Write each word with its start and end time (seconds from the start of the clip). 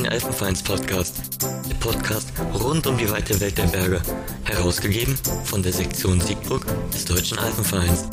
Ein 0.00 0.08
Alpenvereins-Podcast. 0.08 1.42
Der 1.68 1.74
Podcast 1.74 2.32
rund 2.54 2.86
um 2.86 2.96
die 2.96 3.10
weite 3.10 3.38
Welt 3.38 3.58
der 3.58 3.66
Berge. 3.66 4.00
Herausgegeben 4.44 5.14
von 5.44 5.62
der 5.62 5.74
Sektion 5.74 6.18
Siegburg 6.22 6.64
des 6.90 7.04
Deutschen 7.04 7.36
Alpenvereins. 7.36 8.08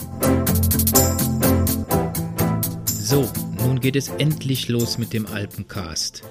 So, 2.87 3.31
nun 3.63 3.79
geht 3.79 3.95
es 3.95 4.09
endlich 4.09 4.68
los 4.68 4.97
mit 4.97 5.13
dem 5.13 5.27
Alpencast. 5.27 6.23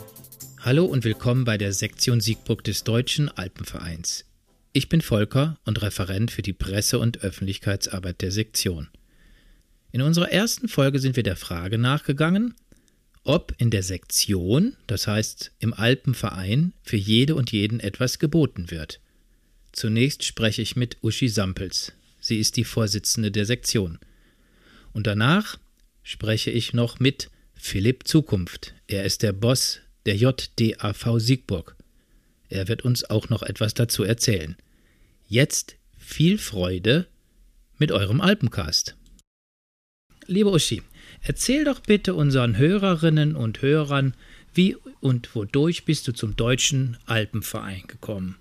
Hallo 0.61 0.85
und 0.85 1.05
willkommen 1.05 1.47
bei 1.47 1.57
der 1.57 1.73
Sektion 1.73 2.21
Siegburg 2.21 2.63
des 2.63 2.85
Deutschen 2.85 3.31
Alpenvereins. 3.31 4.27
Ich 4.75 4.91
bin 4.91 5.01
Volker 5.01 5.57
und 5.65 5.81
Referent 5.81 6.31
für 6.31 6.43
die 6.43 6.53
Presse- 6.53 6.99
und 6.99 7.23
Öffentlichkeitsarbeit 7.23 8.21
der 8.21 8.31
Sektion. 8.31 8.89
In 9.91 10.03
unserer 10.03 10.31
ersten 10.31 10.69
Folge 10.69 10.99
sind 10.99 11.17
wir 11.17 11.23
der 11.23 11.37
Frage 11.37 11.79
nachgegangen, 11.79 12.53
ob 13.27 13.55
in 13.59 13.71
der 13.71 13.83
Sektion, 13.83 14.77
das 14.87 15.07
heißt 15.07 15.53
im 15.59 15.75
Alpenverein, 15.75 16.73
für 16.83 16.97
jede 16.97 17.35
und 17.35 17.53
jeden 17.53 17.81
etwas 17.81 18.19
geboten 18.19 18.71
wird. 18.71 19.01
Zunächst 19.73 20.25
spreche 20.25 20.63
ich 20.63 20.77
mit 20.77 20.97
Uschi 21.03 21.29
Sampels. 21.29 21.93
Sie 22.21 22.39
ist 22.39 22.57
die 22.57 22.65
Vorsitzende 22.65 23.31
der 23.31 23.45
Sektion. 23.45 23.99
Und 24.93 25.07
danach 25.07 25.59
spreche 26.03 26.51
ich 26.51 26.73
noch 26.73 27.01
mit 27.01 27.31
Philipp 27.55 28.07
Zukunft. 28.07 28.75
Er 28.87 29.05
ist 29.05 29.23
der 29.23 29.33
Boss 29.33 29.81
der 30.07 30.17
JDAV 30.17 31.19
Siegburg. 31.19 31.77
Er 32.49 32.69
wird 32.69 32.83
uns 32.83 33.05
auch 33.11 33.29
noch 33.29 33.43
etwas 33.43 33.75
dazu 33.75 34.05
erzählen. 34.05 34.57
Jetzt 35.29 35.77
viel 35.99 36.39
Freude 36.39 37.07
mit 37.79 37.91
eurem 37.91 38.21
Alpencast. 38.21 38.95
Liebe 40.27 40.51
Uschi, 40.51 40.83
erzähl 41.27 41.65
doch 41.65 41.81
bitte 41.81 42.15
unseren 42.15 42.57
Hörerinnen 42.57 43.37
und 43.37 43.63
Hörern, 43.63 44.15
wie 44.55 44.77
und 45.01 45.35
wodurch 45.35 45.85
bist 45.85 46.09
du 46.09 46.13
zum 46.13 46.37
Deutschen 46.37 46.97
Alpenverein 47.07 47.83
gekommen? 47.87 48.37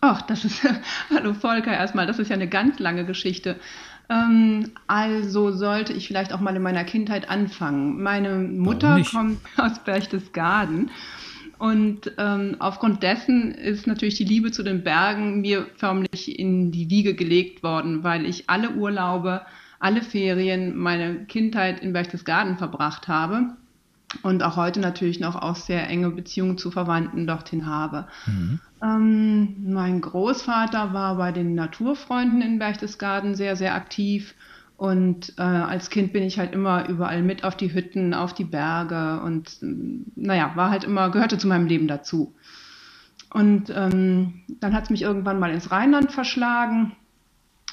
Ach, 0.00 0.22
das 0.22 0.44
ist, 0.44 0.62
hallo 1.14 1.32
Volker 1.32 1.72
erstmal, 1.72 2.06
das 2.06 2.18
ist 2.18 2.28
ja 2.28 2.34
eine 2.34 2.48
ganz 2.48 2.78
lange 2.78 3.06
Geschichte. 3.06 3.56
Ähm, 4.10 4.72
also 4.86 5.52
sollte 5.52 5.92
ich 5.92 6.08
vielleicht 6.08 6.32
auch 6.32 6.40
mal 6.40 6.56
in 6.56 6.62
meiner 6.62 6.84
Kindheit 6.84 7.30
anfangen. 7.30 8.02
Meine 8.02 8.36
Mutter 8.36 9.00
kommt 9.10 9.38
aus 9.56 9.78
Berchtesgaden 9.84 10.90
und 11.62 12.10
ähm, 12.18 12.56
aufgrund 12.58 13.04
dessen 13.04 13.52
ist 13.52 13.86
natürlich 13.86 14.16
die 14.16 14.24
Liebe 14.24 14.50
zu 14.50 14.64
den 14.64 14.82
Bergen 14.82 15.40
mir 15.42 15.66
förmlich 15.76 16.36
in 16.36 16.72
die 16.72 16.90
Wiege 16.90 17.14
gelegt 17.14 17.62
worden, 17.62 18.02
weil 18.02 18.26
ich 18.26 18.50
alle 18.50 18.70
Urlaube 18.70 19.42
alle 19.82 20.02
Ferien 20.02 20.76
meine 20.76 21.24
Kindheit 21.24 21.80
in 21.80 21.92
Berchtesgaden 21.92 22.56
verbracht 22.56 23.08
habe 23.08 23.56
und 24.22 24.42
auch 24.42 24.56
heute 24.56 24.80
natürlich 24.80 25.18
noch 25.18 25.34
auch 25.34 25.56
sehr 25.56 25.88
enge 25.88 26.10
Beziehungen 26.10 26.56
zu 26.56 26.70
Verwandten 26.70 27.26
dorthin 27.26 27.66
habe. 27.66 28.06
Mhm. 28.26 28.60
Ähm, 28.82 29.56
mein 29.72 30.00
Großvater 30.00 30.92
war 30.92 31.16
bei 31.16 31.32
den 31.32 31.54
Naturfreunden 31.54 32.42
in 32.42 32.58
Berchtesgaden 32.58 33.34
sehr, 33.34 33.56
sehr 33.56 33.74
aktiv. 33.74 34.34
Und 34.76 35.34
äh, 35.38 35.42
als 35.42 35.90
Kind 35.90 36.12
bin 36.12 36.22
ich 36.22 36.38
halt 36.38 36.52
immer 36.52 36.88
überall 36.88 37.22
mit 37.22 37.44
auf 37.44 37.56
die 37.56 37.72
Hütten, 37.72 38.14
auf 38.14 38.34
die 38.34 38.44
Berge 38.44 39.20
und 39.20 39.58
naja, 40.16 40.52
war 40.54 40.70
halt 40.70 40.84
immer, 40.84 41.10
gehörte 41.10 41.38
zu 41.38 41.46
meinem 41.48 41.66
Leben 41.66 41.88
dazu. 41.88 42.34
Und 43.32 43.70
ähm, 43.70 44.42
dann 44.60 44.74
hat 44.74 44.84
es 44.84 44.90
mich 44.90 45.02
irgendwann 45.02 45.38
mal 45.38 45.52
ins 45.52 45.70
Rheinland 45.70 46.12
verschlagen. 46.12 46.92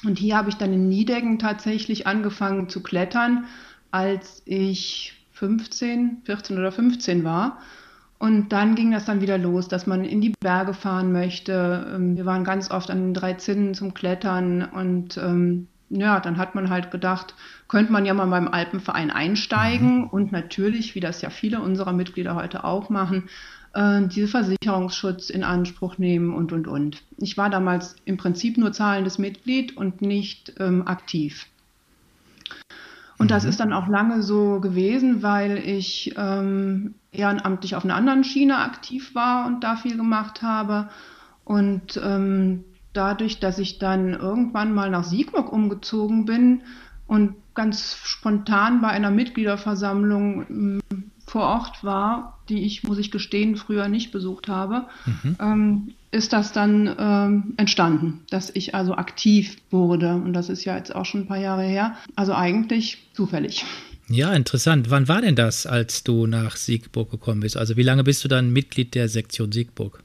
Und 0.04 0.18
hier 0.18 0.36
habe 0.36 0.48
ich 0.48 0.56
dann 0.56 0.72
in 0.72 0.88
Niedeggen 0.88 1.38
tatsächlich 1.38 2.06
angefangen 2.06 2.68
zu 2.68 2.82
klettern, 2.82 3.44
als 3.90 4.42
ich 4.46 5.14
15, 5.32 6.22
14 6.24 6.58
oder 6.58 6.72
15 6.72 7.24
war. 7.24 7.58
Und 8.18 8.50
dann 8.50 8.74
ging 8.74 8.90
das 8.90 9.06
dann 9.06 9.22
wieder 9.22 9.38
los, 9.38 9.68
dass 9.68 9.86
man 9.86 10.04
in 10.04 10.20
die 10.20 10.34
Berge 10.40 10.74
fahren 10.74 11.10
möchte. 11.10 11.90
Ähm, 11.94 12.16
wir 12.16 12.26
waren 12.26 12.44
ganz 12.44 12.70
oft 12.70 12.90
an 12.90 12.98
den 12.98 13.14
drei 13.14 13.32
Zinnen 13.34 13.72
zum 13.74 13.94
Klettern 13.94 14.62
und 14.62 15.16
ähm, 15.16 15.68
ja, 15.88 16.20
dann 16.20 16.36
hat 16.36 16.54
man 16.54 16.70
halt 16.70 16.90
gedacht, 16.90 17.34
könnte 17.66 17.92
man 17.92 18.06
ja 18.06 18.14
mal 18.14 18.26
beim 18.26 18.46
Alpenverein 18.46 19.10
einsteigen 19.10 20.02
mhm. 20.02 20.04
und 20.08 20.32
natürlich, 20.32 20.94
wie 20.94 21.00
das 21.00 21.22
ja 21.22 21.30
viele 21.30 21.60
unserer 21.60 21.92
Mitglieder 21.92 22.34
heute 22.34 22.64
auch 22.64 22.90
machen, 22.90 23.28
äh, 23.74 24.02
diese 24.06 24.28
Versicherungsschutz 24.28 25.30
in 25.30 25.44
Anspruch 25.44 25.98
nehmen 25.98 26.34
und, 26.34 26.52
und, 26.52 26.66
und. 26.66 27.02
Ich 27.18 27.36
war 27.36 27.50
damals 27.50 27.96
im 28.04 28.16
Prinzip 28.16 28.58
nur 28.58 28.72
zahlendes 28.72 29.18
Mitglied 29.18 29.76
und 29.76 30.02
nicht 30.02 30.54
ähm, 30.58 30.86
aktiv. 30.86 31.46
Und 33.18 33.26
mhm. 33.26 33.28
das 33.28 33.44
ist 33.44 33.60
dann 33.60 33.72
auch 33.72 33.86
lange 33.86 34.22
so 34.22 34.60
gewesen, 34.60 35.22
weil 35.22 35.58
ich 35.58 36.14
ähm, 36.16 36.94
ehrenamtlich 37.12 37.76
auf 37.76 37.84
einer 37.84 37.94
anderen 37.94 38.24
Schiene 38.24 38.58
aktiv 38.58 39.14
war 39.14 39.46
und 39.46 39.62
da 39.62 39.76
viel 39.76 39.96
gemacht 39.96 40.42
habe. 40.42 40.88
Und 41.44 42.00
ähm, 42.02 42.64
dadurch, 42.92 43.38
dass 43.38 43.58
ich 43.58 43.78
dann 43.78 44.14
irgendwann 44.14 44.72
mal 44.72 44.90
nach 44.90 45.04
Siegburg 45.04 45.52
umgezogen 45.52 46.24
bin 46.24 46.62
und 47.06 47.34
ganz 47.54 47.96
spontan 48.04 48.80
bei 48.80 48.88
einer 48.88 49.10
Mitgliederversammlung 49.10 50.46
ähm, 50.48 50.80
vor 51.26 51.42
Ort 51.42 51.84
war, 51.84 52.39
die 52.50 52.64
ich, 52.64 52.82
muss 52.82 52.98
ich 52.98 53.10
gestehen, 53.10 53.56
früher 53.56 53.88
nicht 53.88 54.12
besucht 54.12 54.48
habe, 54.48 54.86
mhm. 55.06 55.36
ähm, 55.40 55.94
ist 56.10 56.32
das 56.32 56.52
dann 56.52 56.94
ähm, 56.98 57.54
entstanden, 57.56 58.20
dass 58.30 58.50
ich 58.54 58.74
also 58.74 58.96
aktiv 58.96 59.56
wurde. 59.70 60.14
Und 60.14 60.32
das 60.32 60.48
ist 60.48 60.64
ja 60.64 60.76
jetzt 60.76 60.94
auch 60.94 61.06
schon 61.06 61.22
ein 61.22 61.28
paar 61.28 61.38
Jahre 61.38 61.62
her. 61.62 61.96
Also 62.16 62.34
eigentlich 62.34 62.98
zufällig. 63.14 63.64
Ja, 64.08 64.32
interessant. 64.32 64.90
Wann 64.90 65.06
war 65.06 65.22
denn 65.22 65.36
das, 65.36 65.66
als 65.66 66.02
du 66.02 66.26
nach 66.26 66.56
Siegburg 66.56 67.12
gekommen 67.12 67.40
bist? 67.40 67.56
Also 67.56 67.76
wie 67.76 67.84
lange 67.84 68.02
bist 68.02 68.24
du 68.24 68.28
dann 68.28 68.52
Mitglied 68.52 68.96
der 68.96 69.08
Sektion 69.08 69.52
Siegburg? 69.52 70.02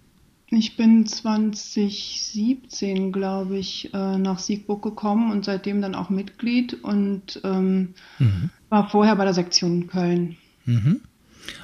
Ich 0.51 0.77
bin 0.77 1.07
2017, 1.07 3.11
glaube 3.11 3.57
ich, 3.57 3.91
äh, 3.93 4.17
nach 4.19 4.37
Siegburg 4.37 4.83
gekommen 4.83 5.31
und 5.31 5.43
seitdem 5.43 5.81
dann 5.81 5.95
auch 5.95 6.11
Mitglied 6.11 6.83
und 6.83 7.41
ähm, 7.43 7.95
mhm. 8.19 8.51
war 8.69 8.87
vorher 8.89 9.15
bei 9.15 9.25
der 9.25 9.33
Sektion 9.33 9.87
Köln. 9.87 10.37
Mhm. 10.65 11.01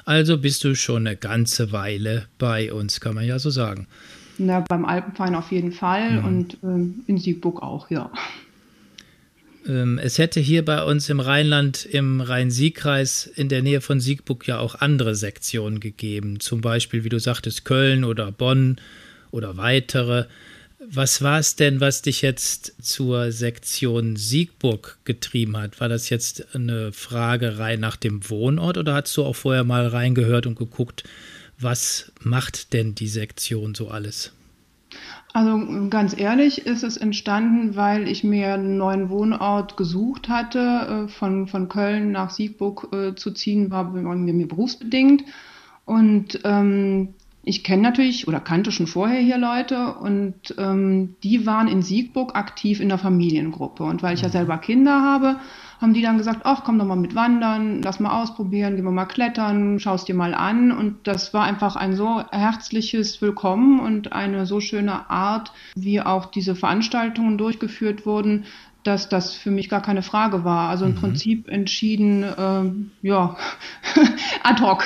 Also 0.04 0.38
bist 0.38 0.64
du 0.64 0.74
schon 0.74 1.06
eine 1.06 1.16
ganze 1.16 1.72
Weile 1.72 2.26
bei 2.38 2.72
uns, 2.72 3.00
kann 3.00 3.14
man 3.14 3.24
ja 3.24 3.38
so 3.38 3.50
sagen. 3.50 3.86
Na, 4.38 4.60
beim 4.60 4.84
Alpenverein 4.84 5.34
auf 5.34 5.52
jeden 5.52 5.72
Fall 5.72 6.20
mhm. 6.20 6.24
und 6.24 6.58
ähm, 6.62 6.94
in 7.06 7.18
Siegburg 7.18 7.62
auch, 7.62 7.90
ja. 7.90 8.10
Ähm, 9.66 9.98
es 10.02 10.18
hätte 10.18 10.40
hier 10.40 10.64
bei 10.64 10.82
uns 10.82 11.08
im 11.08 11.20
Rheinland, 11.20 11.84
im 11.84 12.20
Rhein-Sieg-Kreis, 12.20 13.26
in 13.26 13.48
der 13.48 13.62
Nähe 13.62 13.80
von 13.80 14.00
Siegburg 14.00 14.46
ja 14.46 14.58
auch 14.58 14.76
andere 14.76 15.14
Sektionen 15.14 15.80
gegeben. 15.80 16.40
Zum 16.40 16.60
Beispiel, 16.60 17.04
wie 17.04 17.08
du 17.08 17.20
sagtest, 17.20 17.64
Köln 17.64 18.04
oder 18.04 18.32
Bonn 18.32 18.76
oder 19.30 19.56
weitere. 19.56 20.26
Was 20.90 21.22
war 21.22 21.38
es 21.38 21.54
denn, 21.54 21.80
was 21.80 22.02
dich 22.02 22.22
jetzt 22.22 22.74
zur 22.82 23.30
Sektion 23.30 24.16
Siegburg 24.16 24.98
getrieben 25.04 25.56
hat? 25.56 25.80
War 25.80 25.88
das 25.88 26.10
jetzt 26.10 26.56
eine 26.56 26.92
Fragerei 26.92 27.76
nach 27.76 27.94
dem 27.94 28.28
Wohnort 28.28 28.78
oder 28.78 28.94
hast 28.94 29.16
du 29.16 29.24
auch 29.24 29.36
vorher 29.36 29.62
mal 29.62 29.86
reingehört 29.86 30.46
und 30.46 30.58
geguckt, 30.58 31.04
was 31.60 32.10
macht 32.20 32.72
denn 32.72 32.96
die 32.96 33.06
Sektion 33.06 33.76
so 33.76 33.88
alles? 33.88 34.32
Also 35.32 35.88
ganz 35.88 36.18
ehrlich 36.18 36.66
ist 36.66 36.82
es 36.82 36.96
entstanden, 36.96 37.76
weil 37.76 38.08
ich 38.08 38.24
mir 38.24 38.54
einen 38.54 38.76
neuen 38.76 39.08
Wohnort 39.08 39.76
gesucht 39.76 40.28
hatte. 40.28 41.06
Äh, 41.06 41.08
von, 41.08 41.46
von 41.46 41.68
Köln 41.68 42.10
nach 42.10 42.30
Siegburg 42.30 42.88
äh, 42.92 43.14
zu 43.14 43.30
ziehen, 43.30 43.70
war 43.70 43.84
mir, 43.90 44.32
mir 44.32 44.48
berufsbedingt. 44.48 45.22
Und 45.84 46.40
ähm, 46.44 47.14
ich 47.44 47.64
kenne 47.64 47.82
natürlich 47.82 48.28
oder 48.28 48.38
kannte 48.38 48.70
schon 48.70 48.86
vorher 48.86 49.20
hier 49.20 49.38
Leute 49.38 49.94
und 49.94 50.54
ähm, 50.58 51.16
die 51.24 51.44
waren 51.44 51.66
in 51.66 51.82
Siegburg 51.82 52.36
aktiv 52.36 52.80
in 52.80 52.88
der 52.88 52.98
Familiengruppe. 52.98 53.82
Und 53.82 54.02
weil 54.02 54.14
ich 54.14 54.22
ja 54.22 54.28
mhm. 54.28 54.32
selber 54.32 54.58
Kinder 54.58 55.02
habe, 55.02 55.40
haben 55.80 55.92
die 55.92 56.02
dann 56.02 56.18
gesagt, 56.18 56.42
ach, 56.44 56.62
komm 56.62 56.78
doch 56.78 56.84
mal 56.84 56.94
mit 56.94 57.16
wandern, 57.16 57.82
lass 57.82 57.98
mal 57.98 58.22
ausprobieren, 58.22 58.76
gehen 58.76 58.84
wir 58.84 58.92
mal 58.92 59.06
klettern, 59.06 59.80
schaust 59.80 60.06
dir 60.06 60.14
mal 60.14 60.34
an. 60.34 60.70
Und 60.70 61.08
das 61.08 61.34
war 61.34 61.42
einfach 61.42 61.74
ein 61.74 61.96
so 61.96 62.22
herzliches 62.30 63.20
Willkommen 63.20 63.80
und 63.80 64.12
eine 64.12 64.46
so 64.46 64.60
schöne 64.60 65.10
Art, 65.10 65.52
wie 65.74 66.00
auch 66.00 66.26
diese 66.26 66.54
Veranstaltungen 66.54 67.38
durchgeführt 67.38 68.06
wurden, 68.06 68.44
dass 68.84 69.08
das 69.08 69.34
für 69.34 69.50
mich 69.50 69.68
gar 69.68 69.82
keine 69.82 70.02
Frage 70.02 70.44
war. 70.44 70.70
Also 70.70 70.84
im 70.84 70.92
mhm. 70.92 70.96
Prinzip 70.96 71.48
entschieden, 71.48 72.22
äh, 72.22 73.06
ja, 73.06 73.36
ad 74.44 74.62
hoc. 74.62 74.84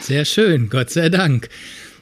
Sehr 0.00 0.24
schön, 0.24 0.68
Gott 0.68 0.90
sei 0.90 1.08
Dank. 1.08 1.48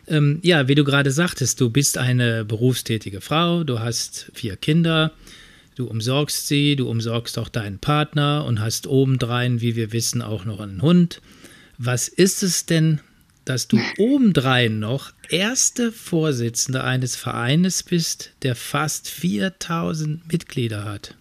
Ähm, 0.06 0.40
ja, 0.42 0.68
wie 0.68 0.74
du 0.74 0.84
gerade 0.84 1.10
sagtest, 1.10 1.60
du 1.60 1.70
bist 1.70 1.96
eine 1.96 2.44
berufstätige 2.44 3.20
Frau, 3.20 3.62
du 3.62 3.78
hast 3.78 4.30
vier 4.34 4.56
Kinder, 4.56 5.12
du 5.76 5.86
umsorgst 5.86 6.48
sie, 6.48 6.76
du 6.76 6.88
umsorgst 6.88 7.38
auch 7.38 7.48
deinen 7.48 7.78
Partner 7.78 8.44
und 8.44 8.60
hast 8.60 8.86
obendrein, 8.86 9.60
wie 9.60 9.76
wir 9.76 9.92
wissen, 9.92 10.20
auch 10.22 10.44
noch 10.44 10.60
einen 10.60 10.82
Hund. 10.82 11.20
Was 11.78 12.08
ist 12.08 12.42
es 12.42 12.66
denn, 12.66 13.00
dass 13.44 13.68
du 13.68 13.78
obendrein 13.98 14.80
noch 14.80 15.12
erste 15.28 15.92
Vorsitzende 15.92 16.82
eines 16.82 17.16
Vereines 17.16 17.82
bist, 17.82 18.32
der 18.42 18.56
fast 18.56 19.08
4000 19.08 20.30
Mitglieder 20.30 20.84
hat? 20.84 21.14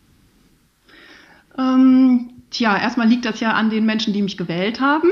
Ähm, 1.57 2.31
tja, 2.49 2.77
erstmal 2.77 3.07
liegt 3.07 3.25
das 3.25 3.39
ja 3.39 3.53
an 3.53 3.69
den 3.69 3.85
Menschen, 3.85 4.13
die 4.13 4.21
mich 4.21 4.37
gewählt 4.37 4.79
haben. 4.79 5.09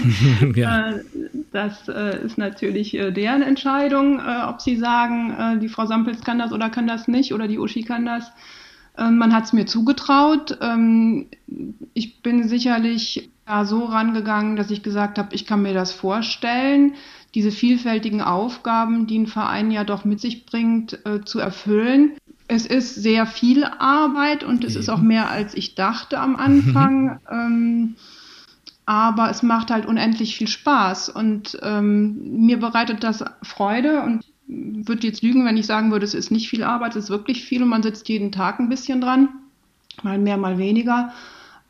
ja. 0.54 0.90
Äh, 0.90 1.04
Das 1.52 1.88
äh, 1.88 2.24
ist 2.24 2.38
natürlich 2.38 2.94
äh, 2.94 3.10
deren 3.10 3.42
Entscheidung, 3.42 4.20
ob 4.20 4.60
sie 4.60 4.76
sagen, 4.76 5.60
die 5.60 5.68
Frau 5.68 5.86
Sampels 5.86 6.22
kann 6.22 6.38
das 6.38 6.52
oder 6.52 6.70
kann 6.70 6.86
das 6.86 7.08
nicht 7.08 7.32
oder 7.32 7.48
die 7.48 7.58
Uschi 7.58 7.82
kann 7.82 8.04
das. 8.04 8.30
Ähm, 8.98 9.18
man 9.18 9.34
hat 9.34 9.44
es 9.44 9.52
mir 9.52 9.66
zugetraut. 9.66 10.58
Ähm, 10.60 11.26
ich 11.94 12.22
bin 12.22 12.48
sicherlich 12.48 13.30
da 13.46 13.64
so 13.64 13.84
rangegangen, 13.84 14.56
dass 14.56 14.70
ich 14.70 14.82
gesagt 14.82 15.18
habe, 15.18 15.34
ich 15.34 15.46
kann 15.46 15.62
mir 15.62 15.74
das 15.74 15.92
vorstellen, 15.92 16.94
diese 17.34 17.50
vielfältigen 17.50 18.22
Aufgaben, 18.22 19.06
die 19.06 19.18
ein 19.18 19.26
Verein 19.26 19.70
ja 19.70 19.84
doch 19.84 20.04
mit 20.04 20.20
sich 20.20 20.46
bringt, 20.46 20.98
zu 21.26 21.38
erfüllen. 21.38 22.12
Es 22.48 22.66
ist 22.66 22.94
sehr 22.94 23.26
viel 23.26 23.64
Arbeit 23.64 24.44
und 24.44 24.64
es 24.64 24.76
ist 24.76 24.88
auch 24.88 25.00
mehr, 25.00 25.30
als 25.30 25.54
ich 25.54 25.74
dachte 25.74 26.18
am 26.18 26.36
Anfang. 26.36 27.20
ähm, 27.30 27.96
aber 28.86 29.30
es 29.30 29.42
macht 29.42 29.72
halt 29.72 29.84
unendlich 29.84 30.36
viel 30.36 30.46
Spaß 30.46 31.08
und 31.08 31.58
ähm, 31.62 32.44
mir 32.46 32.60
bereitet 32.60 33.02
das 33.02 33.24
Freude 33.42 34.02
und 34.02 34.24
würde 34.46 35.08
jetzt 35.08 35.22
lügen, 35.22 35.44
wenn 35.44 35.56
ich 35.56 35.66
sagen 35.66 35.90
würde, 35.90 36.04
es 36.04 36.14
ist 36.14 36.30
nicht 36.30 36.48
viel 36.48 36.62
Arbeit, 36.62 36.94
es 36.94 37.04
ist 37.04 37.10
wirklich 37.10 37.44
viel 37.44 37.64
und 37.64 37.68
man 37.68 37.82
sitzt 37.82 38.08
jeden 38.08 38.30
Tag 38.30 38.60
ein 38.60 38.68
bisschen 38.68 39.00
dran, 39.00 39.28
mal 40.04 40.18
mehr, 40.18 40.36
mal 40.36 40.56
weniger. 40.56 41.12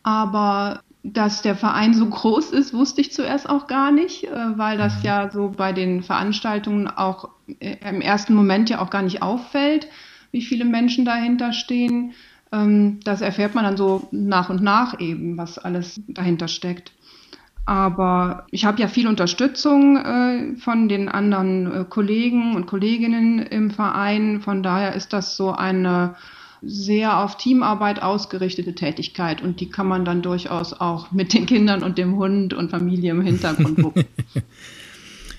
Aber 0.02 0.82
dass 1.02 1.40
der 1.40 1.56
Verein 1.56 1.94
so 1.94 2.06
groß 2.06 2.50
ist, 2.50 2.74
wusste 2.74 3.00
ich 3.00 3.12
zuerst 3.12 3.48
auch 3.48 3.66
gar 3.66 3.92
nicht, 3.92 4.24
äh, 4.24 4.58
weil 4.58 4.76
das 4.76 4.98
mhm. 4.98 5.04
ja 5.04 5.30
so 5.30 5.54
bei 5.56 5.72
den 5.72 6.02
Veranstaltungen 6.02 6.88
auch 6.88 7.30
äh, 7.60 7.76
im 7.88 8.00
ersten 8.00 8.34
Moment 8.34 8.68
ja 8.68 8.80
auch 8.80 8.90
gar 8.90 9.02
nicht 9.02 9.22
auffällt, 9.22 9.88
wie 10.36 10.42
viele 10.42 10.66
Menschen 10.66 11.06
dahinter 11.06 11.54
stehen. 11.54 12.12
Ähm, 12.52 13.00
das 13.04 13.22
erfährt 13.22 13.54
man 13.54 13.64
dann 13.64 13.78
so 13.78 14.06
nach 14.10 14.50
und 14.50 14.62
nach 14.62 15.00
eben, 15.00 15.38
was 15.38 15.56
alles 15.58 15.98
dahinter 16.08 16.46
steckt. 16.46 16.92
Aber 17.64 18.46
ich 18.50 18.66
habe 18.66 18.80
ja 18.80 18.86
viel 18.86 19.08
Unterstützung 19.08 19.96
äh, 19.96 20.56
von 20.56 20.90
den 20.90 21.08
anderen 21.08 21.72
äh, 21.72 21.84
Kollegen 21.88 22.54
und 22.54 22.66
Kolleginnen 22.66 23.38
im 23.38 23.70
Verein. 23.70 24.42
Von 24.42 24.62
daher 24.62 24.94
ist 24.94 25.14
das 25.14 25.38
so 25.38 25.52
eine 25.52 26.16
sehr 26.60 27.18
auf 27.24 27.38
Teamarbeit 27.38 28.02
ausgerichtete 28.02 28.74
Tätigkeit 28.74 29.42
und 29.42 29.60
die 29.60 29.70
kann 29.70 29.88
man 29.88 30.04
dann 30.04 30.20
durchaus 30.20 30.74
auch 30.74 31.12
mit 31.12 31.32
den 31.32 31.46
Kindern 31.46 31.82
und 31.82 31.96
dem 31.96 32.16
Hund 32.16 32.52
und 32.52 32.70
Familie 32.70 33.12
im 33.12 33.22
Hintergrund 33.22 33.76
gucken. 33.82 34.04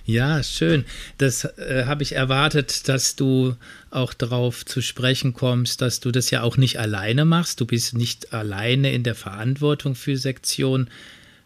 Ja, 0.08 0.42
schön. 0.42 0.86
Das 1.18 1.44
äh, 1.44 1.84
habe 1.86 2.02
ich 2.02 2.16
erwartet, 2.16 2.88
dass 2.88 3.18
du 3.18 3.56
auch 3.92 4.14
darauf 4.14 4.66
zu 4.66 4.82
sprechen 4.82 5.34
kommst, 5.34 5.82
dass 5.82 6.00
du 6.00 6.12
das 6.12 6.32
ja 6.32 6.44
auch 6.44 6.56
nicht 6.56 6.80
alleine 6.80 7.26
machst. 7.26 7.60
Du 7.60 7.66
bist 7.66 7.94
nicht 7.94 8.34
alleine 8.34 8.94
in 8.94 9.04
der 9.04 9.16
Verantwortung 9.16 9.96
für 9.96 10.16
Sektion. 10.16 10.90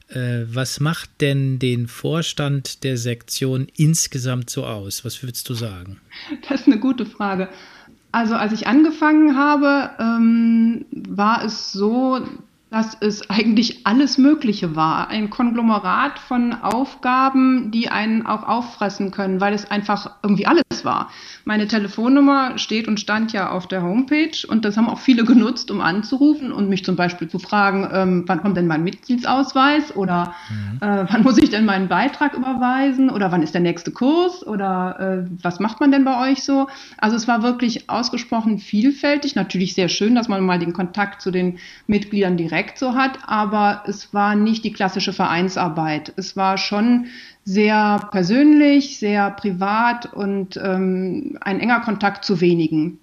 Äh, 0.09 0.43
was 0.45 0.79
macht 0.79 1.09
denn 1.21 1.57
den 1.57 1.87
Vorstand 1.87 2.83
der 2.83 2.97
Sektion 2.97 3.67
insgesamt 3.77 4.51
so 4.51 4.63
aus? 4.63 5.03
Was 5.03 5.23
würdest 5.23 5.49
du 5.49 5.55
sagen? 5.55 5.99
Das 6.47 6.61
ist 6.61 6.67
eine 6.67 6.77
gute 6.77 7.07
Frage. 7.07 7.49
Also 8.11 8.35
als 8.35 8.53
ich 8.53 8.67
angefangen 8.67 9.35
habe, 9.35 9.89
ähm, 9.97 10.85
war 10.91 11.43
es 11.43 11.71
so, 11.71 12.19
dass 12.71 12.95
es 13.01 13.29
eigentlich 13.29 13.85
alles 13.85 14.17
Mögliche 14.17 14.77
war. 14.77 15.09
Ein 15.09 15.29
Konglomerat 15.29 16.17
von 16.19 16.53
Aufgaben, 16.53 17.69
die 17.69 17.89
einen 17.89 18.25
auch 18.25 18.47
auffressen 18.47 19.11
können, 19.11 19.41
weil 19.41 19.53
es 19.53 19.69
einfach 19.69 20.11
irgendwie 20.23 20.47
alles 20.47 20.63
war. 20.85 21.09
Meine 21.43 21.67
Telefonnummer 21.67 22.57
steht 22.57 22.87
und 22.87 22.97
stand 22.97 23.33
ja 23.33 23.51
auf 23.51 23.67
der 23.67 23.83
Homepage 23.83 24.47
und 24.47 24.63
das 24.63 24.77
haben 24.77 24.87
auch 24.87 24.99
viele 24.99 25.25
genutzt, 25.25 25.69
um 25.69 25.81
anzurufen 25.81 26.53
und 26.53 26.69
mich 26.69 26.85
zum 26.85 26.95
Beispiel 26.95 27.27
zu 27.27 27.39
fragen, 27.39 27.89
ähm, 27.91 28.23
wann 28.27 28.41
kommt 28.41 28.55
denn 28.55 28.67
mein 28.67 28.85
Mitgliedsausweis 28.85 29.93
oder 29.97 30.33
mhm. 30.49 30.77
äh, 30.77 31.05
wann 31.11 31.23
muss 31.23 31.37
ich 31.39 31.49
denn 31.49 31.65
meinen 31.65 31.89
Beitrag 31.89 32.35
überweisen 32.35 33.09
oder 33.09 33.33
wann 33.33 33.43
ist 33.43 33.53
der 33.53 33.61
nächste 33.61 33.91
Kurs 33.91 34.47
oder 34.47 35.25
äh, 35.27 35.29
was 35.43 35.59
macht 35.59 35.81
man 35.81 35.91
denn 35.91 36.05
bei 36.05 36.31
euch 36.31 36.43
so? 36.43 36.67
Also 36.97 37.17
es 37.17 37.27
war 37.27 37.43
wirklich 37.43 37.89
ausgesprochen 37.89 38.59
vielfältig. 38.59 39.35
Natürlich 39.35 39.73
sehr 39.73 39.89
schön, 39.89 40.15
dass 40.15 40.29
man 40.29 40.41
mal 40.45 40.57
den 40.57 40.71
Kontakt 40.71 41.21
zu 41.21 41.31
den 41.31 41.59
Mitgliedern 41.85 42.37
direkt 42.37 42.60
direkt 42.61 42.77
so 42.77 42.93
hat, 42.93 43.17
aber 43.25 43.83
es 43.87 44.13
war 44.13 44.35
nicht 44.35 44.63
die 44.63 44.71
klassische 44.71 45.13
Vereinsarbeit. 45.13 46.13
Es 46.15 46.37
war 46.37 46.59
schon 46.59 47.07
sehr 47.43 48.07
persönlich, 48.11 48.99
sehr 48.99 49.31
privat 49.31 50.13
und 50.13 50.57
ähm, 50.63 51.39
ein 51.41 51.59
enger 51.59 51.79
Kontakt 51.79 52.23
zu 52.23 52.39
wenigen. 52.39 52.99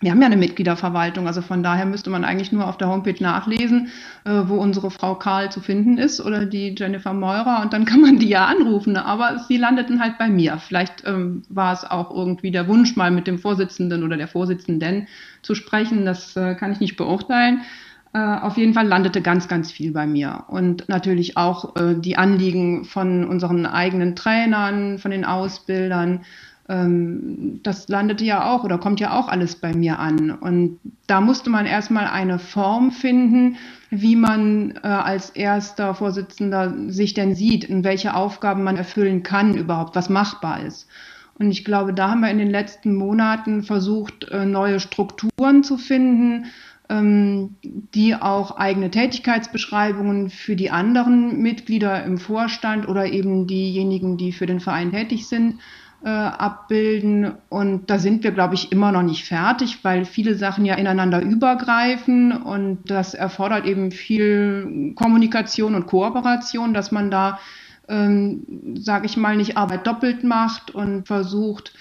Wir 0.00 0.12
haben 0.12 0.22
ja 0.22 0.26
eine 0.26 0.36
Mitgliederverwaltung, 0.36 1.26
also 1.26 1.42
von 1.42 1.62
daher 1.62 1.84
müsste 1.84 2.08
man 2.08 2.24
eigentlich 2.24 2.52
nur 2.52 2.66
auf 2.66 2.78
der 2.78 2.88
Homepage 2.88 3.22
nachlesen, 3.22 3.88
äh, 4.24 4.30
wo 4.46 4.54
unsere 4.54 4.90
Frau 4.90 5.16
Karl 5.16 5.50
zu 5.50 5.60
finden 5.60 5.98
ist 5.98 6.20
oder 6.20 6.46
die 6.46 6.74
Jennifer 6.74 7.12
Meurer 7.12 7.60
und 7.62 7.74
dann 7.74 7.84
kann 7.84 8.00
man 8.00 8.18
die 8.18 8.28
ja 8.28 8.46
anrufen. 8.46 8.96
Aber 8.96 9.40
sie 9.48 9.58
landeten 9.58 10.00
halt 10.00 10.16
bei 10.16 10.28
mir. 10.28 10.56
Vielleicht 10.56 11.02
ähm, 11.04 11.42
war 11.50 11.74
es 11.74 11.84
auch 11.84 12.10
irgendwie 12.10 12.52
der 12.52 12.68
Wunsch, 12.68 12.96
mal 12.96 13.10
mit 13.10 13.26
dem 13.26 13.38
Vorsitzenden 13.38 14.02
oder 14.02 14.16
der 14.16 14.28
Vorsitzenden 14.28 15.08
zu 15.42 15.54
sprechen. 15.54 16.06
Das 16.06 16.34
äh, 16.36 16.54
kann 16.54 16.72
ich 16.72 16.80
nicht 16.80 16.96
beurteilen. 16.96 17.60
Äh, 18.18 18.40
auf 18.40 18.56
jeden 18.56 18.74
Fall 18.74 18.86
landete 18.86 19.22
ganz, 19.22 19.48
ganz 19.48 19.70
viel 19.70 19.92
bei 19.92 20.06
mir. 20.06 20.44
Und 20.48 20.88
natürlich 20.88 21.36
auch 21.36 21.76
äh, 21.76 21.94
die 21.94 22.16
Anliegen 22.16 22.84
von 22.84 23.24
unseren 23.24 23.66
eigenen 23.66 24.16
Trainern, 24.16 24.98
von 24.98 25.10
den 25.10 25.24
Ausbildern. 25.24 26.22
Ähm, 26.68 27.60
das 27.62 27.88
landete 27.88 28.24
ja 28.24 28.50
auch 28.50 28.64
oder 28.64 28.78
kommt 28.78 28.98
ja 28.98 29.16
auch 29.16 29.28
alles 29.28 29.56
bei 29.56 29.72
mir 29.72 30.00
an. 30.00 30.30
Und 30.32 30.80
da 31.06 31.20
musste 31.20 31.50
man 31.50 31.66
erstmal 31.66 32.06
eine 32.06 32.38
Form 32.40 32.90
finden, 32.90 33.56
wie 33.90 34.16
man 34.16 34.72
äh, 34.82 34.88
als 34.88 35.30
erster 35.30 35.94
Vorsitzender 35.94 36.74
sich 36.88 37.14
denn 37.14 37.36
sieht, 37.36 37.64
in 37.64 37.84
welche 37.84 38.14
Aufgaben 38.14 38.64
man 38.64 38.76
erfüllen 38.76 39.22
kann 39.22 39.54
überhaupt, 39.54 39.94
was 39.94 40.08
machbar 40.08 40.64
ist. 40.64 40.88
Und 41.38 41.52
ich 41.52 41.64
glaube, 41.64 41.94
da 41.94 42.10
haben 42.10 42.20
wir 42.20 42.30
in 42.30 42.38
den 42.38 42.50
letzten 42.50 42.96
Monaten 42.96 43.62
versucht, 43.62 44.28
äh, 44.30 44.44
neue 44.44 44.80
Strukturen 44.80 45.62
zu 45.62 45.78
finden, 45.78 46.46
die 46.90 48.14
auch 48.14 48.56
eigene 48.56 48.90
Tätigkeitsbeschreibungen 48.90 50.30
für 50.30 50.56
die 50.56 50.70
anderen 50.70 51.42
Mitglieder 51.42 52.02
im 52.04 52.16
Vorstand 52.16 52.88
oder 52.88 53.06
eben 53.06 53.46
diejenigen, 53.46 54.16
die 54.16 54.32
für 54.32 54.46
den 54.46 54.60
Verein 54.60 54.92
tätig 54.92 55.28
sind, 55.28 55.60
äh, 56.02 56.08
abbilden. 56.08 57.32
Und 57.50 57.90
da 57.90 57.98
sind 57.98 58.24
wir, 58.24 58.30
glaube 58.30 58.54
ich, 58.54 58.72
immer 58.72 58.92
noch 58.92 59.02
nicht 59.02 59.24
fertig, 59.24 59.84
weil 59.84 60.04
viele 60.04 60.34
Sachen 60.36 60.64
ja 60.64 60.76
ineinander 60.76 61.20
übergreifen 61.20 62.32
und 62.32 62.90
das 62.90 63.14
erfordert 63.14 63.66
eben 63.66 63.90
viel 63.90 64.92
Kommunikation 64.94 65.74
und 65.74 65.86
Kooperation, 65.86 66.72
dass 66.72 66.92
man 66.92 67.10
da, 67.10 67.38
ähm, 67.88 68.74
sage 68.78 69.06
ich 69.06 69.16
mal, 69.16 69.36
nicht 69.36 69.56
Arbeit 69.56 69.86
doppelt 69.86 70.24
macht 70.24 70.70
und 70.70 71.06
versucht, 71.06 71.74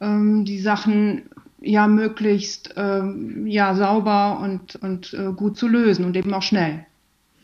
ähm, 0.00 0.44
die 0.44 0.58
Sachen 0.58 1.22
ja 1.62 1.86
möglichst 1.86 2.74
ähm, 2.76 3.46
ja, 3.46 3.74
sauber 3.74 4.40
und, 4.40 4.76
und 4.76 5.14
äh, 5.14 5.32
gut 5.32 5.56
zu 5.56 5.68
lösen 5.68 6.04
und 6.04 6.16
eben 6.16 6.32
auch 6.34 6.42
schnell. 6.42 6.84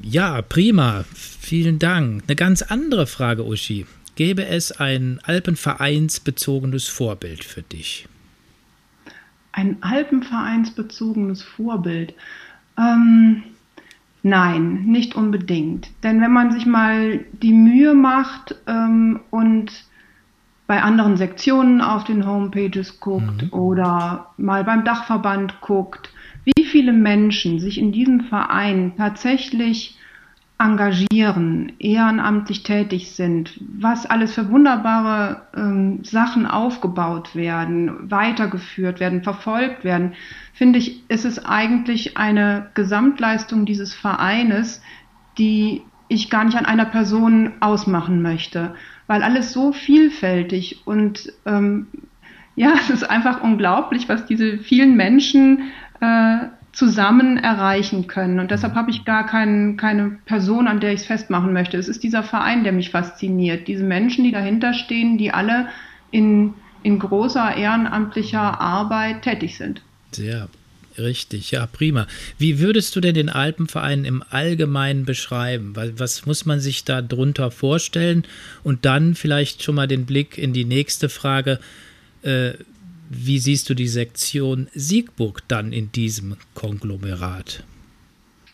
Ja, 0.00 0.42
prima. 0.42 1.04
Vielen 1.12 1.78
Dank. 1.78 2.24
Eine 2.26 2.36
ganz 2.36 2.62
andere 2.62 3.06
Frage, 3.06 3.44
Uschi. 3.44 3.86
Gäbe 4.14 4.46
es 4.46 4.72
ein 4.72 5.20
Alpenvereinsbezogenes 5.22 6.88
Vorbild 6.88 7.44
für 7.44 7.62
dich? 7.62 8.08
Ein 9.52 9.78
Alpenvereinsbezogenes 9.80 11.42
Vorbild? 11.42 12.14
Ähm, 12.76 13.42
nein, 14.22 14.84
nicht 14.86 15.14
unbedingt. 15.14 15.88
Denn 16.02 16.20
wenn 16.20 16.32
man 16.32 16.52
sich 16.52 16.66
mal 16.66 17.24
die 17.42 17.52
Mühe 17.52 17.94
macht 17.94 18.56
ähm, 18.66 19.20
und 19.30 19.87
bei 20.68 20.82
anderen 20.82 21.16
Sektionen 21.16 21.80
auf 21.80 22.04
den 22.04 22.26
Homepages 22.26 23.00
guckt 23.00 23.42
mhm. 23.42 23.58
oder 23.58 24.28
mal 24.36 24.62
beim 24.64 24.84
Dachverband 24.84 25.62
guckt, 25.62 26.10
wie 26.44 26.64
viele 26.64 26.92
Menschen 26.92 27.58
sich 27.58 27.78
in 27.78 27.90
diesem 27.90 28.20
Verein 28.20 28.92
tatsächlich 28.96 29.98
engagieren, 30.58 31.72
ehrenamtlich 31.78 32.64
tätig 32.64 33.12
sind, 33.12 33.58
was 33.60 34.04
alles 34.04 34.34
für 34.34 34.50
wunderbare 34.50 35.42
ähm, 35.56 36.04
Sachen 36.04 36.44
aufgebaut 36.44 37.34
werden, 37.34 38.10
weitergeführt 38.10 39.00
werden, 39.00 39.22
verfolgt 39.22 39.84
werden, 39.84 40.14
finde 40.52 40.80
ich, 40.80 41.08
ist 41.08 41.24
es 41.24 41.42
eigentlich 41.46 42.18
eine 42.18 42.66
Gesamtleistung 42.74 43.64
dieses 43.64 43.94
Vereines, 43.94 44.82
die 45.38 45.82
ich 46.08 46.28
gar 46.28 46.44
nicht 46.44 46.58
an 46.58 46.66
einer 46.66 46.86
Person 46.86 47.52
ausmachen 47.60 48.20
möchte 48.20 48.74
weil 49.08 49.24
alles 49.24 49.52
so 49.52 49.72
vielfältig 49.72 50.82
und 50.84 51.32
ähm, 51.44 51.88
ja, 52.54 52.74
es 52.80 52.90
ist 52.90 53.10
einfach 53.10 53.42
unglaublich, 53.42 54.08
was 54.08 54.26
diese 54.26 54.58
vielen 54.58 54.96
Menschen 54.96 55.72
äh, 56.00 56.38
zusammen 56.72 57.38
erreichen 57.38 58.06
können. 58.06 58.38
Und 58.38 58.52
deshalb 58.52 58.76
habe 58.76 58.90
ich 58.90 59.04
gar 59.04 59.26
kein, 59.26 59.76
keine 59.76 60.18
Person, 60.26 60.68
an 60.68 60.78
der 60.78 60.92
ich 60.92 61.00
es 61.00 61.06
festmachen 61.06 61.52
möchte. 61.52 61.76
Es 61.76 61.88
ist 61.88 62.04
dieser 62.04 62.22
Verein, 62.22 62.62
der 62.62 62.72
mich 62.72 62.90
fasziniert. 62.90 63.66
Diese 63.66 63.82
Menschen, 63.82 64.22
die 64.22 64.30
dahinter 64.30 64.74
stehen, 64.74 65.18
die 65.18 65.32
alle 65.32 65.68
in, 66.12 66.54
in 66.84 67.00
großer 67.00 67.56
ehrenamtlicher 67.56 68.60
Arbeit 68.60 69.22
tätig 69.22 69.56
sind. 69.56 69.82
Sehr 70.12 70.48
Richtig, 70.98 71.52
ja, 71.52 71.66
prima. 71.66 72.08
Wie 72.38 72.58
würdest 72.58 72.96
du 72.96 73.00
denn 73.00 73.14
den 73.14 73.28
Alpenverein 73.28 74.04
im 74.04 74.24
Allgemeinen 74.30 75.04
beschreiben? 75.04 75.74
Was 75.74 76.26
muss 76.26 76.44
man 76.44 76.60
sich 76.60 76.84
da 76.84 77.02
drunter 77.02 77.50
vorstellen? 77.50 78.24
Und 78.64 78.84
dann 78.84 79.14
vielleicht 79.14 79.62
schon 79.62 79.76
mal 79.76 79.86
den 79.86 80.06
Blick 80.06 80.36
in 80.36 80.52
die 80.52 80.64
nächste 80.64 81.08
Frage. 81.08 81.60
Äh, 82.22 82.54
wie 83.10 83.38
siehst 83.38 83.70
du 83.70 83.74
die 83.74 83.88
Sektion 83.88 84.68
Siegburg 84.74 85.42
dann 85.48 85.72
in 85.72 85.92
diesem 85.92 86.36
Konglomerat? 86.54 87.62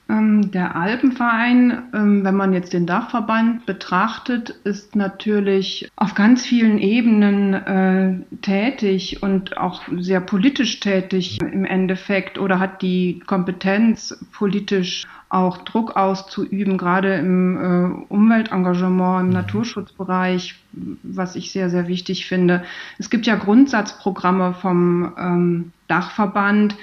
Ähm, 0.09 0.51
der 0.51 0.77
Alpenverein, 0.77 1.85
ähm, 1.95 2.25
wenn 2.25 2.35
man 2.35 2.53
jetzt 2.53 2.75
den 2.75 2.87
Dachverband 2.87 3.65
betrachtet, 3.65 4.51
ist 4.65 4.95
natürlich 4.95 5.91
auf 5.97 6.15
ganz 6.15 6.45
vielen 6.45 6.79
Ebenen 6.79 7.55
äh, 7.55 8.37
tätig 8.43 9.23
und 9.23 9.57
auch 9.57 9.83
sehr 9.97 10.21
politisch 10.21 10.81
tätig 10.81 11.41
im 11.41 11.65
Endeffekt 11.65 12.39
oder 12.39 12.59
hat 12.59 12.83
die 12.83 13.21
Kompetenz, 13.27 14.23
politisch 14.33 15.07
auch 15.31 15.59
Druck 15.59 15.97
auszuüben, 15.97 16.77
gerade 16.77 17.15
im 17.15 17.57
äh, 17.57 18.13
Umweltengagement, 18.13 19.21
im 19.21 19.27
mhm. 19.29 19.33
Naturschutzbereich, 19.33 20.55
was 21.03 21.35
ich 21.35 21.51
sehr, 21.51 21.71
sehr 21.71 21.89
wichtig 21.89 22.27
finde. 22.27 22.63
Es 22.99 23.11
gibt 23.11 23.27
ja 23.27 23.37
Grundsatzprogramme 23.37 24.55
vom 24.55 25.13
ähm, 25.19 25.73
Dachverband, 25.89 26.77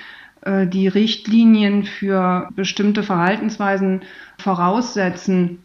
die 0.45 0.87
Richtlinien 0.87 1.83
für 1.83 2.49
bestimmte 2.55 3.03
Verhaltensweisen 3.03 4.01
voraussetzen. 4.39 5.59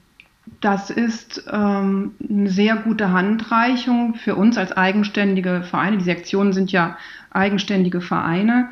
Das 0.60 0.90
ist 0.90 1.44
ähm, 1.50 2.14
eine 2.28 2.50
sehr 2.50 2.76
gute 2.76 3.10
Handreichung 3.10 4.14
für 4.14 4.36
uns 4.36 4.58
als 4.58 4.72
eigenständige 4.72 5.62
Vereine. 5.62 5.98
Die 5.98 6.04
Sektionen 6.04 6.52
sind 6.52 6.70
ja 6.72 6.96
eigenständige 7.30 8.00
Vereine. 8.00 8.68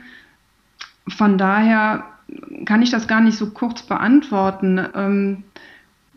Von 1.08 1.36
daher 1.36 2.04
kann 2.64 2.82
ich 2.82 2.90
das 2.90 3.08
gar 3.08 3.20
nicht 3.20 3.36
so 3.36 3.50
kurz 3.50 3.82
beantworten. 3.82 4.80
Ähm, 4.94 5.44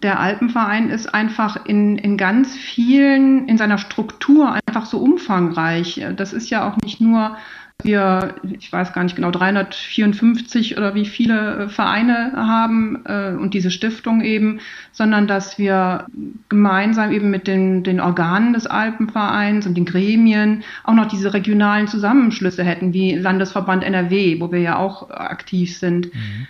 der 0.03 0.19
Alpenverein 0.19 0.89
ist 0.89 1.13
einfach 1.13 1.65
in, 1.65 1.97
in 1.97 2.17
ganz 2.17 2.55
vielen, 2.55 3.47
in 3.47 3.57
seiner 3.57 3.79
Struktur 3.79 4.55
einfach 4.67 4.85
so 4.85 4.99
umfangreich. 4.99 6.05
Das 6.15 6.33
ist 6.33 6.49
ja 6.51 6.69
auch 6.69 6.77
nicht 6.77 7.01
nur 7.01 7.35
wir, 7.83 8.35
ich 8.59 8.71
weiß 8.71 8.93
gar 8.93 9.03
nicht 9.03 9.15
genau, 9.15 9.29
354 9.29 10.77
oder 10.77 10.95
wie 10.95 11.05
viele 11.05 11.65
äh, 11.65 11.69
Vereine 11.69 12.33
haben 12.35 13.03
äh, 13.05 13.31
und 13.31 13.53
diese 13.53 13.69
Stiftung 13.69 14.21
eben, 14.21 14.59
sondern 14.91 15.27
dass 15.27 15.59
wir 15.59 16.07
gemeinsam 16.49 17.11
eben 17.11 17.29
mit 17.29 17.47
den, 17.47 17.83
den 17.83 17.99
Organen 17.99 18.53
des 18.53 18.65
Alpenvereins 18.65 19.67
und 19.67 19.75
den 19.75 19.85
Gremien 19.85 20.63
auch 20.83 20.95
noch 20.95 21.07
diese 21.07 21.33
regionalen 21.33 21.87
Zusammenschlüsse 21.87 22.63
hätten, 22.63 22.93
wie 22.93 23.13
Landesverband 23.13 23.83
NRW, 23.83 24.39
wo 24.39 24.51
wir 24.51 24.59
ja 24.59 24.77
auch 24.77 25.11
aktiv 25.11 25.77
sind. 25.77 26.13
Mhm. 26.13 26.47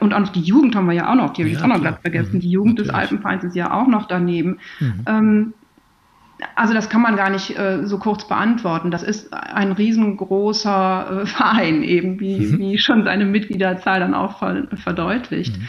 Und 0.00 0.14
auch 0.14 0.20
noch 0.20 0.32
die 0.32 0.40
Jugend 0.40 0.74
haben 0.76 0.86
wir 0.86 0.94
ja 0.94 1.10
auch 1.10 1.14
noch, 1.14 1.32
die 1.32 1.42
habe 1.42 1.48
ich 1.48 1.54
ja, 1.54 1.60
jetzt 1.60 1.64
auch 1.64 1.74
noch 1.74 1.80
glatt 1.80 2.00
vergessen. 2.02 2.36
Mhm, 2.36 2.40
die 2.40 2.50
Jugend 2.50 2.78
natürlich. 2.78 2.92
des 2.92 3.00
Alpenvereins 3.00 3.44
ist 3.44 3.56
ja 3.56 3.72
auch 3.72 3.86
noch 3.86 4.06
daneben. 4.06 4.58
Mhm. 4.78 5.04
Ähm, 5.06 5.54
also 6.54 6.74
das 6.74 6.88
kann 6.88 7.02
man 7.02 7.16
gar 7.16 7.30
nicht 7.30 7.58
äh, 7.58 7.86
so 7.86 7.98
kurz 7.98 8.26
beantworten. 8.26 8.90
Das 8.90 9.02
ist 9.02 9.32
ein 9.32 9.72
riesengroßer 9.72 11.22
äh, 11.22 11.26
Verein 11.26 11.82
eben, 11.82 12.20
wie, 12.20 12.38
mhm. 12.38 12.58
wie 12.58 12.78
schon 12.78 13.04
seine 13.04 13.24
Mitgliederzahl 13.24 14.00
dann 14.00 14.14
auch 14.14 14.38
ver 14.38 14.66
verdeutlicht. 14.74 15.56
Mhm. 15.58 15.68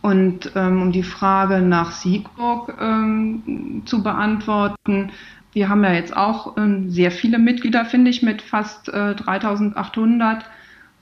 Und 0.00 0.52
ähm, 0.54 0.82
um 0.82 0.92
die 0.92 1.02
Frage 1.02 1.60
nach 1.60 1.90
Siegburg 1.90 2.76
ähm, 2.80 3.82
zu 3.84 4.02
beantworten, 4.02 5.10
wir 5.52 5.68
haben 5.68 5.82
ja 5.82 5.92
jetzt 5.92 6.16
auch 6.16 6.56
ähm, 6.56 6.88
sehr 6.88 7.10
viele 7.10 7.38
Mitglieder, 7.38 7.84
finde 7.84 8.10
ich, 8.10 8.22
mit 8.22 8.42
fast 8.42 8.88
äh, 8.88 9.14
3800. 9.16 10.44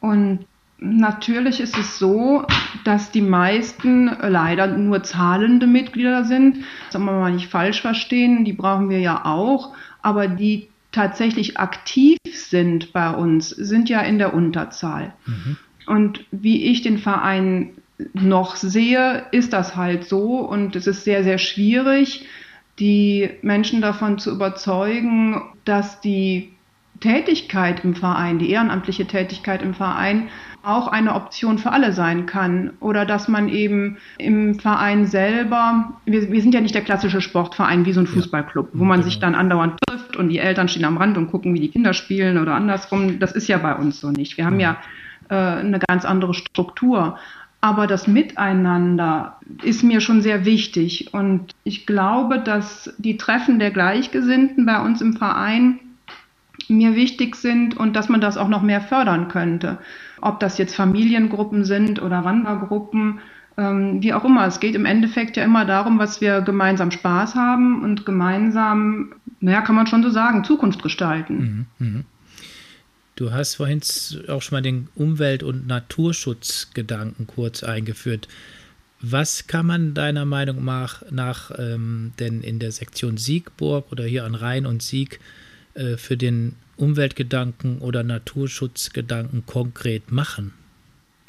Und 0.01 0.47
Natürlich 0.79 1.61
ist 1.61 1.77
es 1.79 1.99
so, 1.99 2.45
dass 2.85 3.11
die 3.11 3.23
meisten 3.23 4.11
leider 4.21 4.67
nur 4.67 5.03
zahlende 5.03 5.67
Mitglieder 5.67 6.25
sind. 6.25 6.59
Das 6.85 6.93
soll 6.93 7.03
man 7.03 7.19
mal 7.19 7.33
nicht 7.33 7.51
falsch 7.51 7.81
verstehen, 7.81 8.45
die 8.45 8.53
brauchen 8.53 8.91
wir 8.91 9.01
ja 9.01 9.25
auch. 9.25 9.75
Aber 10.03 10.29
die 10.29 10.69
tatsächlich 10.93 11.59
aktiv 11.59 12.19
sind 12.31 12.93
bei 12.93 13.11
uns, 13.11 13.49
sind 13.49 13.89
ja 13.89 14.01
in 14.01 14.19
der 14.19 14.35
Unterzahl. 14.35 15.15
Mhm. 15.25 15.57
Und 15.87 16.25
wie 16.31 16.65
ich 16.65 16.83
den 16.83 16.99
Verein 16.99 17.71
noch 18.13 18.57
sehe, 18.57 19.27
ist 19.31 19.53
das 19.53 19.77
halt 19.77 20.05
so. 20.05 20.41
Und 20.41 20.77
es 20.77 20.87
ist 20.87 21.05
sehr, 21.05 21.25
sehr 21.25 21.39
schwierig, 21.39 22.27
die 22.79 23.31
Menschen 23.43 23.81
davon 23.81 24.19
zu 24.19 24.31
überzeugen, 24.31 25.41
dass 25.65 26.01
die 26.01 26.56
Tätigkeit 27.01 27.85
im 27.85 27.95
Verein, 27.95 28.39
die 28.39 28.51
ehrenamtliche 28.51 29.07
Tätigkeit 29.07 29.63
im 29.63 29.75
Verein 29.75 30.29
auch 30.63 30.89
eine 30.89 31.15
Option 31.15 31.59
für 31.59 31.71
alle 31.71 31.93
sein 31.93 32.27
kann. 32.27 32.73
Oder 32.81 33.07
dass 33.07 33.29
man 33.29 33.49
eben 33.49 33.99
im 34.19 34.59
Verein 34.59 35.07
selber, 35.07 35.93
wir, 36.05 36.31
wir 36.31 36.43
sind 36.43 36.55
ja 36.55 36.61
nicht 36.61 36.75
der 36.75 36.83
klassische 36.83 37.21
Sportverein 37.21 37.87
wie 37.87 37.93
so 37.93 38.01
ein 38.01 38.07
Fußballclub, 38.07 38.71
wo 38.73 38.85
man 38.85 38.99
genau. 38.99 39.09
sich 39.09 39.21
dann 39.21 39.35
andauernd 39.35 39.79
trifft 39.87 40.17
und 40.17 40.29
die 40.29 40.39
Eltern 40.39 40.69
stehen 40.69 40.85
am 40.85 40.97
Rand 40.97 41.17
und 41.17 41.31
gucken, 41.31 41.55
wie 41.55 41.61
die 41.61 41.71
Kinder 41.71 41.93
spielen 41.93 42.39
oder 42.39 42.55
andersrum. 42.55 43.21
Das 43.21 43.33
ist 43.33 43.49
ja 43.49 43.59
bei 43.59 43.75
uns 43.75 44.01
so 44.01 44.11
nicht. 44.11 44.37
Wir 44.37 44.47
haben 44.47 44.59
ja 44.59 44.79
äh, 45.29 45.35
eine 45.35 45.79
ganz 45.79 46.05
andere 46.05 46.35
Struktur. 46.35 47.17
Aber 47.61 47.87
das 47.87 48.07
Miteinander 48.07 49.41
ist 49.63 49.83
mir 49.83 50.01
schon 50.01 50.21
sehr 50.21 50.45
wichtig. 50.45 51.13
Und 51.15 51.53
ich 51.65 51.87
glaube, 51.87 52.39
dass 52.39 52.95
die 52.99 53.17
Treffen 53.17 53.59
der 53.59 53.71
Gleichgesinnten 53.71 54.67
bei 54.67 54.81
uns 54.81 55.01
im 55.01 55.15
Verein 55.15 55.81
mir 56.69 56.95
wichtig 56.97 57.37
sind 57.37 57.77
und 57.77 57.95
dass 57.95 58.09
man 58.09 58.21
das 58.21 58.37
auch 58.37 58.49
noch 58.49 58.63
mehr 58.63 58.81
fördern 58.81 59.29
könnte. 59.29 59.79
Ob 60.21 60.41
das 60.41 60.59
jetzt 60.59 60.75
Familiengruppen 60.75 61.65
sind 61.65 62.01
oder 62.01 62.25
Wandergruppen, 62.25 63.21
ähm, 63.57 64.03
wie 64.03 64.13
auch 64.13 64.25
immer. 64.25 64.47
Es 64.47 64.61
geht 64.61 64.75
im 64.75 64.85
Endeffekt 64.85 65.37
ja 65.37 65.45
immer 65.45 65.65
darum, 65.65 65.99
was 65.99 66.21
wir 66.21 66.41
gemeinsam 66.41 66.91
Spaß 66.91 67.35
haben 67.35 67.83
und 67.83 68.05
gemeinsam, 68.05 69.15
naja, 69.41 69.63
kann 69.63 69.77
man 69.77 69.87
schon 69.87 70.03
so 70.03 70.11
sagen, 70.11 70.45
Zukunft 70.45 70.83
gestalten. 70.83 71.67
Mhm, 71.79 71.87
mh. 71.87 72.05
Du 73.17 73.33
hast 73.33 73.55
vorhin 73.55 73.81
auch 74.29 74.43
schon 74.43 74.57
mal 74.57 74.63
den 74.63 74.89
Umwelt- 74.95 75.43
und 75.43 75.67
Naturschutzgedanken 75.67 77.27
kurz 77.27 77.63
eingeführt. 77.63 78.29
Was 79.01 79.47
kann 79.47 79.65
man 79.65 79.95
deiner 79.95 80.27
Meinung 80.27 80.63
nach, 80.65 81.03
nach 81.11 81.51
ähm, 81.59 82.13
denn 82.19 82.43
in 82.43 82.59
der 82.59 82.73
Sektion 82.73 83.17
Siegburg 83.17 83.91
oder 83.91 84.05
hier 84.05 84.25
an 84.25 84.35
Rhein 84.35 84.67
und 84.67 84.83
Sieg 84.83 85.19
äh, 85.77 85.97
für 85.97 86.17
den 86.17 86.57
Umweltgedanken 86.77 87.79
oder 87.79 88.03
Naturschutzgedanken 88.03 89.47
konkret 89.47 90.11
machen? 90.11 90.53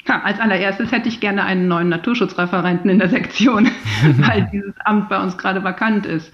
Ja, 0.06 0.22
als 0.22 0.40
allererstes 0.40 0.90
hätte 0.90 1.08
ich 1.08 1.20
gerne 1.20 1.44
einen 1.44 1.68
neuen 1.68 1.90
Naturschutzreferenten 1.90 2.90
in 2.90 2.98
der 2.98 3.10
Sektion, 3.10 3.70
weil 4.16 4.48
dieses 4.52 4.74
Amt 4.84 5.08
bei 5.08 5.22
uns 5.22 5.36
gerade 5.36 5.62
vakant 5.64 6.06
ist. 6.06 6.32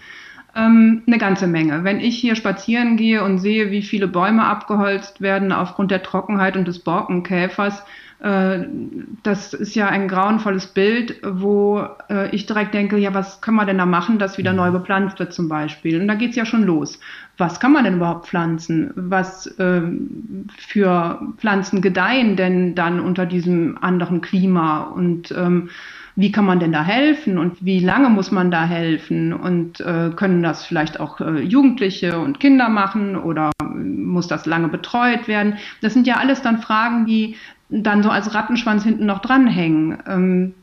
Ähm, 0.56 1.02
eine 1.06 1.18
ganze 1.18 1.49
Menge. 1.49 1.83
Wenn 1.83 1.99
ich 1.99 2.16
hier 2.16 2.37
spazieren 2.37 2.97
gehe 2.97 3.25
und 3.25 3.38
sehe, 3.38 3.73
wie 3.73 3.83
viele 3.83 4.06
Bäume 4.06 4.44
abgeholzt 4.44 5.21
werden 5.21 5.50
aufgrund 5.50 5.90
der 5.90 6.04
Trockenheit 6.04 6.56
und 6.56 6.68
des 6.68 6.78
Borkenkäfers, 6.78 7.85
das 8.21 9.52
ist 9.52 9.75
ja 9.75 9.88
ein 9.88 10.09
grauenvolles 10.09 10.68
Bild, 10.68 11.21
wo 11.23 11.87
äh, 12.09 12.35
ich 12.35 12.47
direkt 12.47 12.73
denke, 12.73 12.97
ja, 12.97 13.12
was 13.12 13.40
können 13.40 13.56
wir 13.56 13.66
denn 13.66 13.78
da 13.78 13.87
machen, 13.87 14.18
dass 14.18 14.38
wieder 14.38 14.52
neu 14.52 14.71
bepflanzt 14.71 15.18
wird 15.18 15.33
zum 15.35 15.49
Beispiel? 15.49 16.00
Und 16.00 16.09
da 16.09 16.14
geht 16.14 16.30
es 16.30 16.37
ja 16.37 16.47
schon 16.47 16.64
los. 16.64 16.99
Was 17.37 17.61
kann 17.61 17.73
man 17.73 17.85
denn 17.85 17.97
überhaupt 17.97 18.26
pflanzen? 18.26 18.92
Was 18.94 19.47
äh, 19.59 19.83
für 20.56 21.21
Pflanzen 21.37 21.83
gedeihen 21.83 22.37
denn 22.37 22.75
dann 22.75 23.00
unter 23.00 23.26
diesem 23.26 23.76
anderen 23.80 24.21
Klima? 24.21 24.83
Und 24.83 25.33
ähm, 25.33 25.68
wie 26.16 26.30
kann 26.30 26.44
man 26.44 26.61
denn 26.61 26.73
da 26.73 26.85
helfen 26.85 27.38
und 27.38 27.64
wie 27.64 27.80
lange 27.80 28.09
muss 28.09 28.30
man 28.30 28.52
da 28.52 28.64
helfen 28.64 29.33
und 29.33 29.80
äh, 29.80 30.11
können 30.14 30.44
das 30.44 30.64
vielleicht 30.64 31.00
auch 31.00 31.21
äh, 31.21 31.40
Jugendliche 31.40 32.21
und 32.21 32.38
Kinder 32.38 32.68
machen 32.68 33.16
oder 33.16 33.50
muss 33.64 34.28
das 34.28 34.47
lange 34.47 34.68
betreut 34.68 35.26
werden? 35.26 35.54
Das 35.80 35.92
sind 35.92 36.06
ja 36.06 36.18
alles 36.18 36.40
dann 36.40 36.62
Fragen, 36.62 37.04
die 37.06 37.37
dann 37.82 38.02
so 38.02 38.10
als 38.10 38.34
Rattenschwanz 38.34 38.84
hinten 38.84 39.06
noch 39.06 39.20
dranhängen. 39.20 39.98
Ähm, 40.06 40.54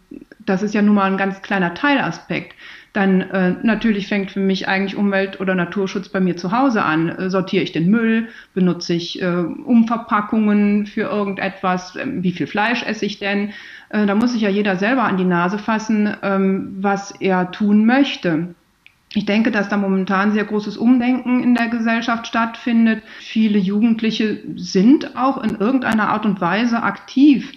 das 0.45 0.63
ist 0.63 0.73
ja 0.73 0.81
nun 0.81 0.95
mal 0.95 1.09
ein 1.11 1.17
ganz 1.17 1.41
kleiner 1.41 1.73
Teilaspekt. 1.73 2.55
Dann 2.93 3.21
äh, 3.21 3.55
natürlich 3.63 4.07
fängt 4.07 4.31
für 4.31 4.41
mich 4.41 4.67
eigentlich 4.67 4.97
Umwelt- 4.97 5.39
oder 5.39 5.55
Naturschutz 5.55 6.09
bei 6.09 6.19
mir 6.19 6.35
zu 6.35 6.51
Hause 6.51 6.83
an. 6.83 7.07
Äh, 7.09 7.29
sortiere 7.29 7.63
ich 7.63 7.71
den 7.71 7.89
Müll? 7.89 8.27
Benutze 8.53 8.93
ich 8.93 9.21
äh, 9.21 9.27
Umverpackungen 9.27 10.87
für 10.87 11.03
irgendetwas? 11.03 11.95
Ähm, 11.95 12.21
wie 12.23 12.33
viel 12.33 12.47
Fleisch 12.47 12.83
esse 12.83 13.05
ich 13.05 13.19
denn? 13.19 13.51
Äh, 13.89 14.05
da 14.05 14.15
muss 14.15 14.33
sich 14.33 14.41
ja 14.41 14.49
jeder 14.49 14.75
selber 14.75 15.03
an 15.03 15.17
die 15.17 15.23
Nase 15.23 15.57
fassen, 15.57 16.13
ähm, 16.21 16.77
was 16.79 17.11
er 17.21 17.51
tun 17.51 17.85
möchte. 17.85 18.55
Ich 19.13 19.25
denke, 19.25 19.51
dass 19.51 19.67
da 19.67 19.75
momentan 19.75 20.31
sehr 20.31 20.45
großes 20.45 20.77
Umdenken 20.77 21.43
in 21.43 21.53
der 21.53 21.67
Gesellschaft 21.67 22.27
stattfindet. 22.27 23.03
Viele 23.19 23.59
Jugendliche 23.59 24.39
sind 24.55 25.17
auch 25.17 25.43
in 25.43 25.57
irgendeiner 25.57 26.09
Art 26.09 26.25
und 26.25 26.39
Weise 26.39 26.81
aktiv. 26.81 27.51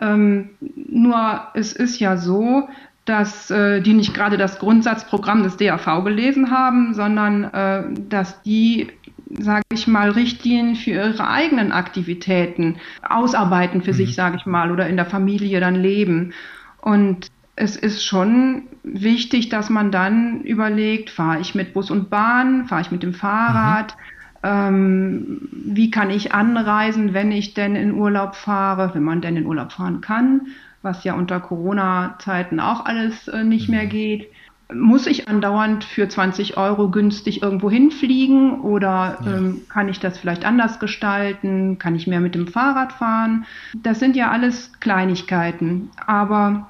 Ähm, 0.00 0.50
nur 0.60 1.48
es 1.54 1.72
ist 1.72 1.98
ja 1.98 2.18
so, 2.18 2.68
dass 3.06 3.50
äh, 3.50 3.80
die 3.80 3.94
nicht 3.94 4.12
gerade 4.12 4.36
das 4.36 4.58
Grundsatzprogramm 4.58 5.42
des 5.42 5.56
DAV 5.56 6.04
gelesen 6.04 6.50
haben, 6.50 6.92
sondern 6.92 7.44
äh, 7.44 7.84
dass 8.08 8.42
die 8.42 8.88
sage 9.30 9.62
ich 9.72 9.86
mal, 9.86 10.10
Richtlinien 10.10 10.76
für 10.76 10.90
ihre 10.92 11.28
eigenen 11.28 11.72
Aktivitäten 11.72 12.76
ausarbeiten 13.06 13.82
für 13.82 13.92
mhm. 13.92 13.96
sich, 13.96 14.14
sage 14.14 14.36
ich 14.36 14.46
mal, 14.46 14.70
oder 14.70 14.86
in 14.88 14.96
der 14.96 15.06
Familie 15.06 15.60
dann 15.60 15.74
leben. 15.74 16.32
Und 16.80 17.28
es 17.60 17.74
ist 17.74 18.04
schon 18.04 18.62
wichtig, 18.84 19.48
dass 19.48 19.68
man 19.68 19.90
dann 19.90 20.42
überlegt, 20.42 21.10
fahre 21.10 21.40
ich 21.40 21.56
mit 21.56 21.74
Bus 21.74 21.90
und 21.90 22.08
Bahn, 22.08 22.66
fahre 22.66 22.82
ich 22.82 22.92
mit 22.92 23.02
dem 23.02 23.14
Fahrrad, 23.14 23.96
mhm. 23.96 24.48
ähm, 24.48 25.48
wie 25.52 25.90
kann 25.90 26.10
ich 26.10 26.32
anreisen, 26.32 27.14
wenn 27.14 27.32
ich 27.32 27.54
denn 27.54 27.74
in 27.74 27.94
Urlaub 27.94 28.36
fahre, 28.36 28.94
wenn 28.94 29.02
man 29.02 29.20
denn 29.20 29.36
in 29.36 29.44
Urlaub 29.44 29.72
fahren 29.72 30.00
kann, 30.00 30.42
was 30.82 31.02
ja 31.02 31.14
unter 31.14 31.40
Corona-Zeiten 31.40 32.60
auch 32.60 32.84
alles 32.86 33.26
äh, 33.26 33.42
nicht 33.42 33.68
mhm. 33.68 33.74
mehr 33.74 33.86
geht. 33.86 34.28
Muss 34.72 35.08
ich 35.08 35.26
andauernd 35.26 35.82
für 35.82 36.08
20 36.08 36.58
Euro 36.58 36.90
günstig 36.90 37.42
irgendwo 37.42 37.70
hinfliegen 37.70 38.60
oder 38.60 39.18
ja. 39.24 39.36
ähm, 39.36 39.62
kann 39.68 39.88
ich 39.88 39.98
das 39.98 40.18
vielleicht 40.18 40.44
anders 40.44 40.78
gestalten? 40.78 41.78
Kann 41.78 41.96
ich 41.96 42.06
mehr 42.06 42.20
mit 42.20 42.36
dem 42.36 42.46
Fahrrad 42.46 42.92
fahren? 42.92 43.46
Das 43.74 43.98
sind 43.98 44.14
ja 44.14 44.30
alles 44.30 44.78
Kleinigkeiten. 44.78 45.90
Aber 46.06 46.68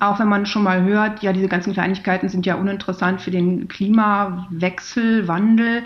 auch 0.00 0.18
wenn 0.18 0.28
man 0.28 0.46
schon 0.46 0.62
mal 0.62 0.82
hört, 0.82 1.22
ja, 1.22 1.32
diese 1.32 1.48
ganzen 1.48 1.72
Kleinigkeiten 1.72 2.28
sind 2.28 2.46
ja 2.46 2.56
uninteressant 2.56 3.20
für 3.20 3.30
den 3.30 3.68
Klimawechsel, 3.68 5.28
Wandel, 5.28 5.82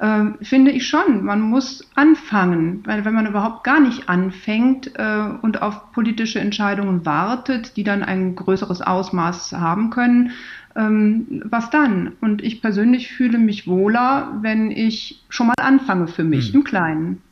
äh, 0.00 0.24
finde 0.42 0.70
ich 0.70 0.88
schon. 0.88 1.24
Man 1.24 1.40
muss 1.40 1.88
anfangen, 1.94 2.82
weil 2.86 3.04
wenn 3.04 3.14
man 3.14 3.26
überhaupt 3.26 3.64
gar 3.64 3.80
nicht 3.80 4.08
anfängt 4.08 4.92
äh, 4.96 5.28
und 5.42 5.62
auf 5.62 5.92
politische 5.92 6.40
Entscheidungen 6.40 7.04
wartet, 7.04 7.76
die 7.76 7.84
dann 7.84 8.02
ein 8.02 8.34
größeres 8.34 8.82
Ausmaß 8.82 9.52
haben 9.52 9.90
können, 9.90 10.32
ähm, 10.76 11.42
was 11.44 11.70
dann? 11.70 12.12
Und 12.20 12.42
ich 12.42 12.62
persönlich 12.62 13.12
fühle 13.12 13.38
mich 13.38 13.66
wohler, 13.66 14.38
wenn 14.40 14.70
ich 14.70 15.22
schon 15.28 15.48
mal 15.48 15.54
anfange 15.60 16.06
für 16.06 16.24
mich 16.24 16.48
hm. 16.48 16.54
im 16.56 16.64
Kleinen. 16.64 17.22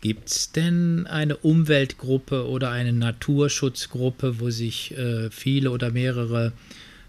Gibt 0.00 0.30
es 0.30 0.52
denn 0.52 1.06
eine 1.06 1.36
Umweltgruppe 1.36 2.48
oder 2.48 2.70
eine 2.70 2.92
Naturschutzgruppe, 2.92 4.40
wo 4.40 4.48
sich 4.48 4.96
äh, 4.96 5.30
viele 5.30 5.70
oder 5.70 5.90
mehrere 5.90 6.52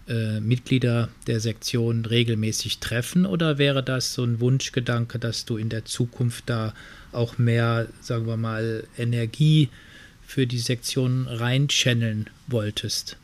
äh, 0.08 0.40
Mitglieder 0.40 1.08
der 1.26 1.40
Sektion 1.40 2.04
regelmäßig 2.04 2.80
treffen? 2.80 3.24
Oder 3.24 3.56
wäre 3.56 3.82
das 3.82 4.12
so 4.12 4.24
ein 4.24 4.40
Wunschgedanke, 4.40 5.18
dass 5.18 5.46
du 5.46 5.56
in 5.56 5.70
der 5.70 5.86
Zukunft 5.86 6.44
da 6.50 6.74
auch 7.12 7.38
mehr, 7.38 7.88
sagen 8.02 8.26
wir 8.26 8.36
mal, 8.36 8.84
Energie 8.98 9.70
für 10.26 10.46
die 10.46 10.58
Sektion 10.58 11.26
reinchanneln 11.28 12.28
wolltest? 12.46 13.16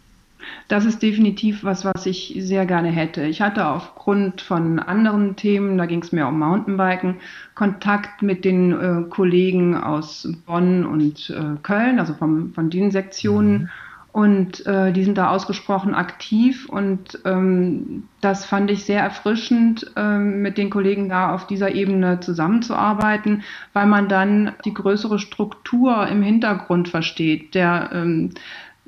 Das 0.68 0.84
ist 0.84 1.02
definitiv 1.02 1.64
was, 1.64 1.84
was 1.84 2.06
ich 2.06 2.34
sehr 2.38 2.66
gerne 2.66 2.90
hätte. 2.90 3.24
Ich 3.24 3.40
hatte 3.40 3.66
aufgrund 3.66 4.40
von 4.40 4.78
anderen 4.78 5.36
Themen, 5.36 5.78
da 5.78 5.86
ging 5.86 6.02
es 6.02 6.12
mir 6.12 6.26
um 6.28 6.38
Mountainbiken, 6.38 7.16
Kontakt 7.54 8.22
mit 8.22 8.44
den 8.44 8.72
äh, 8.72 9.08
Kollegen 9.08 9.74
aus 9.76 10.28
Bonn 10.46 10.84
und 10.84 11.30
äh, 11.30 11.56
Köln, 11.62 11.98
also 11.98 12.14
vom, 12.14 12.52
von 12.52 12.70
den 12.70 12.90
Sektionen. 12.90 13.52
Mhm. 13.52 13.68
Und 14.10 14.66
äh, 14.66 14.90
die 14.92 15.04
sind 15.04 15.18
da 15.18 15.30
ausgesprochen 15.30 15.94
aktiv 15.94 16.68
und 16.68 17.20
ähm, 17.24 18.08
das 18.20 18.46
fand 18.46 18.70
ich 18.70 18.84
sehr 18.84 19.02
erfrischend, 19.02 19.92
ähm, 19.96 20.40
mit 20.42 20.58
den 20.58 20.70
Kollegen 20.70 21.08
da 21.08 21.34
auf 21.34 21.46
dieser 21.46 21.74
Ebene 21.74 22.18
zusammenzuarbeiten, 22.18 23.42
weil 23.74 23.86
man 23.86 24.08
dann 24.08 24.54
die 24.64 24.72
größere 24.74 25.18
Struktur 25.18 26.06
im 26.08 26.22
Hintergrund 26.22 26.88
versteht. 26.88 27.54
Der 27.54 27.90
ähm, 27.92 28.30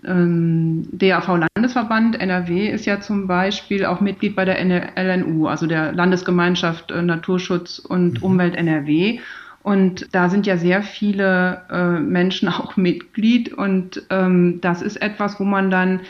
ähm, 0.05 0.89
DAV-Landesverband 0.93 2.21
NRW 2.21 2.69
ist 2.69 2.87
ja 2.87 3.01
zum 3.01 3.27
Beispiel 3.27 3.85
auch 3.85 4.01
Mitglied 4.01 4.37
bei 4.37 4.45
der 4.45 4.59
LNU, 4.59 5.47
also 5.47 5.67
der 5.67 5.93
Landesgemeinschaft 5.93 6.91
äh, 6.91 7.03
Naturschutz 7.03 7.79
und 7.79 8.19
mhm. 8.19 8.25
Umwelt 8.25 8.57
NRW. 8.57 9.21
Und 9.63 10.09
da 10.13 10.31
sind 10.31 10.47
ja 10.47 10.57
sehr 10.57 10.83
viele 10.83 11.63
äh, 11.71 12.01
Menschen 12.01 12.49
auch 12.51 12.77
Mitglied 12.77 13.53
und 13.53 14.03
ähm, 14.11 14.61
das 14.61 14.83
ist 14.83 14.97
etwas, 14.97 15.39
wo 15.39 15.45
man 15.45 15.71
dann 15.71 16.01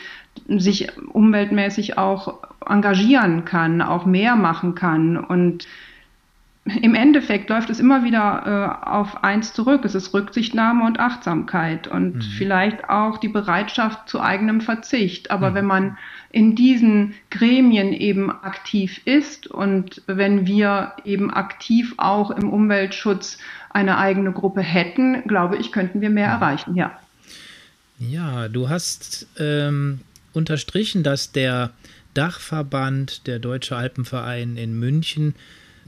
sich 0.47 0.87
umweltmäßig 1.11 1.97
auch 1.97 2.39
engagieren 2.65 3.43
kann, 3.43 3.81
auch 3.81 4.05
mehr 4.05 4.35
machen 4.35 4.75
kann 4.75 5.17
und 5.17 5.67
im 6.63 6.93
Endeffekt 6.93 7.49
läuft 7.49 7.71
es 7.71 7.79
immer 7.79 8.03
wieder 8.03 8.79
äh, 8.85 8.87
auf 8.87 9.23
eins 9.23 9.51
zurück. 9.53 9.83
Es 9.83 9.95
ist 9.95 10.13
Rücksichtnahme 10.13 10.85
und 10.85 10.99
Achtsamkeit 10.99 11.87
und 11.87 12.15
mhm. 12.15 12.21
vielleicht 12.21 12.87
auch 12.87 13.17
die 13.17 13.29
Bereitschaft 13.29 14.07
zu 14.07 14.21
eigenem 14.21 14.61
Verzicht. 14.61 15.31
Aber 15.31 15.51
mhm. 15.51 15.55
wenn 15.55 15.65
man 15.65 15.97
in 16.31 16.55
diesen 16.55 17.15
Gremien 17.31 17.93
eben 17.93 18.29
aktiv 18.29 19.01
ist 19.05 19.47
und 19.47 20.03
wenn 20.05 20.45
wir 20.45 20.93
eben 21.03 21.33
aktiv 21.33 21.95
auch 21.97 22.29
im 22.29 22.49
Umweltschutz 22.49 23.39
eine 23.71 23.97
eigene 23.97 24.31
Gruppe 24.31 24.61
hätten, 24.61 25.23
glaube 25.27 25.57
ich, 25.57 25.71
könnten 25.71 25.99
wir 25.99 26.11
mehr 26.11 26.27
mhm. 26.27 26.33
erreichen, 26.43 26.75
ja. 26.75 26.99
Ja, 27.97 28.47
du 28.47 28.69
hast 28.69 29.27
ähm, 29.39 29.99
unterstrichen, 30.33 31.03
dass 31.03 31.31
der 31.31 31.71
Dachverband, 32.13 33.25
der 33.25 33.39
Deutsche 33.39 33.75
Alpenverein 33.75 34.57
in 34.57 34.77
München, 34.77 35.35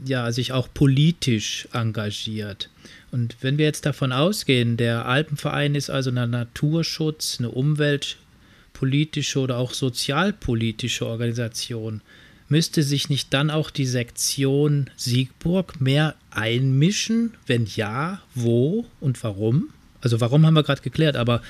ja, 0.04 0.30
sich 0.32 0.52
auch 0.52 0.68
politisch 0.72 1.68
engagiert. 1.72 2.70
Und 3.10 3.36
wenn 3.40 3.58
wir 3.58 3.64
jetzt 3.64 3.86
davon 3.86 4.12
ausgehen, 4.12 4.76
der 4.76 5.06
Alpenverein 5.06 5.74
ist 5.74 5.90
also 5.90 6.10
eine 6.10 6.26
Naturschutz, 6.26 7.36
eine 7.38 7.50
umweltpolitische 7.50 9.38
oder 9.38 9.58
auch 9.58 9.72
sozialpolitische 9.72 11.06
Organisation, 11.06 12.00
müsste 12.48 12.82
sich 12.82 13.08
nicht 13.08 13.32
dann 13.32 13.50
auch 13.50 13.70
die 13.70 13.86
Sektion 13.86 14.90
Siegburg 14.96 15.80
mehr 15.80 16.14
einmischen? 16.30 17.34
Wenn 17.46 17.66
ja, 17.66 18.20
wo 18.34 18.86
und 19.00 19.22
warum? 19.22 19.70
Also 20.00 20.20
warum 20.20 20.44
haben 20.44 20.54
wir 20.54 20.62
gerade 20.62 20.82
geklärt, 20.82 21.16
aber 21.16 21.40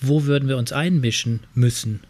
wo 0.00 0.24
würden 0.24 0.48
wir 0.48 0.58
uns 0.58 0.72
einmischen 0.72 1.40
müssen? 1.54 2.00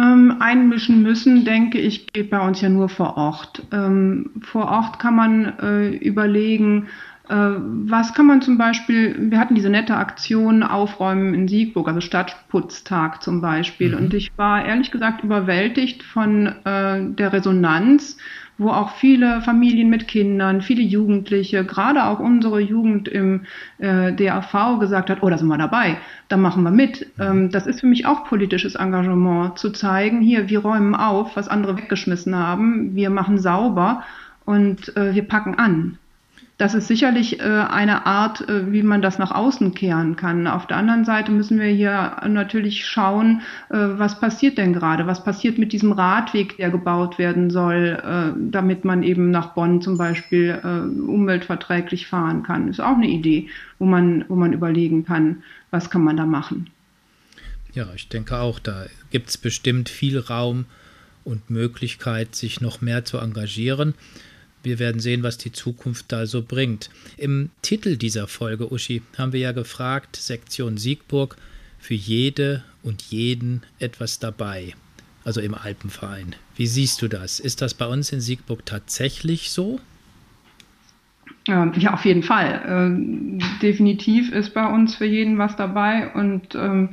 Ähm, 0.00 0.36
einmischen 0.40 1.02
müssen, 1.02 1.44
denke 1.44 1.78
ich, 1.78 2.06
geht 2.12 2.30
bei 2.30 2.40
uns 2.40 2.60
ja 2.60 2.68
nur 2.68 2.88
vor 2.88 3.16
Ort. 3.16 3.62
Ähm, 3.72 4.30
vor 4.42 4.68
Ort 4.68 4.98
kann 4.98 5.14
man 5.14 5.58
äh, 5.58 5.88
überlegen, 5.88 6.88
äh, 7.28 7.34
was 7.34 8.14
kann 8.14 8.26
man 8.26 8.40
zum 8.40 8.56
Beispiel, 8.58 9.30
wir 9.30 9.38
hatten 9.38 9.54
diese 9.54 9.68
nette 9.68 9.96
Aktion 9.96 10.62
Aufräumen 10.62 11.34
in 11.34 11.48
Siegburg, 11.48 11.86
also 11.86 12.00
Stadtputztag 12.00 13.22
zum 13.22 13.40
Beispiel. 13.40 13.90
Mhm. 13.90 13.98
Und 13.98 14.14
ich 14.14 14.30
war 14.36 14.64
ehrlich 14.64 14.90
gesagt 14.90 15.22
überwältigt 15.22 16.02
von 16.02 16.46
äh, 16.46 17.04
der 17.04 17.32
Resonanz 17.32 18.16
wo 18.60 18.68
auch 18.68 18.90
viele 18.96 19.40
Familien 19.40 19.88
mit 19.88 20.06
Kindern, 20.06 20.60
viele 20.60 20.82
Jugendliche, 20.82 21.64
gerade 21.64 22.04
auch 22.04 22.20
unsere 22.20 22.60
Jugend 22.60 23.08
im 23.08 23.46
äh, 23.78 24.12
DAV 24.12 24.78
gesagt 24.78 25.08
hat, 25.08 25.22
oh, 25.22 25.30
da 25.30 25.38
sind 25.38 25.48
wir 25.48 25.56
dabei, 25.56 25.96
da 26.28 26.36
machen 26.36 26.62
wir 26.62 26.70
mit. 26.70 27.06
Ähm, 27.18 27.50
das 27.50 27.66
ist 27.66 27.80
für 27.80 27.86
mich 27.86 28.04
auch 28.04 28.24
politisches 28.24 28.74
Engagement, 28.74 29.58
zu 29.58 29.70
zeigen, 29.70 30.20
hier, 30.20 30.50
wir 30.50 30.58
räumen 30.58 30.94
auf, 30.94 31.36
was 31.36 31.48
andere 31.48 31.78
weggeschmissen 31.78 32.36
haben, 32.36 32.94
wir 32.94 33.08
machen 33.08 33.38
sauber 33.38 34.02
und 34.44 34.94
äh, 34.94 35.14
wir 35.14 35.26
packen 35.26 35.54
an 35.54 35.98
das 36.60 36.74
ist 36.74 36.88
sicherlich 36.88 37.40
äh, 37.40 37.42
eine 37.42 38.04
Art, 38.04 38.46
äh, 38.46 38.70
wie 38.70 38.82
man 38.82 39.00
das 39.00 39.18
nach 39.18 39.30
außen 39.30 39.72
kehren 39.74 40.16
kann. 40.16 40.46
Auf 40.46 40.66
der 40.66 40.76
anderen 40.76 41.06
Seite 41.06 41.32
müssen 41.32 41.58
wir 41.58 41.68
hier 41.68 42.18
natürlich 42.28 42.86
schauen, 42.86 43.40
äh, 43.70 43.76
was 43.78 44.20
passiert 44.20 44.58
denn 44.58 44.74
gerade? 44.74 45.06
Was 45.06 45.24
passiert 45.24 45.56
mit 45.56 45.72
diesem 45.72 45.92
Radweg, 45.92 46.58
der 46.58 46.68
gebaut 46.70 47.18
werden 47.18 47.50
soll, 47.50 48.36
damit 48.50 48.84
man 48.84 49.02
eben 49.02 49.30
nach 49.30 49.54
Bonn 49.54 49.80
zum 49.80 49.96
Beispiel 49.96 50.60
umweltverträglich 50.62 52.06
fahren 52.06 52.42
kann? 52.42 52.68
Ist 52.68 52.80
auch 52.80 52.96
eine 52.96 53.08
Idee, 53.08 53.48
wo 53.78 53.86
man, 53.86 54.24
wo 54.28 54.34
man 54.36 54.52
überlegen 54.52 55.04
kann, 55.04 55.42
was 55.70 55.90
kann 55.90 56.02
man 56.02 56.16
da 56.16 56.26
machen. 56.26 56.68
Ja, 57.72 57.86
ich 57.94 58.08
denke 58.08 58.38
auch, 58.38 58.58
da 58.58 58.86
gibt 59.10 59.30
es 59.30 59.38
bestimmt 59.38 59.88
viel 59.88 60.18
Raum 60.18 60.66
und 61.24 61.50
Möglichkeit, 61.50 62.34
sich 62.34 62.60
noch 62.60 62.80
mehr 62.80 63.04
zu 63.04 63.18
engagieren. 63.18 63.94
Wir 64.62 64.78
werden 64.78 65.00
sehen, 65.00 65.22
was 65.22 65.38
die 65.38 65.52
Zukunft 65.52 66.06
da 66.08 66.26
so 66.26 66.42
bringt. 66.42 66.90
Im 67.16 67.50
Titel 67.62 67.96
dieser 67.96 68.28
Folge, 68.28 68.70
Uschi, 68.72 69.02
haben 69.16 69.32
wir 69.32 69.40
ja 69.40 69.52
gefragt, 69.52 70.16
Sektion 70.16 70.76
Siegburg, 70.76 71.36
für 71.78 71.94
jede 71.94 72.62
und 72.82 73.02
jeden 73.02 73.62
etwas 73.78 74.18
dabei. 74.18 74.74
Also 75.24 75.40
im 75.40 75.54
Alpenverein. 75.54 76.34
Wie 76.56 76.66
siehst 76.66 77.00
du 77.02 77.08
das? 77.08 77.40
Ist 77.40 77.62
das 77.62 77.74
bei 77.74 77.86
uns 77.86 78.12
in 78.12 78.20
Siegburg 78.20 78.64
tatsächlich 78.66 79.50
so? 79.50 79.80
Ähm, 81.46 81.72
ja, 81.76 81.94
auf 81.94 82.04
jeden 82.04 82.22
Fall. 82.22 82.62
Ähm, 82.66 83.38
definitiv 83.62 84.30
ist 84.32 84.54
bei 84.54 84.66
uns 84.66 84.94
für 84.94 85.06
jeden 85.06 85.38
was 85.38 85.56
dabei. 85.56 86.12
Und 86.12 86.54
ähm, 86.54 86.90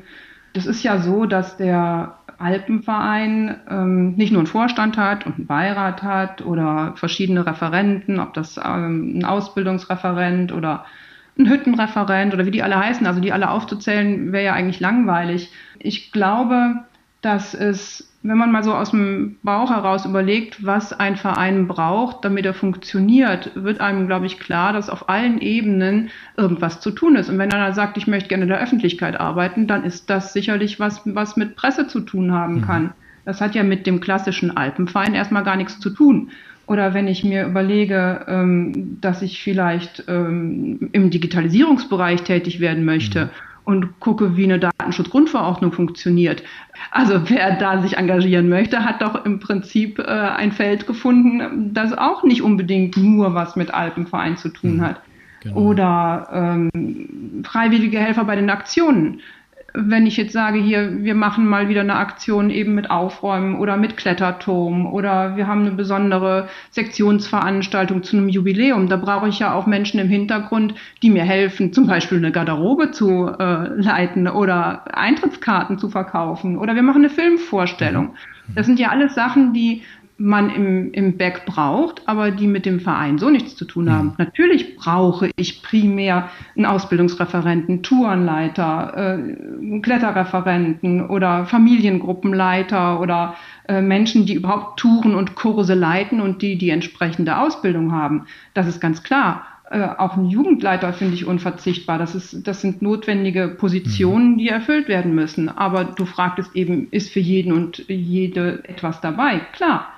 das 0.53 0.65
ist 0.65 0.83
ja 0.83 1.01
so, 1.01 1.25
dass 1.25 1.57
der 1.57 2.17
Alpenverein 2.39 3.55
ähm, 3.69 4.15
nicht 4.15 4.31
nur 4.31 4.41
einen 4.41 4.47
Vorstand 4.47 4.97
hat 4.97 5.25
und 5.25 5.35
einen 5.35 5.47
Beirat 5.47 6.03
hat 6.03 6.45
oder 6.45 6.93
verschiedene 6.95 7.45
Referenten, 7.45 8.19
ob 8.19 8.33
das 8.33 8.57
ähm, 8.57 9.17
ein 9.17 9.25
Ausbildungsreferent 9.25 10.51
oder 10.51 10.85
ein 11.37 11.49
Hüttenreferent 11.49 12.33
oder 12.33 12.45
wie 12.45 12.51
die 12.51 12.63
alle 12.63 12.79
heißen, 12.79 13.05
also 13.07 13.21
die 13.21 13.31
alle 13.31 13.49
aufzuzählen, 13.49 14.31
wäre 14.31 14.45
ja 14.45 14.53
eigentlich 14.53 14.79
langweilig. 14.79 15.51
Ich 15.79 16.11
glaube, 16.11 16.83
dass 17.21 17.53
es, 17.53 18.07
wenn 18.21 18.37
man 18.37 18.51
mal 18.51 18.63
so 18.63 18.73
aus 18.73 18.91
dem 18.91 19.37
Bauch 19.41 19.71
heraus 19.71 20.05
überlegt, 20.05 20.65
was 20.65 20.93
ein 20.93 21.15
Verein 21.15 21.67
braucht, 21.67 22.23
damit 22.23 22.45
er 22.45 22.53
funktioniert, 22.53 23.51
wird 23.55 23.81
einem, 23.81 24.07
glaube 24.07 24.27
ich, 24.27 24.39
klar, 24.39 24.73
dass 24.73 24.89
auf 24.89 25.09
allen 25.09 25.39
Ebenen 25.41 26.09
irgendwas 26.35 26.79
zu 26.79 26.91
tun 26.91 27.15
ist. 27.15 27.29
Und 27.29 27.39
wenn 27.39 27.51
einer 27.51 27.73
sagt, 27.73 27.97
ich 27.97 28.07
möchte 28.07 28.29
gerne 28.29 28.43
in 28.43 28.49
der 28.49 28.61
Öffentlichkeit 28.61 29.19
arbeiten, 29.19 29.67
dann 29.67 29.83
ist 29.83 30.09
das 30.09 30.33
sicherlich 30.33 30.79
was, 30.79 31.01
was 31.05 31.37
mit 31.37 31.55
Presse 31.55 31.87
zu 31.87 32.01
tun 32.01 32.31
haben 32.31 32.55
mhm. 32.55 32.61
kann. 32.61 32.93
Das 33.25 33.41
hat 33.41 33.55
ja 33.55 33.63
mit 33.63 33.87
dem 33.87 33.99
klassischen 33.99 34.55
Alpenverein 34.55 35.13
erstmal 35.13 35.43
gar 35.43 35.57
nichts 35.57 35.79
zu 35.79 35.89
tun. 35.89 36.29
Oder 36.67 36.93
wenn 36.93 37.07
ich 37.07 37.23
mir 37.23 37.45
überlege, 37.45 38.25
ähm, 38.27 38.97
dass 39.01 39.21
ich 39.21 39.41
vielleicht 39.41 40.03
ähm, 40.07 40.89
im 40.91 41.09
Digitalisierungsbereich 41.09 42.23
tätig 42.23 42.59
werden 42.59 42.85
möchte 42.85 43.25
mhm. 43.25 43.46
Und 43.67 43.99
gucke, 43.99 44.37
wie 44.37 44.45
eine 44.45 44.59
Datenschutzgrundverordnung 44.59 45.73
funktioniert. 45.73 46.41
Also 46.89 47.29
wer 47.29 47.57
da 47.57 47.81
sich 47.81 47.97
engagieren 47.97 48.47
möchte, 48.47 48.85
hat 48.85 49.01
doch 49.01 49.25
im 49.25 49.41
Prinzip 49.41 49.99
äh, 49.99 50.03
ein 50.03 50.53
Feld 50.53 50.87
gefunden, 50.87 51.73
das 51.73 51.91
auch 51.91 52.23
nicht 52.23 52.41
unbedingt 52.41 52.95
nur 52.95 53.33
was 53.33 53.57
mit 53.57 53.73
Alpenverein 53.73 54.37
zu 54.37 54.47
tun 54.47 54.77
mhm. 54.77 54.81
hat. 54.81 55.01
Genau. 55.41 55.57
Oder 55.57 56.29
ähm, 56.31 57.43
freiwillige 57.43 57.99
Helfer 57.99 58.23
bei 58.23 58.37
den 58.37 58.49
Aktionen 58.49 59.19
wenn 59.79 60.07
ich 60.07 60.17
jetzt 60.17 60.33
sage, 60.33 60.59
hier, 60.59 61.03
wir 61.03 61.13
machen 61.13 61.45
mal 61.45 61.69
wieder 61.69 61.81
eine 61.81 61.95
Aktion 61.95 62.49
eben 62.49 62.73
mit 62.73 62.89
Aufräumen 62.89 63.55
oder 63.59 63.77
mit 63.77 63.95
Kletterturm 63.95 64.87
oder 64.87 65.37
wir 65.37 65.45
haben 65.45 65.61
eine 65.61 65.71
besondere 65.71 66.49
Sektionsveranstaltung 66.71 68.01
zu 68.01 68.17
einem 68.17 68.29
Jubiläum, 68.29 68.89
da 68.89 68.97
brauche 68.97 69.29
ich 69.29 69.39
ja 69.39 69.53
auch 69.53 69.67
Menschen 69.67 69.99
im 69.99 70.09
Hintergrund, 70.09 70.73
die 71.03 71.11
mir 71.11 71.23
helfen, 71.23 71.73
zum 71.73 71.85
Beispiel 71.85 72.17
eine 72.17 72.31
Garderobe 72.31 72.91
zu 72.91 73.27
äh, 73.27 73.67
leiten 73.75 74.27
oder 74.27 74.83
Eintrittskarten 74.97 75.77
zu 75.77 75.89
verkaufen 75.89 76.57
oder 76.57 76.75
wir 76.75 76.83
machen 76.83 77.03
eine 77.03 77.09
Filmvorstellung. 77.09 78.15
Mhm. 78.47 78.55
Das 78.55 78.65
sind 78.65 78.79
ja 78.79 78.89
alles 78.89 79.13
Sachen, 79.13 79.53
die 79.53 79.83
man 80.17 80.49
im, 80.49 80.91
im 80.93 81.17
Back 81.17 81.45
braucht, 81.45 82.01
aber 82.07 82.31
die 82.31 82.47
mit 82.47 82.65
dem 82.65 82.79
Verein 82.79 83.19
so 83.19 83.29
nichts 83.29 83.55
zu 83.55 83.65
tun 83.65 83.91
haben. 83.91 84.07
Mhm. 84.07 84.13
Natürlich 84.17 84.75
brauche 84.75 85.29
ich 85.35 85.61
primär 85.61 86.29
einen 86.55 86.65
Ausbildungsreferenten, 86.65 87.83
Tourenleiter, 87.83 89.19
äh, 89.19 89.79
Kletterreferenten 89.79 91.07
oder 91.07 91.45
Familiengruppenleiter 91.45 92.99
oder 92.99 93.35
äh, 93.67 93.81
Menschen, 93.81 94.25
die 94.25 94.33
überhaupt 94.33 94.79
Touren 94.79 95.13
und 95.13 95.35
Kurse 95.35 95.75
leiten 95.75 96.19
und 96.19 96.41
die 96.41 96.57
die 96.57 96.71
entsprechende 96.71 97.37
Ausbildung 97.37 97.91
haben. 97.91 98.25
Das 98.55 98.67
ist 98.67 98.81
ganz 98.81 99.03
klar. 99.03 99.45
Äh, 99.69 99.83
auch 99.83 100.17
ein 100.17 100.25
Jugendleiter 100.25 100.93
finde 100.93 101.13
ich 101.13 101.27
unverzichtbar. 101.27 101.99
Das, 101.99 102.15
ist, 102.15 102.47
das 102.47 102.61
sind 102.61 102.81
notwendige 102.81 103.49
Positionen, 103.49 104.31
mhm. 104.31 104.37
die 104.39 104.49
erfüllt 104.49 104.87
werden 104.87 105.13
müssen. 105.13 105.49
Aber 105.49 105.83
du 105.83 106.05
fragtest 106.05 106.55
eben, 106.55 106.87
ist 106.89 107.11
für 107.11 107.19
jeden 107.19 107.51
und 107.51 107.83
jede 107.87 108.63
etwas 108.67 108.99
dabei? 109.01 109.41
Klar. 109.53 109.89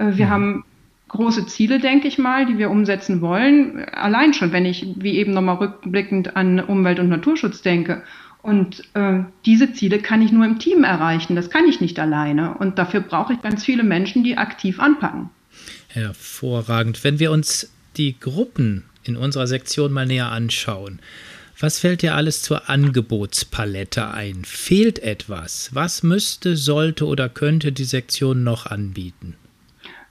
Äh, 0.00 0.16
wir 0.16 0.26
mhm. 0.26 0.30
haben 0.30 0.64
große 1.08 1.46
Ziele, 1.46 1.78
denke 1.78 2.08
ich 2.08 2.18
mal, 2.18 2.46
die 2.46 2.58
wir 2.58 2.70
umsetzen 2.70 3.20
wollen. 3.20 3.84
Allein 3.84 4.32
schon, 4.32 4.52
wenn 4.52 4.64
ich 4.64 4.86
wie 4.96 5.16
eben 5.18 5.32
nochmal 5.32 5.56
rückblickend 5.56 6.36
an 6.36 6.60
Umwelt- 6.60 7.00
und 7.00 7.08
Naturschutz 7.08 7.62
denke. 7.62 8.02
Und 8.42 8.84
äh, 8.94 9.20
diese 9.44 9.72
Ziele 9.72 9.98
kann 9.98 10.22
ich 10.22 10.32
nur 10.32 10.46
im 10.46 10.58
Team 10.58 10.82
erreichen. 10.82 11.36
Das 11.36 11.50
kann 11.50 11.68
ich 11.68 11.80
nicht 11.80 11.98
alleine. 11.98 12.54
Und 12.54 12.78
dafür 12.78 13.00
brauche 13.00 13.34
ich 13.34 13.42
ganz 13.42 13.64
viele 13.64 13.82
Menschen, 13.82 14.24
die 14.24 14.38
aktiv 14.38 14.80
anpacken. 14.80 15.28
Hervorragend. 15.88 17.02
Wenn 17.04 17.18
wir 17.18 17.32
uns 17.32 17.70
die 17.96 18.18
Gruppen 18.18 18.84
in 19.02 19.16
unserer 19.16 19.46
Sektion 19.46 19.92
mal 19.92 20.06
näher 20.06 20.30
anschauen, 20.30 21.00
was 21.58 21.80
fällt 21.80 22.00
dir 22.00 22.14
alles 22.14 22.40
zur 22.40 22.70
Angebotspalette 22.70 24.08
ein? 24.08 24.44
Fehlt 24.46 25.00
etwas? 25.00 25.70
Was 25.74 26.02
müsste, 26.02 26.56
sollte 26.56 27.04
oder 27.04 27.28
könnte 27.28 27.72
die 27.72 27.84
Sektion 27.84 28.44
noch 28.44 28.64
anbieten? 28.64 29.34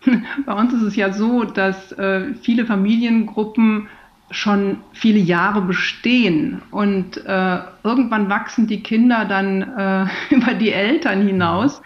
Bei 0.45 0.53
uns 0.53 0.73
ist 0.73 0.81
es 0.81 0.95
ja 0.95 1.11
so, 1.11 1.43
dass 1.43 1.91
äh, 1.93 2.33
viele 2.41 2.65
Familiengruppen 2.65 3.87
schon 4.31 4.77
viele 4.93 5.19
Jahre 5.19 5.61
bestehen 5.61 6.61
und 6.71 7.17
äh, 7.25 7.59
irgendwann 7.83 8.29
wachsen 8.29 8.67
die 8.67 8.83
Kinder 8.83 9.25
dann 9.25 9.61
äh, 9.61 10.05
über 10.35 10.53
die 10.53 10.71
Eltern 10.71 11.25
hinaus 11.25 11.81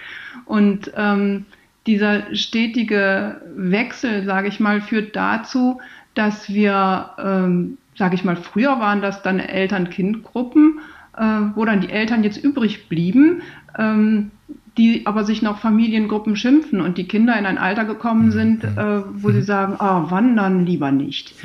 und 0.45 0.91
ähm, 0.95 1.45
dieser 1.87 2.35
stetige 2.35 3.41
Wechsel, 3.55 4.23
sage 4.25 4.47
ich 4.47 4.59
mal, 4.59 4.81
führt 4.81 5.15
dazu, 5.15 5.81
dass 6.13 6.49
wir, 6.49 7.09
ähm, 7.17 7.77
sage 7.95 8.15
ich 8.15 8.23
mal, 8.23 8.35
früher 8.35 8.79
waren 8.79 9.01
das 9.01 9.21
dann 9.21 9.39
Eltern-Kind-Gruppen, 9.39 10.79
äh, 11.17 11.23
wo 11.55 11.65
dann 11.65 11.81
die 11.81 11.89
Eltern 11.89 12.23
jetzt 12.23 12.43
übrig 12.43 12.87
blieben. 12.87 13.41
Ähm, 13.77 14.31
die 14.77 15.05
aber 15.05 15.23
sich 15.23 15.41
noch 15.41 15.59
Familiengruppen 15.59 16.35
schimpfen 16.35 16.81
und 16.81 16.97
die 16.97 17.07
Kinder 17.07 17.37
in 17.37 17.45
ein 17.45 17.57
Alter 17.57 17.85
gekommen 17.85 18.27
mhm. 18.27 18.31
sind, 18.31 18.63
äh, 18.63 19.03
wo 19.13 19.29
sie 19.29 19.39
mhm. 19.39 19.43
sagen, 19.43 19.75
ah, 19.79 20.09
wandern 20.09 20.65
lieber 20.65 20.91
nicht. 20.91 21.33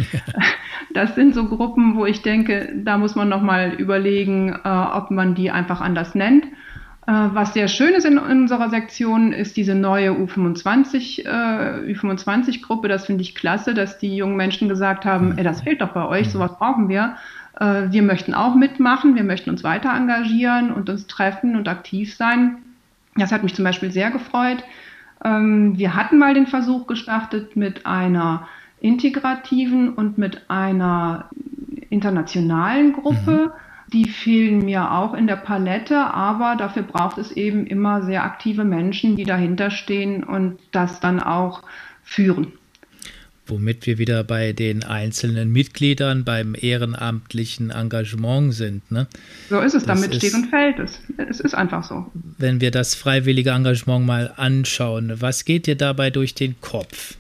Das 0.95 1.15
sind 1.15 1.35
so 1.35 1.45
Gruppen, 1.45 1.97
wo 1.97 2.07
ich 2.07 2.23
denke, 2.23 2.73
da 2.75 2.97
muss 2.97 3.15
man 3.15 3.29
nochmal 3.29 3.75
überlegen, 3.75 4.59
äh, 4.65 4.69
ob 4.69 5.11
man 5.11 5.35
die 5.35 5.51
einfach 5.51 5.83
anders 5.83 6.15
nennt. 6.15 6.45
Äh, 7.07 7.13
was 7.33 7.53
sehr 7.53 7.69
schön 7.69 7.95
ist 7.95 8.05
in 8.05 8.19
unserer 8.19 8.71
Sektion, 8.71 9.33
ist 9.33 9.57
diese 9.57 9.75
neue 9.75 10.13
U25, 10.13 11.27
äh, 11.27 11.93
U25-Gruppe. 11.93 12.89
Das 12.89 13.07
finde 13.07 13.23
ich 13.23 13.35
klasse, 13.35 13.75
dass 13.75 13.99
die 13.99 14.17
jungen 14.17 14.37
Menschen 14.37 14.69
gesagt 14.69 15.05
haben, 15.05 15.37
ey, 15.37 15.45
das 15.45 15.63
fehlt 15.63 15.83
doch 15.83 15.93
bei 15.93 16.07
euch, 16.07 16.31
sowas 16.31 16.57
brauchen 16.59 16.89
wir. 16.89 17.17
Äh, 17.59 17.91
wir 17.91 18.03
möchten 18.03 18.35
auch 18.35 18.55
mitmachen, 18.55 19.15
wir 19.15 19.25
möchten 19.25 19.51
uns 19.51 19.65
weiter 19.65 19.95
engagieren 19.95 20.71
und 20.71 20.89
uns 20.89 21.07
treffen 21.07 21.57
und 21.57 21.69
aktiv 21.69 22.15
sein. 22.15 22.59
Das 23.19 23.33
hat 23.33 23.43
mich 23.43 23.55
zum 23.55 23.65
Beispiel 23.65 23.91
sehr 23.91 24.11
gefreut. 24.11 24.65
Ähm, 25.25 25.79
wir 25.79 25.95
hatten 25.95 26.19
mal 26.19 26.35
den 26.35 26.47
Versuch 26.47 26.87
gestartet 26.87 27.57
mit 27.57 27.87
einer 27.87 28.49
integrativen 28.81 29.95
und 29.95 30.19
mit 30.19 30.49
einer 30.49 31.29
internationalen 31.91 32.93
Gruppe. 32.93 33.53
Mhm. 33.53 33.93
Die 33.93 34.09
fehlen 34.09 34.65
mir 34.65 34.93
auch 34.93 35.15
in 35.15 35.27
der 35.27 35.37
Palette, 35.37 35.99
aber 35.99 36.57
dafür 36.57 36.83
braucht 36.83 37.17
es 37.19 37.33
eben 37.33 37.67
immer 37.67 38.03
sehr 38.03 38.23
aktive 38.23 38.65
Menschen, 38.65 39.17
die 39.17 39.25
dahinter 39.25 39.71
stehen 39.71 40.23
und 40.25 40.59
das 40.73 41.01
dann 41.01 41.21
auch 41.21 41.63
führen 42.03 42.58
womit 43.49 43.87
wir 43.87 43.99
wieder 43.99 44.25
bei 44.25 44.53
den 44.53 44.85
einzelnen 44.85 45.53
Mitgliedern 45.53 46.25
beim 46.25 46.55
ehrenamtlichen 46.59 47.71
Engagement 47.71 48.55
sind. 48.55 48.91
Ne? 48.91 49.07
So 49.49 49.61
ist 49.61 49.75
es, 49.75 49.85
das 49.85 50.01
damit 50.01 50.13
ist, 50.13 50.19
steht 50.19 50.35
und 50.35 50.47
fällt 50.47 50.79
es. 50.79 51.01
Es 51.17 51.41
ist 51.41 51.55
einfach 51.55 51.85
so. 51.85 52.07
Wenn 52.39 52.61
wir 52.61 52.71
das 52.71 52.95
freiwillige 52.95 53.51
Engagement 53.51 54.07
mal 54.07 54.33
anschauen, 54.37 55.21
was 55.21 55.45
geht 55.45 55.67
dir 55.67 55.77
dabei 55.77 56.11
durch 56.11 56.35
den 56.35 56.61
Kopf? 56.61 57.17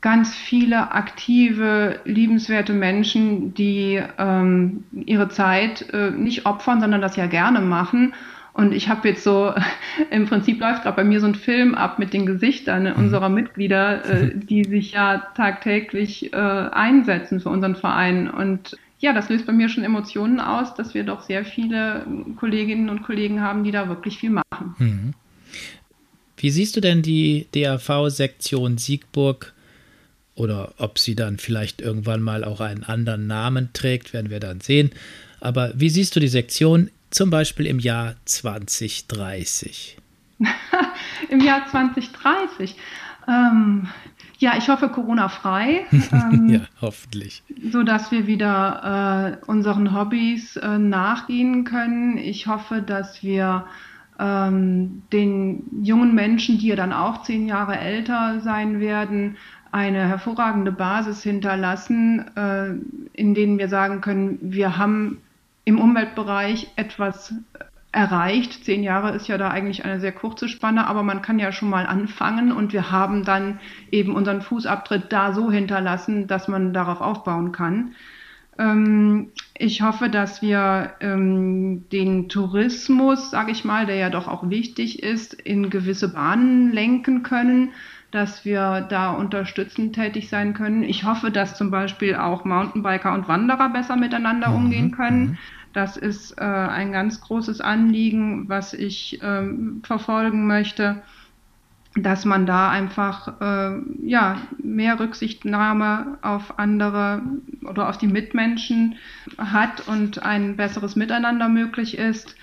Ganz 0.00 0.34
viele 0.34 0.92
aktive, 0.92 1.98
liebenswerte 2.04 2.74
Menschen, 2.74 3.54
die 3.54 4.02
ähm, 4.18 4.84
ihre 4.92 5.30
Zeit 5.30 5.88
äh, 5.92 6.10
nicht 6.10 6.44
opfern, 6.44 6.80
sondern 6.80 7.00
das 7.00 7.16
ja 7.16 7.26
gerne 7.26 7.60
machen 7.60 8.12
und 8.54 8.72
ich 8.72 8.88
habe 8.88 9.08
jetzt 9.08 9.24
so, 9.24 9.52
im 10.10 10.26
Prinzip 10.26 10.60
läuft 10.60 10.84
gerade 10.84 10.96
bei 10.96 11.04
mir 11.04 11.20
so 11.20 11.26
ein 11.26 11.34
Film 11.34 11.74
ab 11.74 11.98
mit 11.98 12.12
den 12.12 12.24
Gesichtern 12.24 12.84
mhm. 12.84 13.04
unserer 13.04 13.28
Mitglieder, 13.28 14.04
äh, 14.04 14.30
die 14.34 14.64
sich 14.64 14.92
ja 14.92 15.18
tagtäglich 15.36 16.32
äh, 16.32 16.36
einsetzen 16.36 17.40
für 17.40 17.50
unseren 17.50 17.74
Verein. 17.74 18.30
Und 18.30 18.78
ja, 19.00 19.12
das 19.12 19.28
löst 19.28 19.46
bei 19.46 19.52
mir 19.52 19.68
schon 19.68 19.84
Emotionen 19.84 20.40
aus, 20.40 20.74
dass 20.74 20.94
wir 20.94 21.02
doch 21.02 21.22
sehr 21.22 21.44
viele 21.44 22.06
Kolleginnen 22.36 22.88
und 22.88 23.02
Kollegen 23.02 23.42
haben, 23.42 23.64
die 23.64 23.72
da 23.72 23.88
wirklich 23.88 24.18
viel 24.18 24.30
machen. 24.30 24.74
Mhm. 24.78 25.14
Wie 26.36 26.50
siehst 26.50 26.76
du 26.76 26.80
denn 26.80 27.02
die 27.02 27.46
DAV-Sektion 27.52 28.78
Siegburg 28.78 29.52
oder 30.36 30.74
ob 30.78 30.98
sie 30.98 31.14
dann 31.14 31.38
vielleicht 31.38 31.80
irgendwann 31.80 32.22
mal 32.22 32.44
auch 32.44 32.60
einen 32.60 32.84
anderen 32.84 33.26
Namen 33.26 33.70
trägt, 33.72 34.12
werden 34.12 34.30
wir 34.30 34.40
dann 34.40 34.60
sehen. 34.60 34.90
Aber 35.40 35.72
wie 35.74 35.90
siehst 35.90 36.16
du 36.16 36.20
die 36.20 36.28
Sektion 36.28 36.90
zum 37.14 37.30
Beispiel 37.30 37.66
im 37.66 37.78
Jahr 37.78 38.14
2030? 38.24 39.98
Im 41.30 41.40
Jahr 41.40 41.66
2030. 41.68 42.76
Ähm, 43.28 43.86
ja, 44.38 44.54
ich 44.58 44.68
hoffe 44.68 44.88
Corona-frei. 44.88 45.86
Ähm, 46.12 46.48
ja, 46.48 46.60
hoffentlich. 46.80 47.42
So 47.70 47.82
dass 47.82 48.10
wir 48.10 48.26
wieder 48.26 49.38
äh, 49.42 49.50
unseren 49.50 49.94
Hobbys 49.96 50.56
äh, 50.56 50.78
nachgehen 50.78 51.64
können. 51.64 52.18
Ich 52.18 52.46
hoffe, 52.46 52.82
dass 52.82 53.22
wir 53.22 53.66
ähm, 54.18 55.02
den 55.12 55.62
jungen 55.82 56.14
Menschen, 56.14 56.58
die 56.58 56.68
ja 56.68 56.76
dann 56.76 56.92
auch 56.92 57.22
zehn 57.22 57.46
Jahre 57.46 57.78
älter 57.78 58.40
sein 58.40 58.80
werden, 58.80 59.36
eine 59.70 60.06
hervorragende 60.06 60.72
Basis 60.72 61.22
hinterlassen, 61.22 62.24
äh, 62.36 62.74
in 63.12 63.34
denen 63.34 63.58
wir 63.58 63.68
sagen 63.68 64.00
können, 64.00 64.38
wir 64.42 64.76
haben 64.76 65.18
im 65.64 65.80
Umweltbereich 65.80 66.70
etwas 66.76 67.34
erreicht. 67.94 68.64
Zehn 68.64 68.82
Jahre 68.82 69.12
ist 69.12 69.28
ja 69.28 69.38
da 69.38 69.50
eigentlich 69.50 69.84
eine 69.84 70.00
sehr 70.00 70.12
kurze 70.12 70.48
Spanne, 70.48 70.86
aber 70.86 71.02
man 71.02 71.22
kann 71.22 71.38
ja 71.38 71.52
schon 71.52 71.70
mal 71.70 71.86
anfangen 71.86 72.52
und 72.52 72.72
wir 72.72 72.90
haben 72.90 73.24
dann 73.24 73.60
eben 73.90 74.14
unseren 74.14 74.42
Fußabtritt 74.42 75.12
da 75.12 75.32
so 75.32 75.50
hinterlassen, 75.50 76.26
dass 76.26 76.48
man 76.48 76.72
darauf 76.72 77.00
aufbauen 77.00 77.52
kann. 77.52 77.94
Ähm, 78.58 79.30
ich 79.56 79.82
hoffe, 79.82 80.08
dass 80.08 80.42
wir 80.42 80.94
ähm, 81.00 81.88
den 81.90 82.28
Tourismus, 82.28 83.30
sage 83.30 83.52
ich 83.52 83.64
mal, 83.64 83.86
der 83.86 83.96
ja 83.96 84.10
doch 84.10 84.28
auch 84.28 84.48
wichtig 84.50 85.02
ist, 85.02 85.34
in 85.34 85.70
gewisse 85.70 86.12
Bahnen 86.12 86.72
lenken 86.72 87.22
können, 87.22 87.70
dass 88.14 88.44
wir 88.44 88.86
da 88.88 89.10
unterstützend 89.10 89.96
tätig 89.96 90.28
sein 90.28 90.54
können. 90.54 90.84
Ich 90.84 91.02
hoffe, 91.02 91.32
dass 91.32 91.56
zum 91.56 91.72
Beispiel 91.72 92.14
auch 92.14 92.44
Mountainbiker 92.44 93.12
und 93.12 93.26
Wanderer 93.26 93.70
besser 93.70 93.96
miteinander 93.96 94.50
mhm. 94.50 94.56
umgehen 94.56 94.90
können. 94.92 95.20
Mhm. 95.20 95.38
Das 95.72 95.96
ist 95.96 96.38
äh, 96.38 96.44
ein 96.44 96.92
ganz 96.92 97.20
großes 97.20 97.60
Anliegen, 97.60 98.48
was 98.48 98.72
ich 98.72 99.18
ähm, 99.22 99.82
verfolgen 99.84 100.46
möchte 100.46 101.02
dass 101.96 102.24
man 102.24 102.44
da 102.44 102.70
einfach 102.70 103.40
äh, 103.40 103.78
ja, 104.02 104.38
mehr 104.58 104.98
Rücksichtnahme 104.98 106.18
auf 106.22 106.58
andere 106.58 107.22
oder 107.62 107.88
auf 107.88 107.98
die 107.98 108.08
Mitmenschen 108.08 108.96
hat 109.38 109.86
und 109.86 110.20
ein 110.20 110.56
besseres 110.56 110.96
Miteinander 110.96 111.48
möglich 111.48 111.96
ist. 111.96 112.34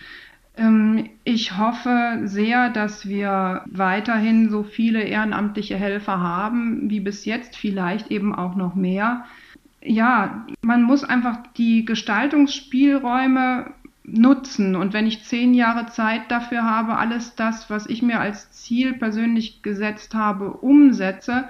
Ähm, 0.57 1.09
ich 1.23 1.57
hoffe 1.57 2.21
sehr, 2.23 2.69
dass 2.69 3.07
wir 3.07 3.63
weiterhin 3.67 4.49
so 4.49 4.63
viele 4.63 5.01
ehrenamtliche 5.01 5.75
Helfer 5.75 6.19
haben 6.19 6.89
wie 6.89 6.99
bis 6.99 7.25
jetzt, 7.25 7.55
vielleicht 7.55 8.11
eben 8.11 8.35
auch 8.35 8.55
noch 8.55 8.75
mehr. 8.75 9.25
Ja, 9.81 10.45
man 10.61 10.83
muss 10.83 11.03
einfach 11.03 11.39
die 11.57 11.85
Gestaltungsspielräume 11.85 13.73
nutzen. 14.03 14.75
Und 14.75 14.93
wenn 14.93 15.07
ich 15.07 15.23
zehn 15.23 15.53
Jahre 15.53 15.87
Zeit 15.87 16.29
dafür 16.29 16.63
habe, 16.63 16.97
alles 16.97 17.35
das, 17.35 17.69
was 17.69 17.87
ich 17.87 18.01
mir 18.01 18.19
als 18.19 18.51
Ziel 18.51 18.93
persönlich 18.93 19.61
gesetzt 19.63 20.13
habe, 20.13 20.51
umsetze, 20.51 21.45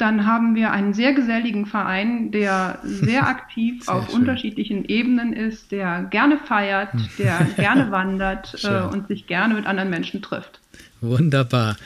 dann 0.00 0.26
haben 0.26 0.54
wir 0.54 0.70
einen 0.72 0.94
sehr 0.94 1.12
geselligen 1.12 1.66
Verein, 1.66 2.30
der 2.30 2.78
sehr 2.82 3.26
aktiv 3.28 3.84
sehr 3.84 3.94
auf 3.94 4.06
schön. 4.10 4.20
unterschiedlichen 4.20 4.84
Ebenen 4.84 5.32
ist, 5.32 5.72
der 5.72 6.04
gerne 6.10 6.38
feiert, 6.38 6.90
der 7.18 7.46
gerne 7.56 7.90
wandert 7.90 8.64
äh, 8.64 8.80
und 8.82 9.08
sich 9.08 9.26
gerne 9.26 9.54
mit 9.54 9.66
anderen 9.66 9.90
Menschen 9.90 10.22
trifft. 10.22 10.60
Wunderbar 11.00 11.76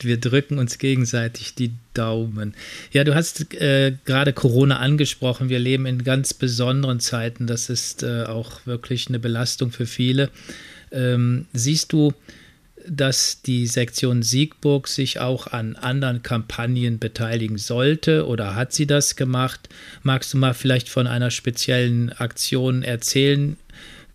wir 0.00 0.18
drücken 0.18 0.58
uns 0.58 0.78
gegenseitig 0.78 1.54
die 1.54 1.72
Daumen. 1.94 2.54
Ja, 2.92 3.04
du 3.04 3.14
hast 3.14 3.52
äh, 3.54 3.96
gerade 4.04 4.32
Corona 4.32 4.78
angesprochen. 4.78 5.48
Wir 5.48 5.58
leben 5.58 5.86
in 5.86 6.04
ganz 6.04 6.34
besonderen 6.34 7.00
Zeiten. 7.00 7.46
Das 7.46 7.68
ist 7.68 8.02
äh, 8.02 8.24
auch 8.24 8.66
wirklich 8.66 9.08
eine 9.08 9.18
Belastung 9.18 9.72
für 9.72 9.86
viele. 9.86 10.30
Ähm, 10.92 11.46
siehst 11.52 11.92
du, 11.92 12.12
dass 12.90 13.42
die 13.42 13.66
Sektion 13.66 14.22
Siegburg 14.22 14.88
sich 14.88 15.20
auch 15.20 15.48
an 15.48 15.76
anderen 15.76 16.22
Kampagnen 16.22 16.98
beteiligen 16.98 17.58
sollte 17.58 18.26
oder 18.26 18.54
hat 18.54 18.72
sie 18.72 18.86
das 18.86 19.16
gemacht? 19.16 19.68
Magst 20.02 20.34
du 20.34 20.38
mal 20.38 20.54
vielleicht 20.54 20.88
von 20.88 21.06
einer 21.06 21.30
speziellen 21.30 22.12
Aktion 22.12 22.82
erzählen, 22.82 23.56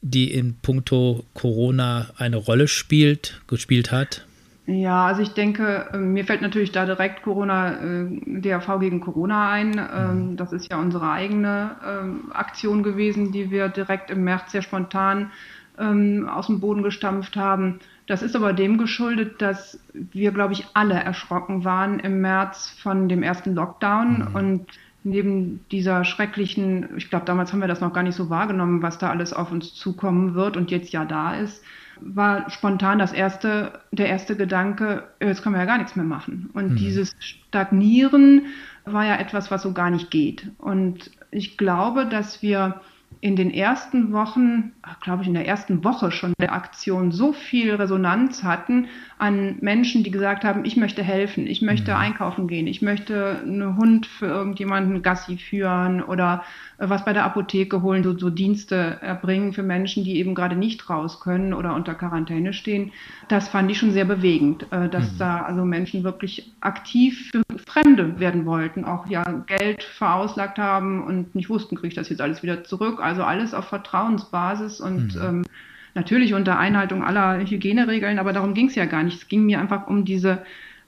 die 0.02 0.34
in 0.34 0.56
puncto 0.62 1.24
Corona 1.34 2.10
eine 2.18 2.38
Rolle 2.38 2.68
spielt, 2.68 3.42
gespielt 3.48 3.92
hat? 3.92 4.26
Ja, 4.66 5.08
also 5.08 5.22
ich 5.22 5.34
denke, 5.34 5.90
ähm, 5.94 6.14
mir 6.14 6.24
fällt 6.24 6.42
natürlich 6.42 6.72
da 6.72 6.86
direkt 6.86 7.24
Corona, 7.24 7.74
äh, 7.74 8.06
DRV 8.40 8.80
gegen 8.80 9.02
Corona 9.02 9.52
ein. 9.52 9.74
Ähm, 9.94 10.32
mhm. 10.32 10.38
Das 10.38 10.54
ist 10.54 10.72
ja 10.72 10.80
unsere 10.80 11.12
eigene 11.12 11.72
ähm, 11.86 12.32
Aktion 12.34 12.82
gewesen, 12.82 13.34
die 13.34 13.52
wir 13.52 13.68
direkt 13.68 14.10
im 14.10 14.24
März 14.24 14.52
sehr 14.52 14.62
spontan 14.62 15.32
aus 15.76 16.46
dem 16.46 16.60
Boden 16.60 16.84
gestampft 16.84 17.36
haben. 17.36 17.80
Das 18.08 18.22
ist 18.22 18.36
aber 18.36 18.54
dem 18.54 18.78
geschuldet, 18.78 19.42
dass 19.42 19.80
wir, 19.94 20.32
glaube 20.32 20.54
ich, 20.54 20.66
alle 20.74 20.96
erschrocken 20.96 21.64
waren 21.64 22.00
im 22.00 22.22
März 22.22 22.76
von 22.82 23.08
dem 23.08 23.24
ersten 23.24 23.56
Lockdown 23.56 24.30
mhm. 24.30 24.36
und 24.36 24.66
neben 25.06 25.66
dieser 25.72 26.06
schrecklichen, 26.06 26.98
ich 26.98 27.10
glaube, 27.10 27.26
damals 27.26 27.52
haben 27.52 27.60
wir 27.60 27.68
das 27.68 27.82
noch 27.82 27.94
gar 27.94 28.04
nicht 28.04 28.16
so 28.16 28.30
wahrgenommen, 28.30 28.82
was 28.82 28.98
da 28.98 29.10
alles 29.10 29.34
auf 29.34 29.52
uns 29.52 29.74
zukommen 29.74 30.34
wird 30.34 30.56
und 30.58 30.72
jetzt 30.72 30.92
ja 30.92 31.06
da 31.06 31.36
ist 31.36 31.64
war 32.06 32.50
spontan 32.50 33.00
das 33.00 33.14
erste, 33.14 33.80
der 33.92 34.08
erste 34.08 34.36
Gedanke, 34.36 35.04
jetzt 35.20 35.44
können 35.44 35.56
wir 35.56 35.60
ja 35.60 35.66
gar 35.66 35.78
nichts 35.78 35.96
mehr 35.96 36.06
machen. 36.06 36.50
Und 36.54 36.72
mhm. 36.72 36.76
dieses 36.76 37.16
Stagnieren 37.20 38.48
war 38.86 39.06
ja 39.06 39.16
etwas, 39.16 39.52
was 39.52 39.62
so 39.62 39.74
gar 39.74 39.90
nicht 39.90 40.12
geht. 40.12 40.52
Und 40.58 41.12
ich 41.32 41.58
glaube, 41.58 42.06
dass 42.06 42.42
wir 42.42 42.82
in 43.24 43.38
den 43.38 43.54
ersten 43.54 44.12
Wochen, 44.12 44.74
glaube 45.02 45.22
ich, 45.22 45.30
in 45.30 45.34
der 45.34 45.48
ersten 45.48 45.86
Woche 45.86 46.12
schon 46.12 46.34
der 46.42 46.52
Aktion 46.52 47.14
so 47.14 47.32
viel 47.32 47.74
Resonanz 47.74 48.44
hatten 48.44 48.90
an 49.18 49.56
Menschen, 49.62 50.04
die 50.04 50.12
gesagt 50.12 50.44
haben, 50.44 50.66
ich 50.66 50.76
möchte 50.76 51.04
helfen, 51.04 51.48
ich 51.48 51.62
möchte 51.62 51.92
mhm. 51.92 51.98
einkaufen 51.98 52.50
gehen, 52.50 52.68
ich 52.68 52.82
möchte 52.82 53.40
einen 53.42 53.78
Hund 53.78 54.08
für 54.08 54.26
irgendjemanden 54.26 55.02
Gassi 55.02 55.38
führen 55.38 56.04
oder 56.04 56.44
was 56.78 57.06
bei 57.06 57.14
der 57.14 57.24
Apotheke 57.24 57.82
holen, 57.82 58.04
so, 58.04 58.18
so 58.18 58.30
Dienste 58.30 58.98
erbringen 59.00 59.54
für 59.54 59.64
Menschen, 59.64 60.04
die 60.04 60.18
eben 60.18 60.36
gerade 60.36 60.58
nicht 60.58 60.90
raus 60.90 61.22
können 61.22 61.54
oder 61.54 61.76
unter 61.76 61.96
Quarantäne 61.96 62.52
stehen. 62.52 62.92
Das 63.30 63.48
fand 63.48 63.72
ich 63.72 63.78
schon 63.78 63.94
sehr 63.94 64.04
bewegend, 64.04 64.66
äh, 64.72 64.90
dass 64.90 65.14
mhm. 65.14 65.18
da 65.20 65.42
also 65.44 65.64
Menschen 65.64 66.04
wirklich 66.04 66.52
aktiv 66.60 67.32
für 67.32 67.42
Fremde 67.66 68.20
werden 68.20 68.46
wollten, 68.46 68.84
auch 68.84 69.08
ja 69.08 69.24
Geld 69.48 69.84
verauslagt 69.84 70.58
haben 70.58 71.02
und 71.02 71.36
nicht 71.36 71.50
wussten, 71.50 71.78
kriege 71.78 71.88
ich 71.88 71.96
das 71.96 72.10
jetzt 72.10 72.20
alles 72.20 72.44
wieder 72.44 72.66
zurück. 72.66 73.00
Also 73.02 73.13
alles 73.22 73.54
auf 73.54 73.66
Vertrauensbasis 73.66 74.80
und 74.80 75.16
mhm. 75.16 75.22
ähm, 75.22 75.46
natürlich 75.94 76.34
unter 76.34 76.58
Einhaltung 76.58 77.04
aller 77.04 77.40
Hygieneregeln, 77.40 78.18
aber 78.18 78.34
darum 78.34 78.54
ging 78.54 78.68
es 78.68 78.76
ja 78.76 78.86
gar 78.86 79.04
nicht. 79.04 79.18
Es 79.18 79.28
ging 79.28 79.46
mir 79.46 79.60
einfach 79.60 79.88
um 79.88 80.06
diese 80.06 80.44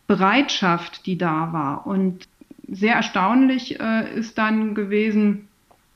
Bereitschaft, 0.08 1.06
die 1.06 1.18
da 1.18 1.54
war. 1.54 1.86
Und 1.86 2.28
sehr 2.68 2.96
erstaunlich 2.96 3.80
äh, 3.80 4.18
ist 4.18 4.38
dann 4.38 4.74
gewesen, 4.74 5.48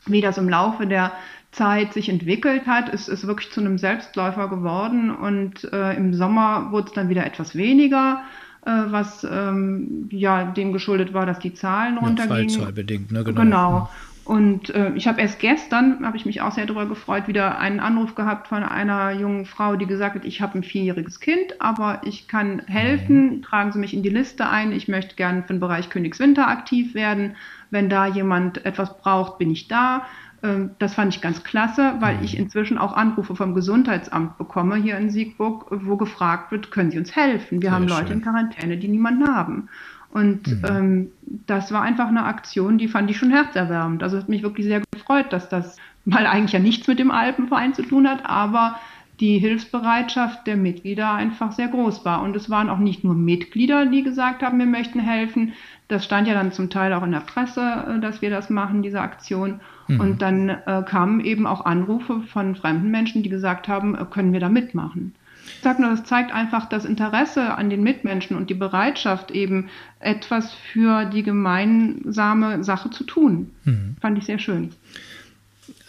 wie 0.05 0.21
das 0.21 0.37
im 0.37 0.49
Laufe 0.49 0.85
der 0.85 1.11
Zeit 1.51 1.93
sich 1.93 2.09
entwickelt 2.09 2.67
hat. 2.67 2.93
Es 2.93 3.07
ist 3.07 3.25
wirklich 3.25 3.51
zu 3.51 3.59
einem 3.59 3.77
Selbstläufer 3.77 4.49
geworden 4.49 5.09
und 5.09 5.71
äh, 5.73 5.95
im 5.95 6.13
Sommer 6.13 6.71
wurde 6.71 6.87
es 6.89 6.93
dann 6.93 7.09
wieder 7.09 7.25
etwas 7.25 7.55
weniger, 7.55 8.21
äh, 8.65 8.69
was 8.69 9.23
ähm, 9.23 10.07
ja 10.11 10.45
dem 10.45 10.73
geschuldet 10.73 11.13
war, 11.13 11.25
dass 11.25 11.39
die 11.39 11.53
Zahlen 11.53 11.95
ja, 11.95 12.01
runtergingen. 12.01 12.49
Fallzahlbedingt, 12.49 13.11
ne? 13.11 13.23
Genau. 13.23 13.41
genau. 13.41 13.89
Und 14.29 14.69
äh, 14.75 14.91
ich 14.93 15.07
habe 15.07 15.19
erst 15.19 15.39
gestern, 15.39 16.05
habe 16.05 16.15
ich 16.15 16.23
mich 16.23 16.41
auch 16.41 16.51
sehr 16.51 16.67
darüber 16.67 16.85
gefreut, 16.85 17.27
wieder 17.27 17.57
einen 17.57 17.79
Anruf 17.79 18.13
gehabt 18.13 18.47
von 18.47 18.61
einer 18.61 19.11
jungen 19.13 19.47
Frau, 19.47 19.75
die 19.75 19.87
gesagt 19.87 20.13
hat, 20.13 20.23
ich 20.23 20.39
habe 20.39 20.59
ein 20.59 20.61
vierjähriges 20.61 21.19
Kind, 21.19 21.59
aber 21.59 22.01
ich 22.05 22.27
kann 22.27 22.61
helfen, 22.67 23.37
mhm. 23.37 23.41
tragen 23.41 23.71
Sie 23.71 23.79
mich 23.79 23.91
in 23.91 24.03
die 24.03 24.09
Liste 24.09 24.47
ein, 24.47 24.71
ich 24.71 24.87
möchte 24.87 25.15
gerne 25.15 25.41
für 25.41 25.53
den 25.53 25.59
Bereich 25.59 25.89
Königswinter 25.89 26.47
aktiv 26.47 26.93
werden. 26.93 27.37
Wenn 27.71 27.89
da 27.89 28.05
jemand 28.05 28.63
etwas 28.67 28.99
braucht, 28.99 29.39
bin 29.39 29.49
ich 29.49 29.67
da. 29.67 30.05
Ähm, 30.43 30.75
das 30.77 30.93
fand 30.93 31.15
ich 31.15 31.21
ganz 31.21 31.43
klasse, 31.43 31.95
weil 31.99 32.17
mhm. 32.17 32.23
ich 32.23 32.37
inzwischen 32.37 32.77
auch 32.77 32.93
Anrufe 32.95 33.35
vom 33.35 33.55
Gesundheitsamt 33.55 34.37
bekomme 34.37 34.75
hier 34.75 34.99
in 34.99 35.09
Siegburg, 35.09 35.65
wo 35.71 35.97
gefragt 35.97 36.51
wird, 36.51 36.69
können 36.69 36.91
Sie 36.91 36.99
uns 36.99 37.15
helfen? 37.15 37.63
Wir 37.63 37.69
Sehr 37.69 37.75
haben 37.75 37.87
Leute 37.87 38.09
schön. 38.09 38.17
in 38.17 38.21
Quarantäne, 38.21 38.77
die 38.77 38.89
niemanden 38.89 39.27
haben. 39.27 39.69
Und 40.11 40.47
mhm. 40.47 40.65
ähm, 40.67 41.11
das 41.45 41.71
war 41.71 41.81
einfach 41.83 42.07
eine 42.07 42.25
Aktion, 42.25 42.77
die 42.77 42.87
fand 42.87 43.09
ich 43.11 43.17
schon 43.17 43.31
herzerwärmend. 43.31 44.01
Also 44.01 44.17
es 44.17 44.23
hat 44.23 44.29
mich 44.29 44.43
wirklich 44.43 44.65
sehr 44.65 44.81
gefreut, 44.91 45.27
dass 45.31 45.49
das 45.49 45.77
mal 46.05 46.25
eigentlich 46.25 46.53
ja 46.53 46.59
nichts 46.59 46.87
mit 46.87 46.99
dem 46.99 47.11
Alpenverein 47.11 47.73
zu 47.73 47.83
tun 47.83 48.07
hat, 48.09 48.25
aber 48.25 48.75
die 49.19 49.37
Hilfsbereitschaft 49.37 50.47
der 50.47 50.55
Mitglieder 50.55 51.13
einfach 51.13 51.51
sehr 51.51 51.67
groß 51.67 52.05
war. 52.05 52.21
Und 52.21 52.35
es 52.35 52.49
waren 52.49 52.69
auch 52.69 52.77
nicht 52.77 53.03
nur 53.03 53.15
Mitglieder, 53.15 53.85
die 53.85 54.01
gesagt 54.01 54.41
haben, 54.41 54.59
wir 54.59 54.65
möchten 54.65 54.99
helfen. 54.99 55.53
Das 55.89 56.05
stand 56.05 56.27
ja 56.27 56.33
dann 56.33 56.53
zum 56.53 56.69
Teil 56.69 56.93
auch 56.93 57.03
in 57.03 57.11
der 57.11 57.19
Presse, 57.19 57.61
äh, 57.61 57.99
dass 57.99 58.21
wir 58.21 58.29
das 58.29 58.49
machen, 58.49 58.81
diese 58.81 59.01
Aktion. 59.01 59.59
Mhm. 59.87 59.99
Und 59.99 60.21
dann 60.21 60.49
äh, 60.49 60.83
kamen 60.87 61.19
eben 61.19 61.45
auch 61.47 61.65
Anrufe 61.65 62.21
von 62.21 62.55
fremden 62.55 62.91
Menschen, 62.91 63.21
die 63.21 63.29
gesagt 63.29 63.67
haben, 63.67 63.95
äh, 63.95 64.05
können 64.09 64.31
wir 64.31 64.39
da 64.39 64.49
mitmachen. 64.49 65.13
Ich 65.57 65.63
sage 65.63 65.81
nur, 65.81 65.91
das 65.91 66.03
zeigt 66.03 66.31
einfach 66.31 66.69
das 66.69 66.85
Interesse 66.85 67.55
an 67.55 67.69
den 67.69 67.83
Mitmenschen 67.83 68.37
und 68.37 68.49
die 68.49 68.55
Bereitschaft, 68.55 69.31
eben 69.31 69.69
etwas 69.99 70.53
für 70.71 71.05
die 71.05 71.23
gemeinsame 71.23 72.63
Sache 72.63 72.89
zu 72.89 73.03
tun. 73.03 73.51
Mhm. 73.65 73.95
Fand 74.01 74.17
ich 74.17 74.25
sehr 74.25 74.39
schön. 74.39 74.71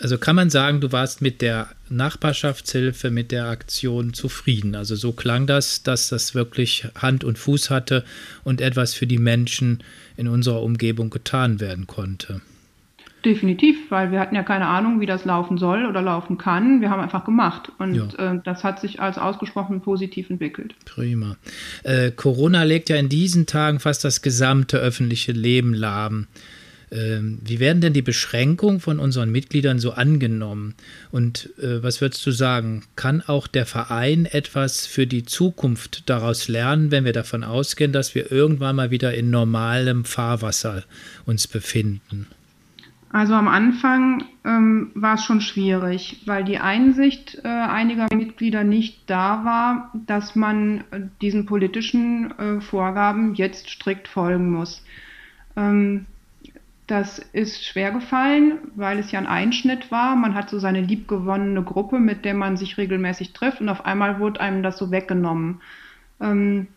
Also 0.00 0.16
kann 0.16 0.34
man 0.34 0.48
sagen, 0.48 0.80
du 0.80 0.92
warst 0.92 1.20
mit 1.20 1.42
der 1.42 1.68
Nachbarschaftshilfe, 1.90 3.10
mit 3.10 3.30
der 3.32 3.46
Aktion 3.46 4.14
zufrieden. 4.14 4.74
Also 4.74 4.96
so 4.96 5.12
klang 5.12 5.46
das, 5.46 5.82
dass 5.82 6.08
das 6.08 6.34
wirklich 6.34 6.86
Hand 6.96 7.22
und 7.22 7.38
Fuß 7.38 7.68
hatte 7.68 8.04
und 8.42 8.60
etwas 8.60 8.94
für 8.94 9.06
die 9.06 9.18
Menschen 9.18 9.82
in 10.16 10.26
unserer 10.26 10.62
Umgebung 10.62 11.10
getan 11.10 11.60
werden 11.60 11.86
konnte. 11.86 12.40
Definitiv, 13.24 13.90
weil 13.90 14.12
wir 14.12 14.20
hatten 14.20 14.34
ja 14.34 14.42
keine 14.42 14.66
Ahnung, 14.66 15.00
wie 15.00 15.06
das 15.06 15.24
laufen 15.24 15.58
soll 15.58 15.84
oder 15.84 16.00
laufen 16.00 16.38
kann. 16.38 16.80
Wir 16.80 16.88
haben 16.90 17.00
einfach 17.00 17.24
gemacht 17.24 17.70
und 17.78 17.94
ja. 17.94 18.34
äh, 18.34 18.40
das 18.44 18.64
hat 18.64 18.80
sich 18.80 19.00
als 19.00 19.18
ausgesprochen 19.18 19.82
positiv 19.82 20.30
entwickelt. 20.30 20.74
Prima. 20.86 21.36
Äh, 21.82 22.12
Corona 22.12 22.62
legt 22.62 22.88
ja 22.88 22.96
in 22.96 23.10
diesen 23.10 23.46
Tagen 23.46 23.78
fast 23.78 24.04
das 24.04 24.22
gesamte 24.22 24.78
öffentliche 24.78 25.32
Leben 25.32 25.74
lahm. 25.74 26.28
Ähm, 26.92 27.38
wie 27.44 27.60
werden 27.60 27.80
denn 27.80 27.92
die 27.92 28.02
Beschränkungen 28.02 28.80
von 28.80 28.98
unseren 28.98 29.30
Mitgliedern 29.30 29.78
so 29.78 29.92
angenommen? 29.92 30.74
Und 31.12 31.50
äh, 31.58 31.82
was 31.82 32.00
würdest 32.00 32.26
du 32.26 32.32
sagen? 32.32 32.84
Kann 32.96 33.20
auch 33.20 33.46
der 33.46 33.66
Verein 33.66 34.26
etwas 34.26 34.86
für 34.86 35.06
die 35.06 35.24
Zukunft 35.24 36.08
daraus 36.08 36.48
lernen, 36.48 36.90
wenn 36.90 37.04
wir 37.04 37.12
davon 37.12 37.44
ausgehen, 37.44 37.92
dass 37.92 38.14
wir 38.14 38.32
irgendwann 38.32 38.76
mal 38.76 38.90
wieder 38.90 39.14
in 39.14 39.30
normalem 39.30 40.04
Fahrwasser 40.04 40.84
uns 41.26 41.46
befinden? 41.46 42.26
Also 43.12 43.34
am 43.34 43.48
Anfang 43.48 44.24
ähm, 44.44 44.92
war 44.94 45.14
es 45.14 45.24
schon 45.24 45.40
schwierig, 45.40 46.22
weil 46.26 46.44
die 46.44 46.58
Einsicht 46.58 47.40
äh, 47.42 47.48
einiger 47.48 48.06
Mitglieder 48.14 48.62
nicht 48.62 49.10
da 49.10 49.44
war, 49.44 49.90
dass 50.06 50.36
man 50.36 50.84
äh, 50.92 51.00
diesen 51.20 51.44
politischen 51.44 52.30
äh, 52.38 52.60
Vorgaben 52.60 53.34
jetzt 53.34 53.68
strikt 53.68 54.06
folgen 54.06 54.52
muss. 54.52 54.84
Ähm, 55.56 56.06
das 56.86 57.18
ist 57.18 57.64
schwer 57.64 57.90
gefallen, 57.90 58.58
weil 58.76 59.00
es 59.00 59.10
ja 59.10 59.18
ein 59.18 59.26
Einschnitt 59.26 59.90
war. 59.90 60.14
Man 60.14 60.34
hat 60.34 60.48
so 60.48 60.60
seine 60.60 60.80
liebgewonnene 60.80 61.64
Gruppe, 61.64 61.98
mit 61.98 62.24
der 62.24 62.34
man 62.34 62.56
sich 62.56 62.78
regelmäßig 62.78 63.32
trifft 63.32 63.60
und 63.60 63.68
auf 63.68 63.84
einmal 63.86 64.20
wurde 64.20 64.40
einem 64.40 64.62
das 64.62 64.78
so 64.78 64.92
weggenommen. 64.92 65.60
Ähm, 66.20 66.68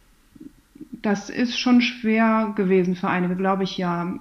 das 1.03 1.29
ist 1.29 1.59
schon 1.59 1.81
schwer 1.81 2.53
gewesen 2.55 2.95
für 2.95 3.09
einige, 3.09 3.35
glaube 3.35 3.63
ich 3.65 3.77
ja. 3.77 4.15